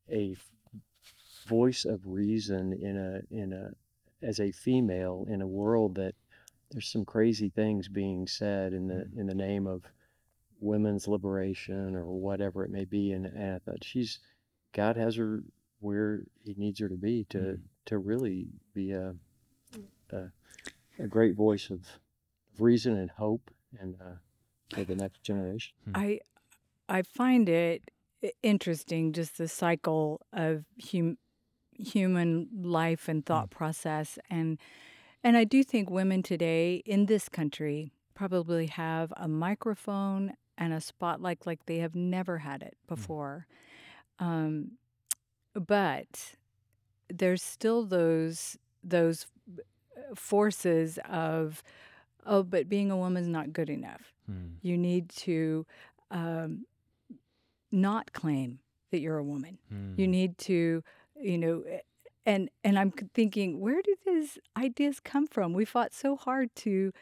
a 0.10 0.36
voice 1.48 1.86
of 1.86 2.02
reason 2.06 2.74
in 2.74 2.98
a 2.98 3.22
in 3.34 3.54
a 3.54 3.72
as 4.26 4.40
a 4.40 4.52
female 4.52 5.26
in 5.30 5.42
a 5.42 5.48
world 5.48 5.96
that 5.96 6.16
there's 6.72 6.90
some 6.90 7.06
crazy 7.06 7.50
things 7.50 7.88
being 7.88 8.28
said 8.28 8.74
in 8.74 8.88
the 8.88 9.08
in 9.18 9.28
the 9.28 9.36
name 9.36 9.68
of 9.68 9.84
women's 10.60 11.08
liberation 11.08 11.96
or 11.96 12.06
whatever 12.06 12.64
it 12.64 12.72
may 12.72 12.86
be. 12.86 13.12
And, 13.12 13.26
and 13.26 13.56
I 13.56 13.60
thought 13.60 13.84
she's 13.84 14.20
God 14.74 14.98
has 14.98 15.16
her 15.16 15.44
where 15.80 16.24
He 16.44 16.54
needs 16.58 16.80
her 16.80 16.90
to 16.90 16.98
be 16.98 17.26
to 17.30 17.38
Mhm. 17.38 17.62
to 17.86 17.98
really 17.98 18.48
be 18.74 18.92
a 18.92 19.16
a, 20.12 20.32
a 21.00 21.08
great 21.08 21.36
voice 21.36 21.70
of 21.70 21.82
reason 22.58 22.98
and 22.98 23.12
hope 23.12 23.52
and 23.80 23.96
uh, 24.02 24.16
for 24.74 24.84
the 24.84 24.96
next 24.96 25.22
generation. 25.24 25.74
I 25.94 26.20
I 26.90 27.02
find 27.04 27.48
it 27.50 27.92
interesting 28.42 29.14
just 29.14 29.38
the 29.38 29.48
cycle 29.48 30.22
of 30.34 30.66
hum, 30.92 31.18
human 31.78 32.50
life 32.64 33.08
and 33.08 33.26
thought 33.26 33.50
process 33.52 34.18
and 34.30 34.58
and 35.24 35.36
I 35.38 35.44
do 35.44 35.64
think 35.64 35.90
women 35.90 36.24
today 36.24 36.82
in 36.86 37.06
this 37.06 37.28
country 37.30 37.92
probably 38.16 38.68
have 38.68 39.14
a 39.18 39.28
microphone 39.28 40.34
and 40.58 40.74
a 40.74 40.82
spotlight 40.82 41.46
like 41.46 41.66
they 41.66 41.78
have 41.80 41.96
never 41.96 42.40
had 42.40 42.62
it 42.62 42.78
before. 42.88 43.48
Um, 44.20 44.72
but 45.54 46.36
there's 47.10 47.42
still 47.42 47.84
those 47.86 48.58
those 48.84 49.28
uh, 49.58 50.16
forces 50.16 51.00
of 51.10 51.64
oh 52.26 52.44
but 52.44 52.68
being 52.70 52.92
a 52.92 52.98
woman's 52.98 53.28
not 53.28 53.54
good 53.54 53.70
enough 53.70 54.14
mm, 54.30 54.52
you 54.62 54.78
need 54.78 55.10
to 55.10 55.66
um, 56.12 56.66
not 57.72 58.14
claim 58.14 58.60
that 58.92 59.00
you're 59.00 59.18
a 59.18 59.24
woman. 59.24 59.58
You 59.70 60.08
mm. 60.08 60.10
need 60.10 60.38
to, 60.40 60.84
you 61.20 61.38
know, 61.38 61.64
and 62.26 62.50
and 62.64 62.80
I'm 62.80 62.92
thinking, 62.92 63.60
where 63.60 63.82
do 63.82 63.96
these 64.06 64.38
ideas 64.58 65.00
come 65.00 65.28
from? 65.28 65.54
We 65.54 65.66
fought 65.66 65.94
so 65.94 66.16
hard 66.16 66.56
to 66.58 66.94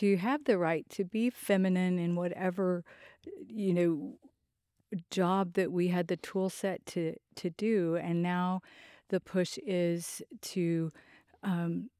to 0.00 0.16
have 0.16 0.44
the 0.44 0.58
right 0.58 0.88
to 0.90 1.04
be 1.04 1.30
feminine 1.30 1.98
in 1.98 2.14
whatever, 2.16 2.84
you 3.46 3.72
know, 3.74 4.18
job 5.10 5.54
that 5.54 5.72
we 5.72 5.88
had 5.88 6.08
the 6.08 6.16
tool 6.16 6.50
set 6.50 6.84
to 6.86 7.14
to 7.36 7.50
do, 7.50 7.96
and 7.96 8.22
now 8.22 8.60
the 9.08 9.20
push 9.20 9.58
is 9.66 10.22
to 10.40 10.90
um, 11.42 11.90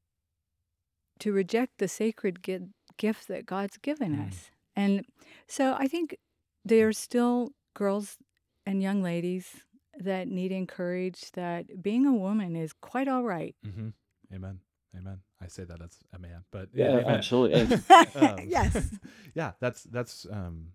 to 1.18 1.32
reject 1.32 1.78
the 1.78 1.88
sacred 1.88 2.42
gi- 2.42 2.68
gift 2.96 3.28
that 3.28 3.46
God's 3.46 3.76
given 3.78 4.16
Mm. 4.16 4.28
us. 4.28 4.50
And 4.76 5.04
so 5.46 5.74
I 5.78 5.86
think 5.88 6.16
there's 6.64 6.98
still 6.98 7.52
girls 7.74 8.18
and 8.66 8.82
young 8.82 9.02
ladies 9.02 9.64
that 9.98 10.26
need 10.28 10.50
encouraged 10.50 11.34
that 11.34 11.82
being 11.82 12.06
a 12.06 12.12
woman 12.14 12.56
is 12.56 12.72
quite 12.72 13.06
all 13.08 13.22
right. 13.22 13.54
mm-hmm. 13.64 13.90
Amen. 14.32 14.60
Amen. 14.96 15.20
I 15.44 15.48
say 15.48 15.64
that 15.64 15.82
as 15.82 15.98
a 16.12 16.18
man, 16.18 16.44
but 16.50 16.68
Yeah, 16.72 16.98
amen. 16.98 17.06
absolutely. 17.06 17.78
Um, 18.14 18.36
yes. 18.48 18.90
yeah, 19.34 19.52
that's 19.60 19.82
that's 19.84 20.26
um, 20.30 20.68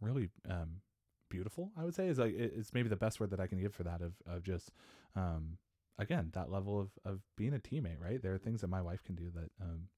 really 0.00 0.30
um, 0.48 0.80
beautiful. 1.28 1.70
I 1.78 1.84
would 1.84 1.94
say 1.94 2.08
is 2.08 2.18
like 2.18 2.34
it's 2.34 2.72
maybe 2.74 2.88
the 2.88 2.96
best 2.96 3.20
word 3.20 3.30
that 3.30 3.40
I 3.40 3.46
can 3.46 3.60
give 3.60 3.74
for 3.74 3.84
that 3.84 4.00
of 4.02 4.14
of 4.26 4.42
just 4.42 4.72
um, 5.16 5.58
again 5.98 6.30
that 6.32 6.50
level 6.50 6.80
of 6.80 6.90
of 7.04 7.20
being 7.36 7.54
a 7.54 7.58
teammate. 7.58 8.00
Right, 8.00 8.20
there 8.20 8.34
are 8.34 8.38
things 8.38 8.60
that 8.62 8.68
my 8.68 8.82
wife 8.82 9.02
can 9.04 9.14
do 9.14 9.30
that 9.34 9.50
um, 9.60 9.88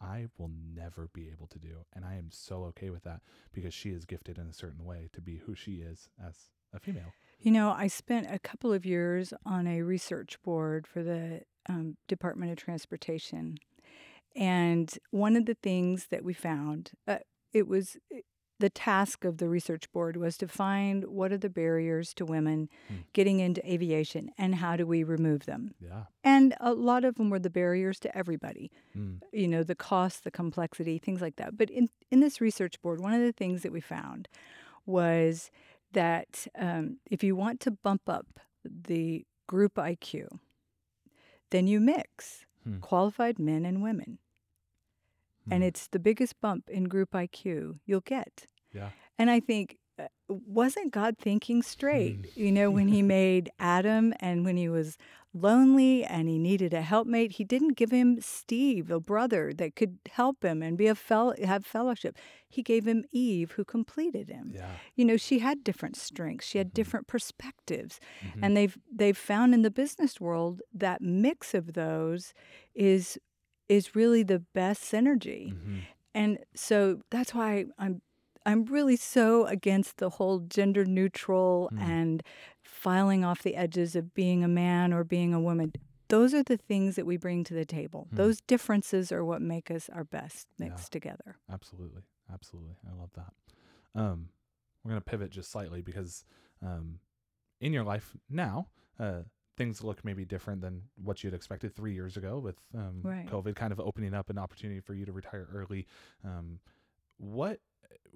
I 0.00 0.26
will 0.38 0.50
never 0.74 1.08
be 1.12 1.28
able 1.30 1.46
to 1.48 1.58
do, 1.58 1.84
and 1.94 2.04
I 2.04 2.14
am 2.14 2.28
so 2.30 2.64
okay 2.64 2.90
with 2.90 3.04
that 3.04 3.20
because 3.52 3.74
she 3.74 3.90
is 3.90 4.04
gifted 4.04 4.38
in 4.38 4.46
a 4.46 4.52
certain 4.52 4.84
way 4.84 5.08
to 5.12 5.20
be 5.20 5.36
who 5.36 5.54
she 5.54 5.76
is 5.76 6.08
as 6.24 6.34
a 6.72 6.78
female. 6.78 7.12
You 7.40 7.52
know, 7.52 7.70
I 7.70 7.86
spent 7.86 8.26
a 8.30 8.38
couple 8.38 8.72
of 8.72 8.84
years 8.84 9.32
on 9.46 9.66
a 9.66 9.82
research 9.82 10.40
board 10.42 10.86
for 10.86 11.02
the 11.02 11.42
um, 11.68 11.96
Department 12.08 12.50
of 12.52 12.58
Transportation. 12.58 13.58
And 14.36 14.96
one 15.10 15.36
of 15.36 15.46
the 15.46 15.54
things 15.54 16.06
that 16.10 16.24
we 16.24 16.32
found, 16.34 16.92
uh, 17.06 17.18
it 17.52 17.66
was 17.66 17.96
the 18.60 18.70
task 18.70 19.24
of 19.24 19.38
the 19.38 19.48
research 19.48 19.90
board 19.92 20.16
was 20.16 20.36
to 20.36 20.48
find 20.48 21.04
what 21.04 21.30
are 21.32 21.38
the 21.38 21.48
barriers 21.48 22.12
to 22.14 22.24
women 22.24 22.68
Hmm. 22.88 22.94
getting 23.12 23.38
into 23.40 23.64
aviation 23.72 24.30
and 24.36 24.56
how 24.56 24.76
do 24.76 24.84
we 24.86 25.04
remove 25.04 25.46
them. 25.46 25.74
Yeah. 25.80 26.04
And 26.24 26.54
a 26.60 26.74
lot 26.74 27.04
of 27.04 27.14
them 27.14 27.30
were 27.30 27.38
the 27.38 27.50
barriers 27.50 28.00
to 28.00 28.16
everybody 28.18 28.70
Mm. 28.96 29.20
you 29.32 29.46
know 29.46 29.62
the 29.62 29.76
cost 29.76 30.24
the 30.24 30.30
complexity 30.32 30.98
things 30.98 31.20
like 31.20 31.36
that 31.36 31.56
but 31.56 31.70
in 31.70 31.88
in 32.10 32.18
this 32.20 32.40
research 32.40 32.80
board 32.82 32.98
one 33.00 33.14
of 33.14 33.20
the 33.20 33.32
things 33.32 33.62
that 33.62 33.70
we 33.70 33.80
found 33.80 34.26
was 34.86 35.50
that 35.92 36.46
um, 36.58 36.98
if 37.10 37.22
you 37.22 37.36
want 37.36 37.60
to 37.60 37.70
bump 37.70 38.08
up 38.08 38.40
the 38.64 39.24
group 39.46 39.74
iq 39.76 40.26
then 41.50 41.66
you 41.66 41.80
mix 41.80 42.44
Hmm. 42.64 42.80
qualified 42.80 43.38
men 43.38 43.64
and 43.64 43.82
women 43.82 44.18
and 45.50 45.62
Mm. 45.62 45.66
it's 45.66 45.88
the 45.88 45.98
biggest 45.98 46.40
bump 46.40 46.68
in 46.68 46.84
group 46.84 47.12
iq 47.12 47.78
you'll 47.86 48.00
get 48.02 48.46
yeah. 48.72 48.90
and 49.18 49.30
I 49.30 49.40
think, 49.40 49.78
uh, 49.98 50.08
wasn't 50.28 50.92
God 50.92 51.16
thinking 51.18 51.62
straight? 51.62 52.22
Mm. 52.22 52.36
You 52.36 52.52
know, 52.52 52.70
when 52.70 52.88
he 52.88 53.02
made 53.20 53.50
Adam 53.58 54.12
and 54.20 54.44
when 54.44 54.56
he 54.56 54.68
was 54.68 54.96
lonely 55.34 56.04
and 56.04 56.28
he 56.28 56.38
needed 56.38 56.72
a 56.74 56.82
helpmate, 56.82 57.32
he 57.32 57.44
didn't 57.44 57.76
give 57.76 57.90
him 57.90 58.20
Steve, 58.20 58.90
a 58.90 59.00
brother 59.00 59.52
that 59.54 59.76
could 59.76 59.98
help 60.10 60.42
him 60.44 60.62
and 60.62 60.76
be 60.78 60.86
a 60.86 60.94
fel- 60.94 61.34
have 61.44 61.64
fellowship. 61.66 62.16
He 62.48 62.62
gave 62.62 62.86
him 62.86 63.04
Eve, 63.12 63.52
who 63.52 63.64
completed 63.64 64.28
him. 64.30 64.52
Yeah. 64.54 64.78
You 64.96 65.04
know, 65.04 65.16
she 65.16 65.38
had 65.40 65.62
different 65.64 65.96
strengths. 65.96 66.46
She 66.46 66.58
had 66.58 66.72
Mhm. 66.74 66.74
different 66.74 67.06
perspectives. 67.06 68.00
Mhm. 68.22 68.38
And 68.42 68.56
they've 68.56 68.78
they've 68.90 69.16
found 69.18 69.54
in 69.54 69.62
the 69.62 69.70
business 69.70 70.20
world 70.20 70.62
that 70.72 71.00
mix 71.02 71.54
of 71.54 71.74
those 71.74 72.32
is 72.74 73.18
is 73.68 73.94
really 73.94 74.22
the 74.22 74.40
best 74.54 74.82
synergy. 74.82 75.52
Mhm. 75.52 75.86
And 76.14 76.38
so 76.54 77.00
that's 77.10 77.34
why 77.34 77.66
I'm 77.78 78.00
I'm 78.46 78.64
really 78.64 78.96
so 78.96 79.44
against 79.46 79.98
the 79.98 80.08
whole 80.08 80.38
gender 80.40 80.86
neutral 80.86 81.68
Mm. 81.72 81.80
and 81.82 82.22
filing 82.68 83.24
off 83.24 83.42
the 83.42 83.56
edges 83.56 83.96
of 83.96 84.14
being 84.14 84.44
a 84.44 84.48
man 84.48 84.92
or 84.92 85.02
being 85.04 85.32
a 85.34 85.40
woman. 85.40 85.72
Those 86.08 86.32
are 86.34 86.42
the 86.42 86.56
things 86.56 86.96
that 86.96 87.06
we 87.06 87.16
bring 87.16 87.44
to 87.44 87.54
the 87.54 87.64
table. 87.64 88.06
Mm. 88.12 88.16
Those 88.16 88.40
differences 88.42 89.10
are 89.12 89.24
what 89.24 89.42
make 89.42 89.70
us 89.70 89.88
our 89.92 90.04
best 90.04 90.46
Yeah. 90.58 90.68
mixed 90.68 90.92
together. 90.92 91.36
Absolutely. 91.50 92.02
Absolutely. 92.32 92.76
I 92.88 92.94
love 92.94 93.10
that. 93.14 93.32
Um, 93.94 94.28
we're 94.84 94.90
going 94.90 95.00
to 95.00 95.04
pivot 95.04 95.30
just 95.30 95.50
slightly 95.50 95.82
because 95.82 96.24
um, 96.62 97.00
in 97.60 97.72
your 97.72 97.84
life 97.84 98.16
now, 98.30 98.68
uh, 98.98 99.22
things 99.56 99.82
look 99.82 100.04
maybe 100.04 100.24
different 100.24 100.60
than 100.60 100.82
what 101.02 101.24
you'd 101.24 101.34
expected 101.34 101.74
three 101.74 101.92
years 101.92 102.16
ago 102.16 102.38
with 102.38 102.56
um, 102.74 103.00
Right. 103.02 103.26
COVID 103.26 103.56
kind 103.56 103.72
of 103.72 103.80
opening 103.80 104.14
up 104.14 104.30
an 104.30 104.38
opportunity 104.38 104.80
for 104.80 104.94
you 104.94 105.04
to 105.04 105.12
retire 105.12 105.48
early. 105.52 105.86
Um, 106.24 106.60
what, 107.16 107.58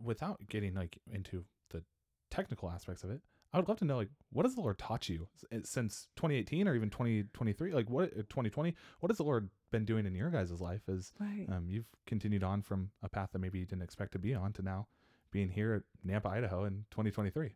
without 0.02 0.40
getting 0.48 0.74
like 0.74 0.98
into 1.10 1.44
the 1.70 1.82
technical 2.30 2.70
aspects 2.70 3.02
of 3.02 3.10
it, 3.10 3.20
I 3.54 3.58
would 3.58 3.68
love 3.68 3.78
to 3.78 3.84
know 3.84 3.96
like 3.98 4.08
what 4.30 4.46
has 4.46 4.54
the 4.54 4.60
Lord 4.62 4.78
taught 4.78 5.08
you 5.08 5.28
eh, 5.50 5.58
since 5.64 6.08
2018 6.16 6.66
or 6.66 6.74
even 6.74 6.88
2023? 6.90 7.72
Like 7.72 7.90
what 7.90 8.10
2020? 8.14 8.74
What 9.00 9.10
has 9.10 9.18
the 9.18 9.24
Lord 9.24 9.50
been 9.70 9.84
doing 9.84 10.06
in 10.06 10.14
your 10.14 10.30
guys' 10.30 10.52
life 10.60 10.82
as 10.88 11.12
Right. 11.20 11.46
um, 11.50 11.66
you've 11.68 11.88
continued 12.06 12.42
on 12.44 12.62
from 12.62 12.90
a 13.02 13.08
path 13.08 13.30
that 13.32 13.38
maybe 13.40 13.58
you 13.58 13.66
didn't 13.66 13.82
expect 13.82 14.12
to 14.12 14.18
be 14.18 14.34
on 14.34 14.52
to 14.54 14.62
now 14.62 14.86
being 15.30 15.50
here 15.50 15.74
at 15.74 15.82
Nampa, 16.06 16.26
Idaho 16.30 16.64
in 16.64 16.84
2023. 16.90 17.54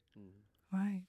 right. 0.73 1.03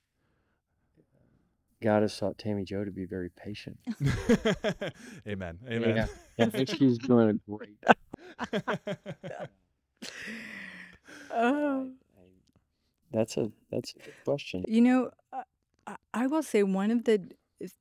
God 1.80 2.02
has 2.02 2.18
taught 2.18 2.38
Tammie 2.40 2.64
Jo 2.66 2.84
to 2.84 2.90
be 2.92 3.06
very 3.06 3.30
patient. 3.30 3.78
Amen. 5.28 5.60
Amen. 5.70 5.96
Yeah, 6.38 6.46
I 6.46 6.50
think 6.50 6.70
she's 6.70 6.98
doing 6.98 7.30
a 7.30 7.34
great. 7.52 7.78
Oh. 11.30 11.92
That's 13.18 13.36
a 13.38 13.52
that's 13.72 13.94
a 13.96 14.00
good 14.00 14.14
question. 14.26 14.64
You 14.68 14.82
know, 14.82 15.12
uh, 15.34 15.44
I- 15.88 15.96
I 16.14 16.28
will 16.28 16.44
say 16.44 16.62
one 16.64 16.92
of 16.92 17.04
the 17.06 17.30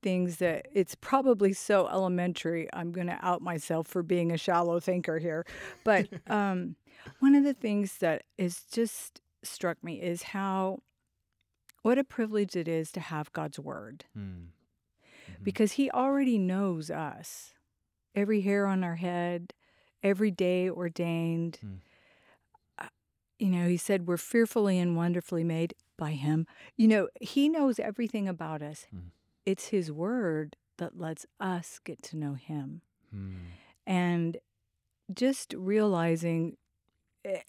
things 0.01 0.37
that 0.37 0.67
it's 0.73 0.95
probably 0.95 1.53
so 1.53 1.87
elementary. 1.87 2.67
I'm 2.73 2.91
going 2.91 3.07
to 3.07 3.19
out 3.23 3.41
myself 3.43 3.85
for 3.87 4.01
being 4.01 4.31
a 4.31 4.37
shallow 4.37 4.79
thinker 4.79 5.19
here, 5.19 5.45
but 5.83 6.07
um, 6.27 6.75
one 7.19 7.35
of 7.35 7.43
the 7.43 7.53
things 7.53 7.99
that 7.99 8.23
is 8.37 8.63
just 8.71 9.21
struck 9.43 9.83
me 9.83 10.01
is 10.01 10.23
how 10.33 10.79
what 11.83 11.99
a 11.99 12.03
privilege 12.03 12.55
it 12.55 12.67
is 12.67 12.91
to 12.93 12.99
have 12.99 13.31
God's 13.33 13.59
word 13.59 14.05
Mm. 14.17 14.47
Mhm. 15.29 15.43
because 15.43 15.73
He 15.73 15.91
already 15.91 16.37
knows 16.39 16.89
us, 16.89 17.53
every 18.15 18.41
hair 18.41 18.65
on 18.65 18.83
our 18.83 18.95
head, 18.95 19.53
every 20.01 20.31
day 20.31 20.69
ordained. 20.69 21.59
Mm. 21.63 21.79
You 23.39 23.49
know, 23.49 23.67
He 23.67 23.77
said 23.77 24.07
we're 24.07 24.17
fearfully 24.17 24.79
and 24.79 24.95
wonderfully 24.95 25.43
made 25.43 25.73
by 25.97 26.11
Him. 26.11 26.47
You 26.75 26.87
know, 26.87 27.07
He 27.21 27.49
knows 27.49 27.79
everything 27.79 28.27
about 28.27 28.61
us. 28.61 28.87
Mm. 28.95 29.11
It's 29.45 29.67
His 29.67 29.91
word 29.91 30.55
that 30.77 30.97
lets 30.97 31.25
us 31.39 31.79
get 31.83 32.01
to 32.03 32.17
know 32.17 32.33
Him. 32.33 32.81
Mm. 33.15 33.35
And 33.85 34.37
just 35.13 35.53
realizing, 35.57 36.57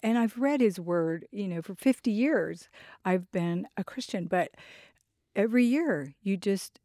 and 0.01 0.17
I've 0.17 0.37
read 0.37 0.61
His 0.61 0.79
word, 0.79 1.25
you 1.31 1.47
know, 1.47 1.61
for 1.61 1.75
50 1.75 2.11
years, 2.11 2.69
I've 3.03 3.31
been 3.31 3.67
a 3.77 3.83
Christian, 3.83 4.25
but 4.25 4.51
every 5.35 5.65
year 5.65 6.13
you 6.21 6.37
just, 6.37 6.79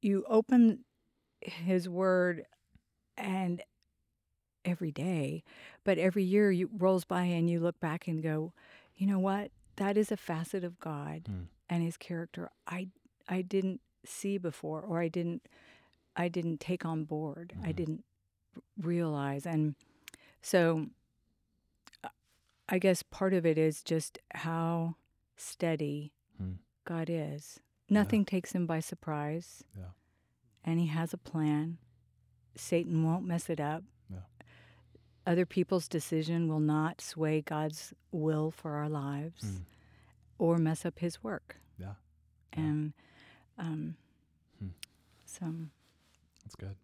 you 0.00 0.24
open 0.28 0.84
His 1.40 1.88
word 1.88 2.44
and 3.16 3.62
every 4.64 4.90
day, 4.92 5.42
but 5.84 5.98
every 5.98 6.22
year 6.24 6.50
you 6.50 6.70
rolls 6.76 7.04
by 7.04 7.22
and 7.24 7.48
you 7.50 7.60
look 7.60 7.78
back 7.80 8.06
and 8.08 8.22
go, 8.22 8.52
you 8.96 9.06
know 9.06 9.18
what? 9.18 9.50
That 9.76 9.96
is 9.96 10.12
a 10.12 10.16
facet 10.16 10.62
of 10.64 10.78
God 10.78 11.24
Mm. 11.24 11.46
and 11.68 11.82
his 11.82 11.96
character 11.96 12.50
I 12.66 12.88
I 13.28 13.42
didn't 13.42 13.80
see 14.04 14.36
before 14.38 14.80
or 14.82 15.00
I 15.00 15.08
didn't 15.08 15.46
I 16.16 16.28
didn't 16.28 16.60
take 16.60 16.84
on 16.84 17.04
board. 17.04 17.54
I 17.62 17.72
Mhm. 17.72 17.76
didn't 17.76 18.04
r- 18.56 18.62
realize 18.76 19.46
and 19.46 19.74
so 20.42 20.88
uh, 22.04 22.08
I 22.68 22.78
guess 22.78 23.02
part 23.02 23.32
of 23.34 23.46
it 23.46 23.56
is 23.58 23.82
just 23.82 24.18
how 24.34 24.96
steady 25.36 26.12
Hmm. 26.38 26.54
God 26.84 27.08
is. 27.10 27.60
Nothing 27.88 28.24
takes 28.24 28.52
him 28.52 28.66
by 28.66 28.80
surprise. 28.80 29.64
Yeah. 29.76 29.90
And 30.64 30.78
he 30.80 30.86
has 30.86 31.12
a 31.12 31.18
plan. 31.18 31.78
Satan 32.54 33.04
won't 33.04 33.24
mess 33.26 33.48
it 33.50 33.60
up. 33.60 33.84
Other 35.26 35.46
people's 35.46 35.86
decision 35.88 36.48
will 36.48 36.60
not 36.60 37.00
sway 37.00 37.40
God's 37.42 37.94
will 38.10 38.50
for 38.50 38.72
our 38.72 38.88
lives 38.88 39.44
Mm. 39.44 39.60
or 40.38 40.58
mess 40.58 40.84
up 40.84 40.98
his 40.98 41.22
work. 41.22 41.56
Yeah. 41.78 41.94
And 42.52 42.92
um, 43.58 43.96
Hmm. 44.58 44.68
so 45.24 45.54
That's 46.44 46.56
good. 46.56 46.76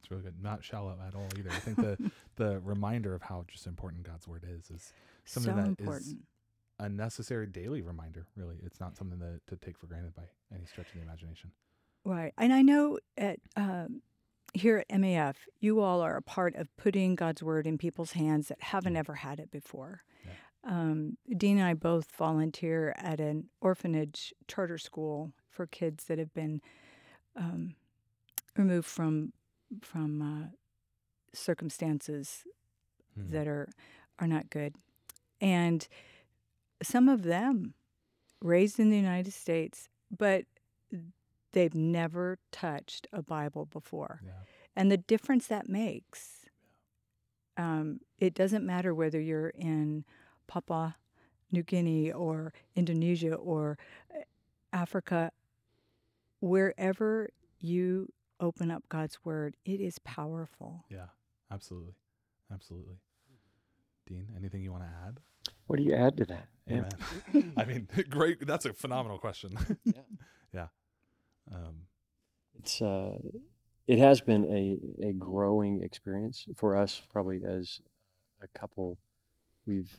It's 0.00 0.10
really 0.10 0.22
good. 0.22 0.42
Not 0.42 0.62
shallow 0.62 0.96
at 1.06 1.14
all 1.14 1.28
either. 1.38 1.50
I 1.50 1.58
think 1.58 1.76
the 1.78 2.10
the 2.36 2.60
reminder 2.60 3.14
of 3.14 3.22
how 3.22 3.44
just 3.48 3.66
important 3.66 4.02
God's 4.04 4.28
word 4.28 4.44
is 4.46 4.70
is 4.70 4.92
something 5.24 5.52
so 5.52 5.56
that 5.56 5.62
is 5.62 5.68
important. 5.78 6.26
a 6.78 6.88
necessary 6.88 7.46
daily 7.46 7.80
reminder. 7.82 8.26
Really, 8.36 8.56
it's 8.62 8.78
not 8.78 8.96
something 8.96 9.18
that 9.20 9.40
to 9.48 9.56
take 9.56 9.78
for 9.78 9.86
granted 9.86 10.14
by 10.14 10.24
any 10.54 10.66
stretch 10.66 10.88
of 10.88 10.94
the 10.94 11.00
imagination. 11.02 11.50
Right. 12.04 12.32
And 12.38 12.52
I 12.52 12.62
know 12.62 12.98
at 13.16 13.40
um, 13.56 14.02
here 14.56 14.78
at 14.78 14.88
MAF, 15.00 15.34
you 15.60 15.80
all 15.80 16.00
are 16.00 16.16
a 16.16 16.22
part 16.22 16.54
of 16.56 16.74
putting 16.76 17.14
God's 17.14 17.42
word 17.42 17.66
in 17.66 17.78
people's 17.78 18.12
hands 18.12 18.48
that 18.48 18.62
haven't 18.62 18.96
ever 18.96 19.14
had 19.14 19.38
it 19.38 19.50
before. 19.50 20.02
Yeah. 20.24 20.32
Um, 20.64 21.16
Dean 21.36 21.58
and 21.58 21.66
I 21.66 21.74
both 21.74 22.10
volunteer 22.12 22.94
at 22.96 23.20
an 23.20 23.48
orphanage 23.60 24.32
charter 24.48 24.78
school 24.78 25.32
for 25.50 25.66
kids 25.66 26.04
that 26.04 26.18
have 26.18 26.32
been 26.34 26.60
um, 27.36 27.74
removed 28.56 28.86
from 28.86 29.32
from 29.82 30.22
uh, 30.22 30.46
circumstances 31.32 32.44
Hmm. 33.16 33.30
that 33.32 33.46
are 33.48 33.68
are 34.18 34.26
not 34.26 34.50
good, 34.50 34.74
and 35.40 35.88
some 36.82 37.08
of 37.08 37.22
them 37.22 37.72
raised 38.42 38.78
in 38.78 38.90
the 38.90 38.96
United 38.96 39.32
States, 39.32 39.88
but 40.10 40.44
they've 41.56 41.74
never 41.74 42.38
touched 42.52 43.06
a 43.12 43.22
Bible 43.22 43.64
before, 43.64 44.20
Yeah. 44.24 44.32
and 44.76 44.92
the 44.92 44.98
difference 44.98 45.46
that 45.48 45.68
makes. 45.68 46.46
Um, 47.56 48.00
it 48.18 48.34
doesn't 48.34 48.66
matter 48.66 48.94
whether 48.94 49.18
you're 49.18 49.48
in 49.48 50.04
Papua 50.46 50.96
New 51.50 51.62
Guinea 51.62 52.12
or 52.12 52.52
Indonesia 52.74 53.34
or 53.34 53.78
uh, 54.14 54.20
Africa, 54.74 55.32
wherever 56.40 57.30
you 57.58 58.12
open 58.40 58.70
up 58.70 58.84
God's 58.90 59.24
word, 59.24 59.56
it 59.64 59.80
is 59.80 59.98
powerful. 60.00 60.84
Yeah. 60.90 61.06
Absolutely. 61.50 61.94
Absolutely. 62.52 62.96
Dean, 64.06 64.26
anything 64.36 64.60
you 64.62 64.70
want 64.72 64.84
to 64.84 64.90
add? 65.06 65.20
What 65.66 65.76
do 65.78 65.82
you 65.82 65.94
add 65.94 66.16
to 66.18 66.24
that? 66.26 66.46
Yeah. 66.66 66.88
I 67.56 67.64
mean, 67.64 67.88
great. 68.10 68.46
That's 68.46 68.66
a 68.66 68.72
phenomenal 68.74 69.18
question. 69.18 69.56
Yeah. 69.84 70.02
yeah. 70.52 70.66
Um, 71.52 71.86
It's 72.58 72.80
uh, 72.82 73.18
it 73.86 73.98
has 73.98 74.20
been 74.20 74.44
a 74.46 75.08
a 75.08 75.12
growing 75.12 75.82
experience 75.82 76.46
for 76.56 76.76
us. 76.76 77.02
Probably 77.12 77.44
as 77.44 77.80
a 78.42 78.48
couple, 78.58 78.98
we've 79.66 79.94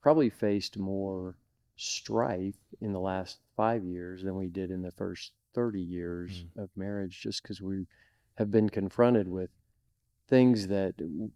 probably 0.00 0.30
faced 0.30 0.78
more 0.78 1.36
strife 1.76 2.58
in 2.80 2.92
the 2.92 3.00
last 3.00 3.40
five 3.56 3.84
years 3.84 4.22
than 4.22 4.36
we 4.36 4.48
did 4.48 4.70
in 4.70 4.82
the 4.82 4.90
first 4.90 5.32
thirty 5.54 5.80
years 5.80 6.44
of 6.56 6.68
marriage, 6.76 7.20
just 7.20 7.42
because 7.42 7.60
we 7.62 7.86
have 8.36 8.50
been 8.50 8.68
confronted 8.68 9.28
with 9.28 9.50
things 10.28 10.68
that 10.68 10.96
w- 10.96 11.30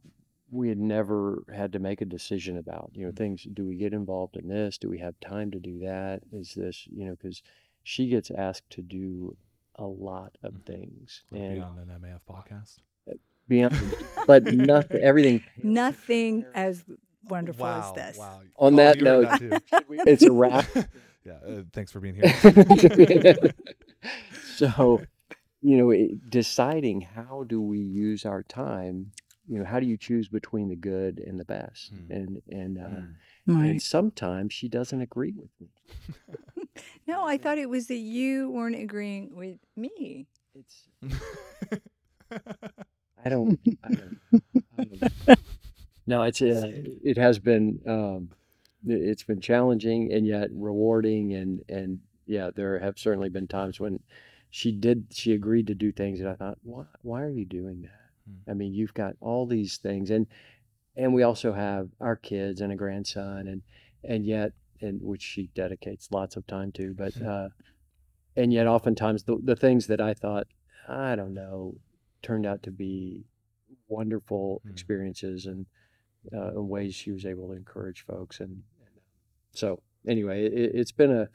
we 0.50 0.68
had 0.68 0.78
never 0.78 1.44
had 1.52 1.72
to 1.72 1.78
make 1.78 2.00
a 2.00 2.04
decision 2.06 2.56
about. 2.58 2.90
You 2.94 3.06
know, 3.06 3.12
Mm. 3.12 3.16
things. 3.16 3.42
Do 3.44 3.66
we 3.66 3.76
get 3.76 3.92
involved 3.92 4.36
in 4.36 4.48
this? 4.48 4.78
Do 4.78 4.88
we 4.88 4.98
have 4.98 5.18
time 5.20 5.50
to 5.52 5.58
do 5.60 5.78
that? 5.80 6.22
Is 6.32 6.54
this 6.54 6.86
you 6.88 7.04
know 7.06 7.12
because 7.12 7.42
she 7.82 8.08
gets 8.08 8.30
asked 8.30 8.68
to 8.70 8.82
do 8.82 9.36
a 9.76 9.84
lot 9.86 10.36
of 10.42 10.54
Mhm. 10.54 10.64
things 10.66 11.22
like 11.30 11.40
and 11.42 11.54
be 11.56 11.60
on 11.60 11.78
an 11.78 11.88
MAF 12.00 12.20
podcast. 12.28 12.78
beyond 13.48 13.74
but 14.26 14.42
nothing 14.44 15.00
everything 15.00 15.42
Nothing 15.62 16.44
as 16.54 16.84
wonderful 17.28 17.64
wow, 17.64 17.90
as 17.90 17.94
this. 17.94 18.18
Wow. 18.18 18.40
On 18.56 18.74
Oh, 18.74 18.76
that 18.76 19.00
note- 19.00 19.28
that 19.40 19.62
it's 20.06 20.22
a 20.24 20.32
wrap 20.32 20.66
yeah. 21.24 21.38
Uh, 21.46 21.62
thanks 21.72 21.90
for 21.92 21.98
being 22.00 22.14
here. 22.14 22.32
so 24.56 25.02
you 25.62 25.76
know 25.76 25.90
it, 25.90 26.30
deciding 26.30 27.00
how 27.02 27.44
do 27.46 27.60
we 27.60 27.78
use 27.80 28.24
our 28.24 28.42
time 28.42 29.12
you 29.48 29.58
know 29.58 29.64
how 29.64 29.78
do 29.80 29.86
you 29.86 29.96
choose 29.96 30.28
between 30.28 30.68
the 30.68 30.76
good 30.76 31.18
and 31.18 31.38
the 31.38 31.44
best 31.44 31.90
Hmm. 31.92 32.12
and 32.12 32.42
and 32.50 32.78
uh, 32.78 32.82
Mm. 33.48 33.60
Right. 33.60 33.70
and 33.70 33.82
sometimes 33.82 34.52
she 34.52 34.68
doesn't 34.68 35.00
agree 35.00 35.32
with 35.36 35.50
me 35.60 35.68
No, 37.06 37.26
I 37.26 37.38
thought 37.38 37.58
it 37.58 37.68
was 37.68 37.86
that 37.86 37.96
you 37.96 38.50
weren't 38.50 38.76
agreeing 38.76 39.34
with 39.34 39.58
me. 39.76 40.26
it's 40.54 40.88
I 43.24 43.28
don't. 43.28 43.58
I 43.84 43.88
don't 43.88 44.18
um, 44.78 45.36
no, 46.06 46.22
it's 46.22 46.42
uh, 46.42 46.70
it 47.04 47.16
has 47.16 47.38
been 47.38 47.80
um, 47.86 48.30
it's 48.86 49.24
been 49.24 49.40
challenging 49.40 50.12
and 50.12 50.26
yet 50.26 50.48
rewarding 50.52 51.34
and 51.34 51.62
and 51.68 52.00
yeah, 52.26 52.50
there 52.54 52.78
have 52.78 52.98
certainly 52.98 53.28
been 53.28 53.46
times 53.46 53.80
when 53.80 54.00
she 54.50 54.72
did 54.72 55.06
she 55.10 55.32
agreed 55.32 55.66
to 55.68 55.74
do 55.74 55.92
things 55.92 56.20
that 56.20 56.28
I 56.28 56.34
thought, 56.34 56.58
why 56.62 56.84
why 57.02 57.22
are 57.22 57.30
you 57.30 57.44
doing 57.44 57.82
that? 57.82 58.10
Hmm. 58.28 58.50
I 58.50 58.54
mean, 58.54 58.74
you've 58.74 58.94
got 58.94 59.14
all 59.20 59.46
these 59.46 59.76
things 59.76 60.10
and 60.10 60.26
and 60.96 61.14
we 61.14 61.22
also 61.22 61.52
have 61.52 61.88
our 62.00 62.16
kids 62.16 62.60
and 62.60 62.72
a 62.72 62.76
grandson 62.76 63.48
and 63.48 63.62
and 64.04 64.24
yet 64.24 64.52
and 64.80 65.00
which 65.02 65.22
she 65.22 65.48
dedicates 65.54 66.08
lots 66.10 66.36
of 66.36 66.46
time 66.46 66.72
to, 66.72 66.94
but 66.94 67.20
uh, 67.22 67.48
and 68.36 68.52
yet 68.52 68.66
oftentimes 68.66 69.24
the 69.24 69.38
the 69.42 69.56
things 69.56 69.86
that 69.86 70.00
I 70.00 70.14
thought 70.14 70.46
I 70.88 71.16
don't 71.16 71.34
know 71.34 71.74
turned 72.22 72.46
out 72.46 72.62
to 72.64 72.70
be 72.70 73.24
wonderful 73.88 74.60
Hmm. 74.64 74.70
experiences 74.70 75.46
and 75.46 75.66
uh, 76.32 76.50
in 76.50 76.68
ways 76.68 76.94
she 76.94 77.12
was 77.12 77.24
able 77.24 77.48
to 77.48 77.54
encourage 77.54 78.04
folks 78.04 78.40
and, 78.40 78.50
and 78.50 78.62
so 79.52 79.80
anyway 80.08 80.44
it, 80.46 80.72
it's 80.74 80.92
been 80.92 81.10
a 81.12 81.28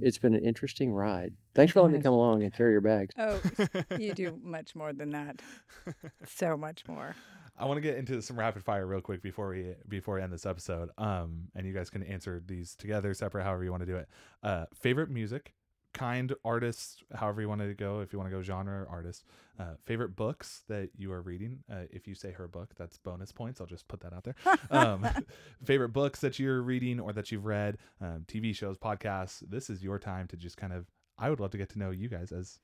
it's 0.00 0.18
been 0.18 0.34
an 0.34 0.44
interesting 0.44 0.92
ride 0.92 1.32
thanks 1.54 1.72
for 1.72 1.80
letting 1.82 1.96
me 1.96 2.02
come 2.02 2.12
along 2.12 2.42
and 2.44 2.52
carry 2.54 2.70
your 2.72 2.80
bags 2.80 3.14
Oh, 3.18 3.40
you 3.98 4.12
do 4.12 4.38
much 4.42 4.76
more 4.76 4.92
than 4.92 5.10
that. 5.10 5.42
So 6.24 6.56
much 6.56 6.84
more. 6.86 7.16
I 7.58 7.66
want 7.66 7.78
to 7.78 7.80
get 7.80 7.96
into 7.96 8.22
some 8.22 8.38
rapid 8.38 8.62
fire 8.64 8.86
real 8.86 9.00
quick 9.00 9.22
before 9.22 9.48
we 9.48 9.74
before 9.88 10.16
we 10.16 10.22
end 10.22 10.32
this 10.32 10.46
episode. 10.46 10.90
Um, 10.98 11.48
and 11.54 11.66
you 11.66 11.72
guys 11.72 11.90
can 11.90 12.02
answer 12.02 12.42
these 12.46 12.74
together, 12.74 13.12
separate, 13.14 13.44
however 13.44 13.64
you 13.64 13.70
want 13.70 13.82
to 13.82 13.86
do 13.86 13.96
it. 13.96 14.08
Uh, 14.42 14.66
favorite 14.74 15.10
music, 15.10 15.54
kind, 15.92 16.32
artists, 16.44 17.02
however 17.14 17.40
you 17.40 17.48
want 17.48 17.60
to 17.60 17.74
go. 17.74 18.00
If 18.00 18.12
you 18.12 18.18
want 18.18 18.30
to 18.30 18.36
go 18.36 18.42
genre 18.42 18.82
or 18.82 18.88
artist. 18.88 19.24
Uh, 19.58 19.74
favorite 19.84 20.14
books 20.14 20.62
that 20.68 20.90
you 20.96 21.10
are 21.12 21.20
reading. 21.20 21.58
Uh, 21.70 21.82
if 21.90 22.06
you 22.06 22.14
say 22.14 22.30
her 22.30 22.46
book, 22.46 22.70
that's 22.76 22.96
bonus 22.98 23.32
points. 23.32 23.60
I'll 23.60 23.66
just 23.66 23.88
put 23.88 24.00
that 24.00 24.12
out 24.12 24.24
there. 24.24 24.36
Um, 24.70 25.06
favorite 25.64 25.90
books 25.90 26.20
that 26.20 26.38
you're 26.38 26.62
reading 26.62 27.00
or 27.00 27.12
that 27.12 27.32
you've 27.32 27.44
read, 27.44 27.78
um, 28.00 28.24
TV 28.28 28.54
shows, 28.54 28.78
podcasts. 28.78 29.42
This 29.48 29.68
is 29.68 29.82
your 29.82 29.98
time 29.98 30.28
to 30.28 30.36
just 30.36 30.56
kind 30.56 30.72
of 30.72 30.86
I 31.18 31.30
would 31.30 31.40
love 31.40 31.50
to 31.50 31.58
get 31.58 31.70
to 31.70 31.78
know 31.78 31.90
you 31.90 32.08
guys 32.08 32.30
as 32.30 32.60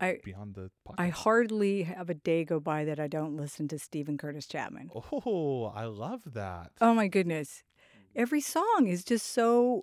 I 0.00 0.18
beyond 0.24 0.54
the 0.54 0.70
podcast. 0.86 0.94
I 0.98 1.08
hardly 1.08 1.82
have 1.84 2.10
a 2.10 2.14
day 2.14 2.44
go 2.44 2.60
by 2.60 2.84
that 2.84 2.98
I 2.98 3.06
don't 3.06 3.36
listen 3.36 3.68
to 3.68 3.78
Steven 3.78 4.18
Curtis 4.18 4.46
Chapman. 4.46 4.90
Oh, 4.94 5.72
I 5.74 5.84
love 5.84 6.22
that. 6.34 6.72
Oh 6.80 6.94
my 6.94 7.08
goodness. 7.08 7.62
Every 8.16 8.40
song 8.40 8.86
is 8.86 9.04
just 9.04 9.26
so 9.32 9.82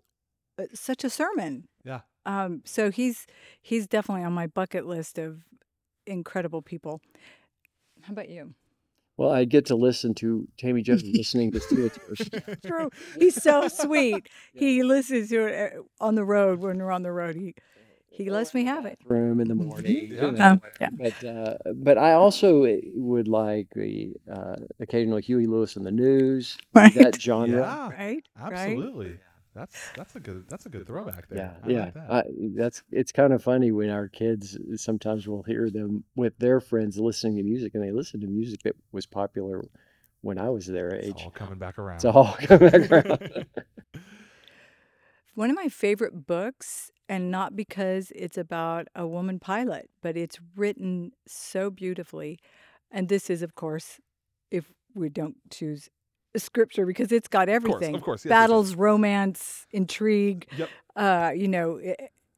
uh, 0.59 0.65
such 0.73 1.03
a 1.03 1.09
sermon. 1.09 1.67
Yeah. 1.83 2.01
Um 2.25 2.61
so 2.65 2.91
he's 2.91 3.25
he's 3.61 3.87
definitely 3.87 4.23
on 4.23 4.33
my 4.33 4.47
bucket 4.47 4.85
list 4.85 5.17
of 5.17 5.43
incredible 6.05 6.61
people. 6.61 7.01
How 8.01 8.13
about 8.13 8.29
you? 8.29 8.53
Well, 9.17 9.29
I 9.31 9.45
get 9.45 9.67
to 9.67 9.75
listen 9.75 10.13
to 10.15 10.47
Tammy 10.57 10.81
Jones 10.81 11.03
listening 11.13 11.51
to 11.51 11.59
Steel 11.59 11.89
Tears. 11.89 12.29
True. 12.65 12.89
He's 13.19 13.41
so 13.41 13.67
sweet. 13.67 14.27
He 14.53 14.81
listens 14.83 15.29
to 15.29 15.45
it 15.45 15.73
uh, 15.73 16.03
on 16.03 16.15
the 16.15 16.23
road 16.23 16.59
when 16.59 16.79
we're 16.79 16.91
on 16.91 17.03
the 17.03 17.11
road. 17.11 17.35
He 17.35 17.53
he 18.13 18.29
lets 18.29 18.53
me 18.53 18.65
have 18.65 18.85
it. 18.85 18.99
Room 19.05 19.39
in 19.39 19.47
the 19.47 19.55
morning. 19.55 20.09
Yeah. 20.11 20.25
you 20.25 20.31
know. 20.33 20.45
Um, 20.45 20.61
yeah. 20.81 20.89
But 20.91 21.23
uh, 21.23 21.57
but 21.75 21.97
I 21.97 22.13
also 22.13 22.67
would 22.93 23.27
like 23.27 23.67
the 23.73 24.13
uh, 24.31 24.57
occasional 24.81 25.17
Huey 25.17 25.47
Lewis 25.47 25.77
and 25.77 25.85
the 25.85 25.91
News. 25.91 26.57
Right. 26.75 26.93
That 26.93 27.19
genre. 27.21 27.61
Yeah, 27.61 27.89
Right? 27.89 28.23
Right? 28.37 28.53
absolutely. 28.53 29.17
That's 29.55 29.77
that's 29.97 30.15
a 30.15 30.19
good 30.19 30.45
that's 30.47 30.65
a 30.65 30.69
good 30.69 30.87
throwback 30.87 31.27
there. 31.29 31.57
Yeah, 31.63 31.67
I 31.67 31.69
yeah. 31.69 31.83
like 31.85 31.93
that. 31.93 32.11
I, 32.11 32.23
that's 32.55 32.83
it's 32.91 33.11
kind 33.11 33.33
of 33.33 33.43
funny 33.43 33.71
when 33.71 33.89
our 33.89 34.07
kids 34.07 34.57
sometimes 34.75 35.27
we'll 35.27 35.43
hear 35.43 35.69
them 35.69 36.03
with 36.15 36.37
their 36.37 36.61
friends 36.61 36.97
listening 36.97 37.35
to 37.37 37.43
music, 37.43 37.75
and 37.75 37.83
they 37.83 37.91
listen 37.91 38.21
to 38.21 38.27
music 38.27 38.61
that 38.63 38.75
was 38.93 39.05
popular 39.05 39.61
when 40.21 40.37
I 40.37 40.49
was 40.49 40.67
their 40.67 40.95
age. 40.95 41.11
it's 41.15 41.23
all 41.23 41.31
coming 41.31 41.57
back 41.59 41.77
around. 41.79 41.95
It's 41.95 42.05
all 42.05 42.35
coming 42.39 42.69
back 42.69 42.91
around. 42.91 43.45
One 45.35 45.49
of 45.49 45.55
my 45.55 45.69
favorite 45.69 46.25
books, 46.27 46.91
and 47.11 47.29
not 47.29 47.57
because 47.57 48.13
it's 48.15 48.37
about 48.37 48.87
a 48.95 49.05
woman 49.05 49.37
pilot, 49.37 49.89
but 50.01 50.15
it's 50.15 50.39
written 50.55 51.11
so 51.27 51.69
beautifully. 51.69 52.39
And 52.89 53.09
this 53.09 53.29
is, 53.29 53.41
of 53.41 53.53
course, 53.53 53.99
if 54.49 54.71
we 54.95 55.09
don't 55.09 55.35
choose 55.51 55.89
scripture, 56.37 56.85
because 56.85 57.11
it's 57.11 57.27
got 57.27 57.49
of 57.49 57.63
course, 57.65 57.75
everything 57.75 57.95
of 57.95 58.01
course. 58.01 58.21
yes, 58.21 58.25
yes, 58.25 58.31
yes. 58.31 58.39
battles, 58.39 58.75
romance, 58.75 59.67
intrigue. 59.71 60.47
Yep. 60.57 60.69
Uh, 60.95 61.31
you 61.35 61.49
know, 61.49 61.79
i 61.83 61.95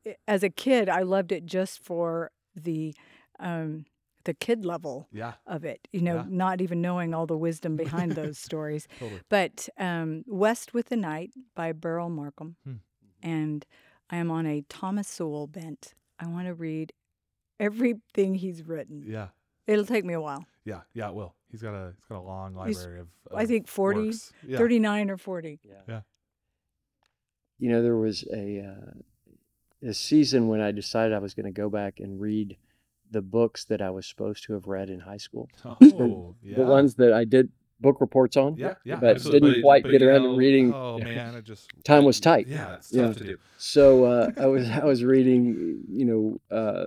i 0.08 0.16
as 0.28 0.42
a 0.44 0.50
kid, 0.50 0.90
I 0.90 1.04
loved 1.04 1.32
it 1.32 1.46
just 1.46 1.84
for 1.84 2.32
the 2.56 2.94
um, 3.40 3.86
the 4.26 4.34
kid 4.34 4.66
level 4.66 5.08
Yeah, 5.12 5.34
of 5.46 5.64
it. 5.64 5.88
You 5.92 6.02
know, 6.02 6.16
Yeah. 6.16 6.26
not 6.28 6.62
even 6.62 6.82
knowing 6.82 7.14
all 7.14 7.28
the 7.28 7.38
wisdom 7.38 7.76
behind 7.86 8.14
those 8.14 8.38
stories. 8.40 8.88
totally. 9.00 9.22
But 9.30 9.70
um, 9.78 10.24
West 10.28 10.74
with 10.74 10.88
the 10.90 10.98
Night 10.98 11.32
by 11.56 11.74
Beryl 11.74 12.10
Markham. 12.10 12.56
Hmm. 12.66 12.78
And 13.22 13.66
I 14.10 14.18
am 14.18 14.30
on 14.32 14.46
a 14.46 14.64
Thomas 14.70 15.08
Sowell 15.08 15.48
bent. 15.48 15.94
I 16.20 16.28
want 16.28 16.48
to 16.48 16.54
read 16.54 16.94
everything 17.60 18.36
he's 18.36 18.64
written. 18.64 19.04
Yeah, 19.08 19.30
It'll 19.68 19.86
take 19.86 20.06
me 20.06 20.14
a 20.14 20.22
while. 20.22 20.46
yeah, 20.66 20.82
yeah. 20.94 21.10
It 21.10 21.16
will. 21.16 21.36
He's 21.52 21.62
got 21.62 21.74
a 21.74 21.94
he's 21.96 22.06
got 22.10 22.20
a 22.20 22.22
long 22.22 22.56
library 22.56 23.00
of. 23.00 23.08
I 23.34 23.46
think 23.46 23.68
40, 23.68 24.00
works. 24.08 24.32
Yeah. 24.48 24.58
39 24.58 25.10
or 25.12 25.18
40. 25.18 25.60
Yeah. 25.64 25.74
Yeah. 25.88 26.02
You 27.60 27.70
know, 27.72 27.82
there 27.82 27.98
was 27.98 28.24
a 28.34 28.60
uh, 28.60 29.88
a 29.90 29.94
season 29.94 30.48
when 30.48 30.62
I 30.62 30.72
decided 30.72 31.14
I 31.14 31.20
was 31.20 31.34
going 31.34 31.46
to 31.46 31.52
go 31.52 31.70
back 31.70 32.00
and 32.00 32.20
read 32.20 32.58
the 33.12 33.22
books 33.22 33.66
that 33.66 33.82
I 33.82 33.92
was 33.92 34.08
supposed 34.08 34.44
to 34.46 34.54
have 34.54 34.66
read 34.68 34.90
in 34.90 35.02
high 35.02 35.18
school. 35.18 35.50
Oh, 35.64 36.36
yeah. 36.42 36.56
The 36.58 36.64
ones 36.64 36.96
that 36.96 37.14
I 37.14 37.26
did 37.26 37.52
book 37.84 38.02
reports 38.02 38.36
on. 38.36 38.56
Yeah, 38.58 38.74
yeah. 38.84 38.96
but 38.96 39.12
absolutely. 39.18 39.52
didn't 39.52 39.64
quite 39.64 39.84
but 39.84 39.92
get 39.92 40.02
you 40.02 40.10
around 40.10 40.24
to 40.24 40.36
reading. 40.36 40.74
Oh 40.74 40.98
man, 40.98 41.36
it 41.36 41.44
just 41.44 41.70
Time 41.84 42.04
was 42.06 42.20
tight. 42.20 42.48
Yeah, 42.48 42.76
it's 42.78 42.92
Yeah. 42.92 43.14
to 43.14 43.24
do. 43.24 43.38
So 43.58 44.06
uh, 44.06 44.32
I 44.38 44.48
was 44.48 44.68
I 44.70 44.84
was 44.86 45.04
reading, 45.04 45.84
you 45.88 46.06
know, 46.06 46.58
uh, 46.58 46.86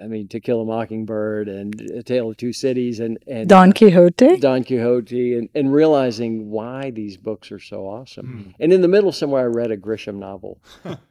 I 0.00 0.06
mean, 0.08 0.28
To 0.28 0.40
Kill 0.40 0.60
a 0.60 0.64
Mockingbird 0.66 1.48
and 1.48 1.80
A 1.80 2.02
Tale 2.02 2.30
of 2.30 2.36
Two 2.36 2.52
Cities 2.52 3.00
and 3.00 3.18
and 3.26 3.48
Don 3.48 3.72
Quixote? 3.72 4.36
Don 4.36 4.62
Quixote 4.62 5.38
and, 5.38 5.48
and 5.54 5.72
realizing 5.72 6.50
why 6.50 6.90
these 6.90 7.16
books 7.16 7.50
are 7.50 7.58
so 7.58 7.86
awesome. 7.88 8.26
Mm. 8.50 8.54
And 8.60 8.72
in 8.74 8.82
the 8.82 8.88
middle 8.88 9.10
somewhere, 9.10 9.42
I 9.42 9.46
read 9.46 9.70
a 9.70 9.76
Grisham 9.76 10.16
novel, 10.16 10.60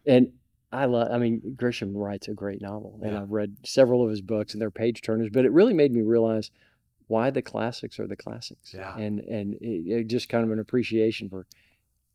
and 0.06 0.32
I 0.72 0.86
love. 0.86 1.08
I 1.12 1.18
mean, 1.18 1.42
Grisham 1.56 1.94
writes 1.96 2.28
a 2.28 2.34
great 2.34 2.62
novel, 2.62 3.00
and 3.02 3.14
Yeah. 3.14 3.22
I've 3.24 3.32
read 3.32 3.56
several 3.66 4.04
of 4.04 4.10
his 4.12 4.22
books, 4.22 4.54
and 4.54 4.62
they're 4.62 4.70
page 4.72 5.02
turners. 5.02 5.30
But 5.32 5.46
it 5.46 5.52
really 5.52 5.74
made 5.74 5.92
me 5.92 6.02
realize 6.02 6.52
why 7.08 7.30
the 7.30 7.42
classics 7.42 8.00
are 8.00 8.08
the 8.08 8.16
classics, 8.16 8.74
Yeah. 8.74 8.96
and 8.98 9.20
and 9.20 9.54
it, 9.56 9.88
it 9.88 10.08
just 10.08 10.30
kind 10.30 10.44
of 10.44 10.52
an 10.52 10.60
appreciation 10.60 11.30
for, 11.30 11.46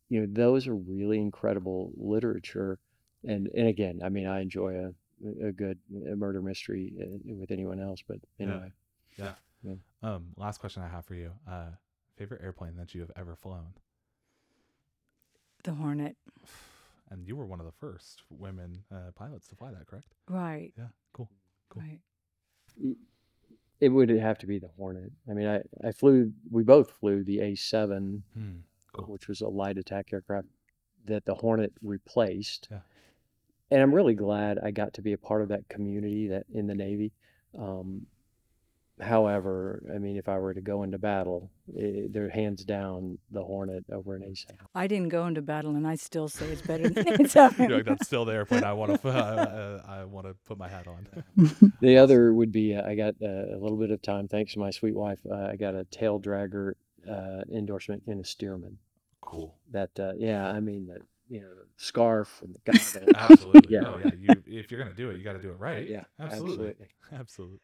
you 0.09 0.21
know, 0.21 0.27
those 0.29 0.67
are 0.67 0.75
really 0.75 1.19
incredible 1.19 1.91
literature. 1.97 2.79
And 3.23 3.47
and 3.55 3.67
again, 3.67 4.01
I 4.03 4.09
mean, 4.09 4.27
I 4.27 4.41
enjoy 4.41 4.75
a 4.75 4.93
a 5.47 5.51
good 5.51 5.77
murder 5.89 6.41
mystery 6.41 6.93
uh, 6.99 7.35
with 7.35 7.51
anyone 7.51 7.79
else, 7.79 8.03
but 8.07 8.17
anyway. 8.39 8.71
Yeah. 9.17 9.33
anyway. 9.63 9.79
Um, 10.01 10.27
last 10.35 10.59
question 10.59 10.81
I 10.81 10.87
have 10.87 11.05
for 11.05 11.13
you. 11.13 11.31
Uh, 11.47 11.67
favorite 12.17 12.41
airplane 12.43 12.75
that 12.77 12.95
you 12.95 13.01
have 13.01 13.11
ever 13.15 13.35
flown? 13.35 13.73
The 15.63 15.73
Hornet. 15.73 16.17
And 17.09 17.27
you 17.27 17.35
were 17.35 17.45
one 17.45 17.59
of 17.59 17.65
the 17.65 17.73
first 17.73 18.23
women 18.29 18.85
uh, 18.89 19.11
pilots 19.13 19.45
to 19.49 19.55
fly 19.57 19.71
that, 19.71 19.85
correct? 19.85 20.13
Right. 20.29 20.71
Yeah, 20.77 20.87
cool. 21.11 21.29
Cool. 21.67 21.83
Right. 21.83 22.95
It 23.81 23.89
would 23.89 24.09
have 24.09 24.37
to 24.39 24.47
be 24.47 24.59
the 24.59 24.69
Hornet. 24.77 25.11
I 25.29 25.33
mean, 25.33 25.47
I, 25.47 25.61
I 25.87 25.91
flew, 25.91 26.31
we 26.49 26.63
both 26.63 26.91
flew 26.91 27.23
the 27.23 27.39
A7, 27.39 28.21
Hmm. 28.33 28.49
Cool. 28.93 29.05
which 29.07 29.27
was 29.27 29.41
a 29.41 29.47
light 29.47 29.77
attack 29.77 30.13
aircraft 30.13 30.47
that 31.05 31.25
the 31.25 31.33
Hornet 31.35 31.73
replaced. 31.81 32.67
Yeah. 32.71 32.79
And 33.71 33.81
I'm 33.81 33.93
really 33.95 34.15
glad 34.15 34.59
I 34.59 34.71
got 34.71 34.93
to 34.95 35.01
be 35.01 35.13
a 35.13 35.17
part 35.17 35.41
of 35.41 35.47
that 35.49 35.67
community 35.69 36.27
that 36.27 36.45
in 36.53 36.67
the 36.67 36.75
Navy. 36.75 37.11
Um, 37.57 38.05
however, 39.01 39.83
I 39.93 39.97
mean, 39.97 40.17
if 40.17 40.29
I 40.29 40.37
were 40.37 40.53
to 40.53 40.61
go 40.61 40.83
into 40.83 40.97
battle, 40.97 41.51
i 41.77 42.07
they're 42.09 42.29
hands 42.29 42.63
down 42.63 43.17
the 43.31 43.43
Hornet 43.43 43.85
over 43.91 44.15
an 44.15 44.21
A7. 44.23 44.51
I 44.75 44.87
didn't 44.87 45.09
go 45.09 45.25
into 45.27 45.41
battle, 45.41 45.75
and 45.75 45.87
I 45.87 45.95
still 45.95 46.27
say 46.29 46.47
it's 46.47 46.61
better 46.61 46.89
than 46.89 47.03
A7. 47.05 47.57
You're 47.69 47.77
like, 47.77 47.85
that's 47.85 48.05
still 48.05 48.25
the 48.25 48.33
airplane 48.33 48.63
I 48.63 48.73
want 48.73 49.01
to. 49.01 49.09
Uh, 49.09 49.81
I 49.87 50.03
want 50.05 50.27
to 50.27 50.35
put 50.45 50.57
my 50.57 50.67
hat 50.69 50.87
on. 50.87 51.07
The 51.81 51.97
other 51.97 52.33
would 52.33 52.51
be 52.51 52.75
uh, 52.75 52.87
I 52.87 52.95
got 52.95 53.15
uh, 53.21 53.27
a 53.55 53.57
little 53.57 53.77
bit 53.77 53.89
of 53.91 54.01
time, 54.01 54.27
thanks 54.27 54.53
to 54.53 54.59
my 54.59 54.69
sweet 54.69 54.95
wife. 54.95 55.19
Uh, 55.29 55.47
I 55.51 55.55
got 55.55 55.73
a 55.73 55.83
tail 55.85 56.19
dragger 56.19 56.73
uh, 57.09 57.41
endorsement 57.51 58.03
in 58.05 58.19
a 58.19 58.23
Stearman. 58.23 58.75
Cool. 59.21 59.55
That, 59.71 59.89
uh, 59.99 60.13
yeah, 60.17 60.47
I 60.47 60.59
mean, 60.59 60.87
the, 60.87 60.99
you 61.29 61.41
know, 61.41 61.47
the 61.47 61.65
scarf 61.77 62.41
and 62.43 62.53
the 62.53 62.59
goggles. 62.71 62.97
Absolutely. 63.15 63.73
Yeah. 63.73 63.87
Oh, 63.87 63.97
yeah. 63.97 64.11
You, 64.19 64.43
if 64.45 64.69
you're 64.69 64.81
gonna 64.81 64.93
do 64.95 65.09
it, 65.09 65.17
you 65.17 65.23
got 65.23 65.33
to 65.33 65.41
do 65.41 65.49
it 65.49 65.59
right. 65.59 65.87
Yeah, 65.87 66.03
Absolutely. 66.19 66.67
absolutely. 66.69 66.87
Absolutely. 67.13 67.59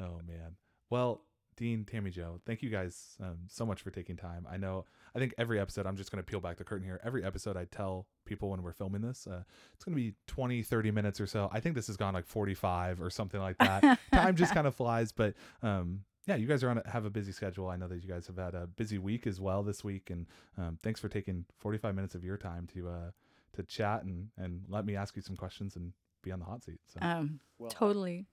Oh 0.00 0.20
man. 0.26 0.56
Well, 0.90 1.22
Dean, 1.58 1.84
Tammie 1.84 2.12
Jo, 2.12 2.40
thank 2.46 2.62
you 2.62 2.70
guys 2.70 3.16
um, 3.20 3.38
so 3.48 3.66
much 3.66 3.82
for 3.82 3.90
taking 3.90 4.16
time. 4.16 4.46
I 4.48 4.56
know. 4.56 4.84
I 5.14 5.18
think 5.18 5.34
every 5.38 5.58
episode, 5.58 5.86
I'm 5.86 5.96
just 5.96 6.12
going 6.12 6.22
to 6.22 6.28
peel 6.28 6.40
back 6.40 6.56
the 6.56 6.64
curtain 6.64 6.86
here. 6.86 7.00
Every 7.02 7.24
episode, 7.24 7.56
I 7.56 7.64
tell 7.64 8.06
people 8.24 8.50
when 8.50 8.62
we're 8.62 8.72
filming 8.72 9.02
this, 9.02 9.26
uh, 9.26 9.42
it's 9.74 9.84
going 9.84 9.96
to 9.96 10.00
be 10.00 10.14
20, 10.28 10.62
30 10.62 10.90
minutes 10.92 11.20
or 11.20 11.26
so. 11.26 11.50
I 11.52 11.58
think 11.58 11.74
this 11.74 11.88
has 11.88 11.96
gone 11.96 12.14
like 12.14 12.26
45 12.26 13.02
or 13.02 13.10
something 13.10 13.40
like 13.40 13.58
that. 13.58 13.98
time 14.12 14.36
just 14.36 14.54
kind 14.54 14.68
of 14.68 14.74
flies, 14.76 15.10
but 15.10 15.34
um, 15.62 16.04
yeah, 16.28 16.36
you 16.36 16.46
guys 16.46 16.62
are 16.62 16.70
on 16.70 16.78
a, 16.78 16.88
have 16.88 17.04
a 17.04 17.10
busy 17.10 17.32
schedule. 17.32 17.68
I 17.68 17.74
know 17.74 17.88
that 17.88 18.04
you 18.04 18.08
guys 18.08 18.28
have 18.28 18.36
had 18.36 18.54
a 18.54 18.68
busy 18.68 18.98
week 18.98 19.26
as 19.26 19.40
well 19.40 19.64
this 19.64 19.82
week, 19.82 20.10
and 20.10 20.26
um, 20.56 20.78
thanks 20.80 21.00
for 21.00 21.08
taking 21.08 21.44
45 21.56 21.92
minutes 21.94 22.14
of 22.14 22.22
your 22.22 22.36
time 22.36 22.68
to 22.74 22.88
uh, 22.88 23.10
to 23.54 23.62
chat 23.64 24.04
and 24.04 24.28
and 24.36 24.62
let 24.68 24.84
me 24.84 24.94
ask 24.94 25.16
you 25.16 25.22
some 25.22 25.36
questions 25.36 25.74
and 25.74 25.92
be 26.22 26.30
on 26.30 26.38
the 26.38 26.44
hot 26.44 26.62
seat. 26.62 26.78
So 26.86 27.00
Um, 27.02 27.40
Well, 27.58 27.70
totally 27.70 28.26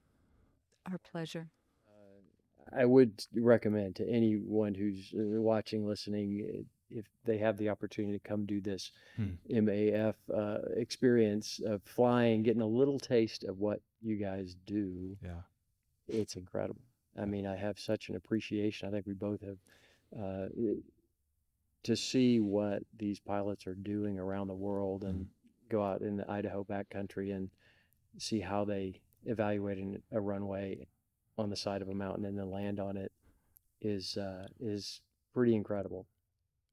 our 0.92 0.98
pleasure. 0.98 1.50
I 2.76 2.86
would 2.86 3.24
recommend 3.34 3.96
to 3.98 4.10
anyone 4.10 4.74
who's 4.74 5.14
uh, 5.14 5.40
watching, 5.40 5.88
listening, 5.88 6.50
uh, 6.50 6.64
if 6.90 7.06
they 7.24 7.38
have 7.38 7.58
the 7.58 7.70
opportunity 7.70 8.18
to 8.18 8.28
come 8.28 8.46
do 8.46 8.60
this 8.60 8.92
Hmm. 9.16 9.36
MAF 9.50 10.16
uh, 10.34 10.58
experience 10.76 11.60
of 11.66 11.84
flying, 11.84 12.44
getting 12.44 12.62
a 12.62 12.68
little 12.68 13.00
taste 13.00 13.44
of 13.44 13.60
what 13.60 13.82
you 14.02 14.18
guys 14.18 14.56
do, 14.66 15.16
yeah, 15.24 15.42
it's 16.08 16.36
incredible. 16.36 16.82
I 17.18 17.26
mean, 17.26 17.46
I 17.46 17.56
have 17.56 17.80
such 17.80 18.10
an 18.10 18.16
appreciation. 18.16 18.88
I 18.88 18.92
think 18.92 19.06
we 19.06 19.14
both 19.14 19.42
have 19.42 19.58
uh, 20.20 20.48
to 21.84 21.96
see 21.96 22.40
what 22.40 22.84
these 22.98 23.20
pilots 23.20 23.68
are 23.68 23.76
doing 23.76 24.20
around 24.20 24.48
the 24.48 24.56
world 24.56 25.04
and 25.04 25.28
go 25.70 25.84
out 25.84 26.02
in 26.02 26.18
the 26.18 26.30
Idaho 26.30 26.64
backcountry 26.64 27.34
and 27.36 27.50
see 28.18 28.40
how 28.40 28.66
they 28.66 29.02
evaluate 29.26 29.78
an- 29.78 30.04
a 30.12 30.20
runway 30.22 30.88
on 31.38 31.50
the 31.50 31.56
side 31.56 31.82
of 31.82 31.90
a 31.90 31.94
mountain 31.94 32.26
and 32.26 32.38
then 32.38 32.50
land 32.50 32.80
on 32.80 32.98
it 32.98 33.12
is 33.82 34.18
uh, 34.18 34.48
is 34.60 35.02
pretty 35.34 35.54
incredible. 35.56 36.08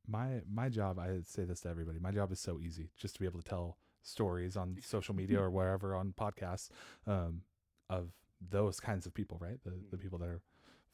my 0.06 0.40
my 0.52 0.68
job 0.68 0.98
i 0.98 1.08
say 1.24 1.44
this 1.44 1.60
to 1.60 1.68
everybody 1.68 1.98
my 1.98 2.10
job 2.10 2.30
is 2.32 2.40
so 2.40 2.58
easy 2.60 2.90
just 2.96 3.14
to 3.14 3.20
be 3.20 3.26
able 3.26 3.40
to 3.40 3.48
tell 3.48 3.76
stories 4.02 4.56
on 4.56 4.76
social 4.82 5.14
media 5.14 5.40
or 5.44 5.50
wherever 5.50 5.94
on 5.94 6.12
podcasts 6.12 6.68
um, 7.06 7.42
of 7.88 8.10
those 8.50 8.80
kinds 8.80 9.06
of 9.06 9.14
people 9.14 9.38
right 9.40 9.58
the, 9.64 9.72
the 9.90 9.96
people 9.96 10.18
that 10.18 10.28
are 10.28 10.40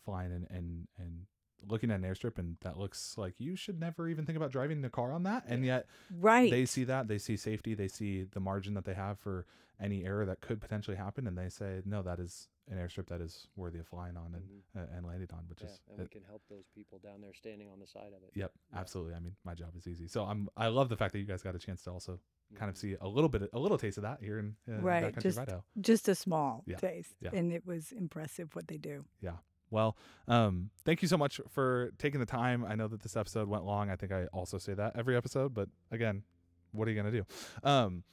flying 0.05 0.33
and, 0.33 0.47
and 0.51 0.87
and 0.99 1.27
looking 1.67 1.91
at 1.91 2.01
an 2.01 2.05
airstrip 2.05 2.39
and 2.39 2.57
that 2.61 2.79
looks 2.79 3.17
like 3.19 3.35
you 3.39 3.57
should 3.57 3.79
never 3.81 4.09
even 4.09 4.25
think 4.27 4.37
about 4.37 4.51
driving 4.53 4.81
the 4.83 4.89
car 4.91 5.13
on 5.13 5.23
that 5.25 5.45
and 5.47 5.65
yet 5.65 5.87
Right. 6.11 6.51
they 6.51 6.65
see 6.67 6.85
that 6.85 7.09
they 7.09 7.19
see 7.19 7.37
safety 7.37 7.75
they 7.75 7.89
see 7.89 8.23
the 8.25 8.41
margin 8.41 8.75
that 8.75 8.85
they 8.85 8.95
have 8.95 9.19
for 9.19 9.47
any 9.81 10.05
error 10.05 10.25
that 10.27 10.41
could 10.41 10.61
potentially 10.61 10.97
happen 10.97 11.27
and 11.27 11.37
they 11.39 11.49
say 11.49 11.83
no 11.85 12.03
that 12.03 12.19
is 12.21 12.49
an 12.71 12.77
airstrip 12.79 13.07
that 13.07 13.21
is 13.21 13.49
worthy 13.57 13.79
of 13.79 13.87
flying 13.87 14.17
on 14.17 14.35
and 14.35 14.45
Mhm. 14.45 14.83
uh, 14.83 14.97
and 14.97 15.07
landing 15.07 15.29
on 15.33 15.45
which 15.49 15.61
Yeah, 15.63 15.69
is 15.69 15.81
and 15.89 15.99
we 16.01 16.07
can 16.09 16.23
help 16.25 16.43
those 16.49 16.67
people 16.75 16.99
down 16.99 17.21
there 17.21 17.33
standing 17.35 17.69
on 17.71 17.79
the 17.81 17.87
side 17.87 18.13
of 18.17 18.23
it. 18.23 18.31
yep 18.35 18.53
Yeah. 18.73 18.79
absolutely 18.81 19.15
i 19.15 19.21
mean 19.21 19.37
my 19.45 19.55
job 19.55 19.75
is 19.77 19.87
easy 19.87 20.07
so 20.09 20.25
i'm 20.25 20.49
i 20.57 20.69
love 20.69 20.89
the 20.89 20.97
fact 20.97 21.13
that 21.13 21.19
you 21.21 21.25
guys 21.27 21.43
got 21.43 21.55
a 21.55 21.59
chance 21.59 21.83
to 21.85 21.91
also 21.91 22.21
kind 22.55 22.69
of 22.71 22.77
Mhm. 22.77 22.81
see 22.81 22.97
a 23.01 23.09
little 23.09 23.29
bit 23.29 23.49
a 23.53 23.59
little 23.59 23.77
taste 23.79 23.99
of 23.99 24.03
that 24.03 24.23
here 24.23 24.39
in 24.39 24.57
uh, 24.69 24.81
Right, 24.81 25.15
backcountry 25.15 25.23
just- 25.23 25.39
Idaho. 25.39 25.65
Just 25.81 26.09
a 26.09 26.15
small 26.15 26.63
Yeah, 26.67 26.77
taste. 26.77 27.15
yeah. 27.21 27.31
And 27.35 27.53
it 27.53 27.67
was 27.67 27.93
impressive 27.93 28.55
what 28.57 28.69
they 28.69 28.79
do. 28.79 29.05
Well, 29.71 29.97
um, 30.27 30.71
thank 30.85 31.03
you 31.03 31.09
so 31.09 31.17
much 31.17 31.41
for 31.51 31.93
taking 31.99 32.21
the 32.21 32.27
time. 32.27 32.65
I 32.65 32.75
know 32.75 32.89
that 32.89 33.03
this 33.03 33.17
episode 33.17 33.49
went 33.49 33.65
long. 33.65 33.91
I 33.91 33.97
think 33.97 34.13
I 34.13 34.27
also 34.27 34.59
say 34.59 34.75
that 34.75 34.93
every 34.97 35.17
episode, 35.17 35.55
but 35.55 35.69
again, 35.91 36.23
what 36.73 36.89
are 36.89 36.91
you 36.91 36.97
gonna 36.97 37.13
do? 37.13 37.25
Um, 37.63 38.05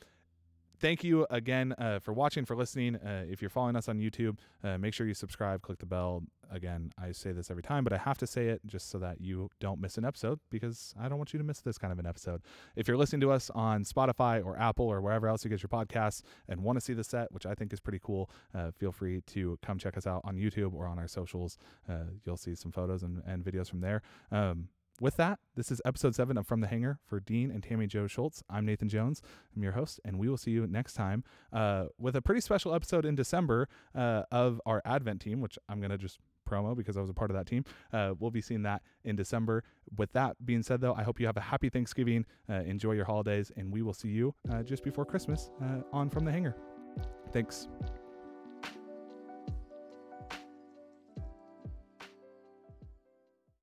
thank 0.80 1.04
you 1.04 1.26
again 1.30 1.74
uh, 1.78 2.00
for 2.00 2.14
watching, 2.14 2.46
for 2.46 2.56
listening. 2.56 2.96
Uh, 2.96 3.26
if 3.30 3.42
you're 3.42 3.50
following 3.50 3.76
us 3.76 3.90
on 3.90 4.00
YouTube, 4.00 4.38
uh, 4.64 4.78
make 4.78 4.94
sure 4.94 5.08
you 5.08 5.14
subscribe, 5.14 5.62
click 5.62 5.80
the 5.80 5.86
bell. 5.86 6.24
Again, 6.52 6.92
I 7.02 7.12
say 7.12 7.32
this 7.32 7.50
every 7.50 7.64
time, 7.64 7.84
but 7.84 7.92
I 7.92 7.98
have 7.98 8.20
to 8.20 8.28
say 8.28 8.48
it 8.48 8.62
just 8.68 8.90
so 8.92 9.00
that 9.00 9.20
you 9.20 9.50
don't 9.60 9.80
miss 9.80 9.98
an 9.98 10.06
episode 10.06 10.40
because 10.52 10.94
I 11.00 11.10
don't 11.10 11.18
want 11.18 11.34
you 11.34 11.40
to 11.40 11.44
miss 11.44 11.60
this 11.60 11.78
kind 11.78 11.92
of 11.92 11.98
an 11.98 12.06
episode. 12.06 12.42
If 12.76 12.88
you're 12.88 12.98
listening 12.98 13.22
to 13.22 13.32
us 13.32 13.50
on 13.56 13.84
Spotify 13.84 14.46
or 14.46 14.58
Apple 14.60 14.86
or 14.86 15.02
wherever 15.02 15.28
else 15.28 15.44
you 15.44 15.50
get 15.50 15.64
your 15.64 15.70
podcasts 15.70 16.22
and 16.48 16.62
want 16.62 16.78
to 16.78 16.82
see 16.82 16.94
the 16.94 17.04
set, 17.04 17.32
which 17.32 17.46
I 17.48 17.56
think 17.56 17.74
is 17.74 17.80
pretty 17.80 18.00
cool, 18.00 18.30
uh, 18.54 18.72
feel 18.72 18.92
free 18.92 19.22
to 19.28 19.58
come 19.64 19.80
check 19.80 19.98
us 19.98 20.06
out 20.06 20.22
on 20.24 20.36
YouTube 20.36 20.74
or 20.74 20.86
on 20.88 21.00
our 21.00 21.08
socials. 21.08 21.58
Uh, 21.90 22.12
you'll 22.26 22.38
see 22.38 22.54
some 22.54 22.72
photos 22.72 23.02
and, 23.02 23.24
and 23.26 23.44
videos 23.44 23.70
from 23.70 23.82
there. 23.82 24.04
Um, 24.32 24.70
with 25.02 25.18
that, 25.18 25.40
this 25.56 25.72
is 25.72 25.82
episode 25.86 26.16
seven 26.16 26.38
of 26.38 26.48
From 26.48 26.62
the 26.62 26.68
Hangar 26.68 27.00
for 27.06 27.20
Dean 27.20 27.52
and 27.52 27.62
Tammie 27.62 27.88
Jo 27.88 28.06
Shults. 28.06 28.42
I'm 28.50 28.66
Nathan 28.66 28.90
Jones. 28.90 29.22
I'm 29.56 29.62
your 29.62 29.74
host, 29.74 30.00
and 30.06 30.18
we 30.18 30.30
will 30.30 30.38
see 30.38 30.52
you 30.52 30.68
next 30.68 30.94
time 30.94 31.24
uh, 31.52 31.86
with 31.98 32.16
a 32.16 32.22
pretty 32.22 32.42
special 32.42 32.74
episode 32.74 33.06
in 33.06 33.16
December 33.16 33.68
uh, 33.94 34.24
of 34.32 34.62
our 34.66 34.82
Advent 34.86 35.22
team, 35.22 35.42
which 35.42 35.58
I'm 35.68 35.80
going 35.80 35.92
to 35.92 35.98
just 35.98 36.20
promo 36.50 36.76
because 36.78 36.96
I 36.96 37.02
was 37.02 37.10
a 37.10 37.14
part 37.14 37.32
of 37.32 37.36
that 37.36 37.48
team. 37.48 37.66
Uh, 37.92 38.14
we'll 38.20 38.32
be 38.32 38.42
seeing 38.42 38.62
that 38.64 38.84
in 39.04 39.16
December. 39.16 39.64
With 39.98 40.14
that 40.14 40.38
being 40.46 40.64
said, 40.64 40.80
though, 40.80 40.94
I 40.94 41.04
hope 41.04 41.20
you 41.20 41.26
have 41.26 41.38
a 41.38 41.42
happy 41.42 41.70
Thanksgiving. 41.70 42.26
Uh, 42.50 42.56
enjoy 42.56 42.94
your 42.94 43.06
holidays, 43.06 43.52
and 43.58 43.74
we 43.74 43.82
will 43.82 43.94
see 43.94 44.10
you 44.10 44.34
uh, 44.52 44.64
just 44.64 44.84
before 44.84 45.06
Christmas 45.06 45.50
uh, 45.62 45.82
on 45.92 46.10
From 46.10 46.24
the 46.24 46.32
Hangar. 46.32 46.56
Thanks. 47.34 47.68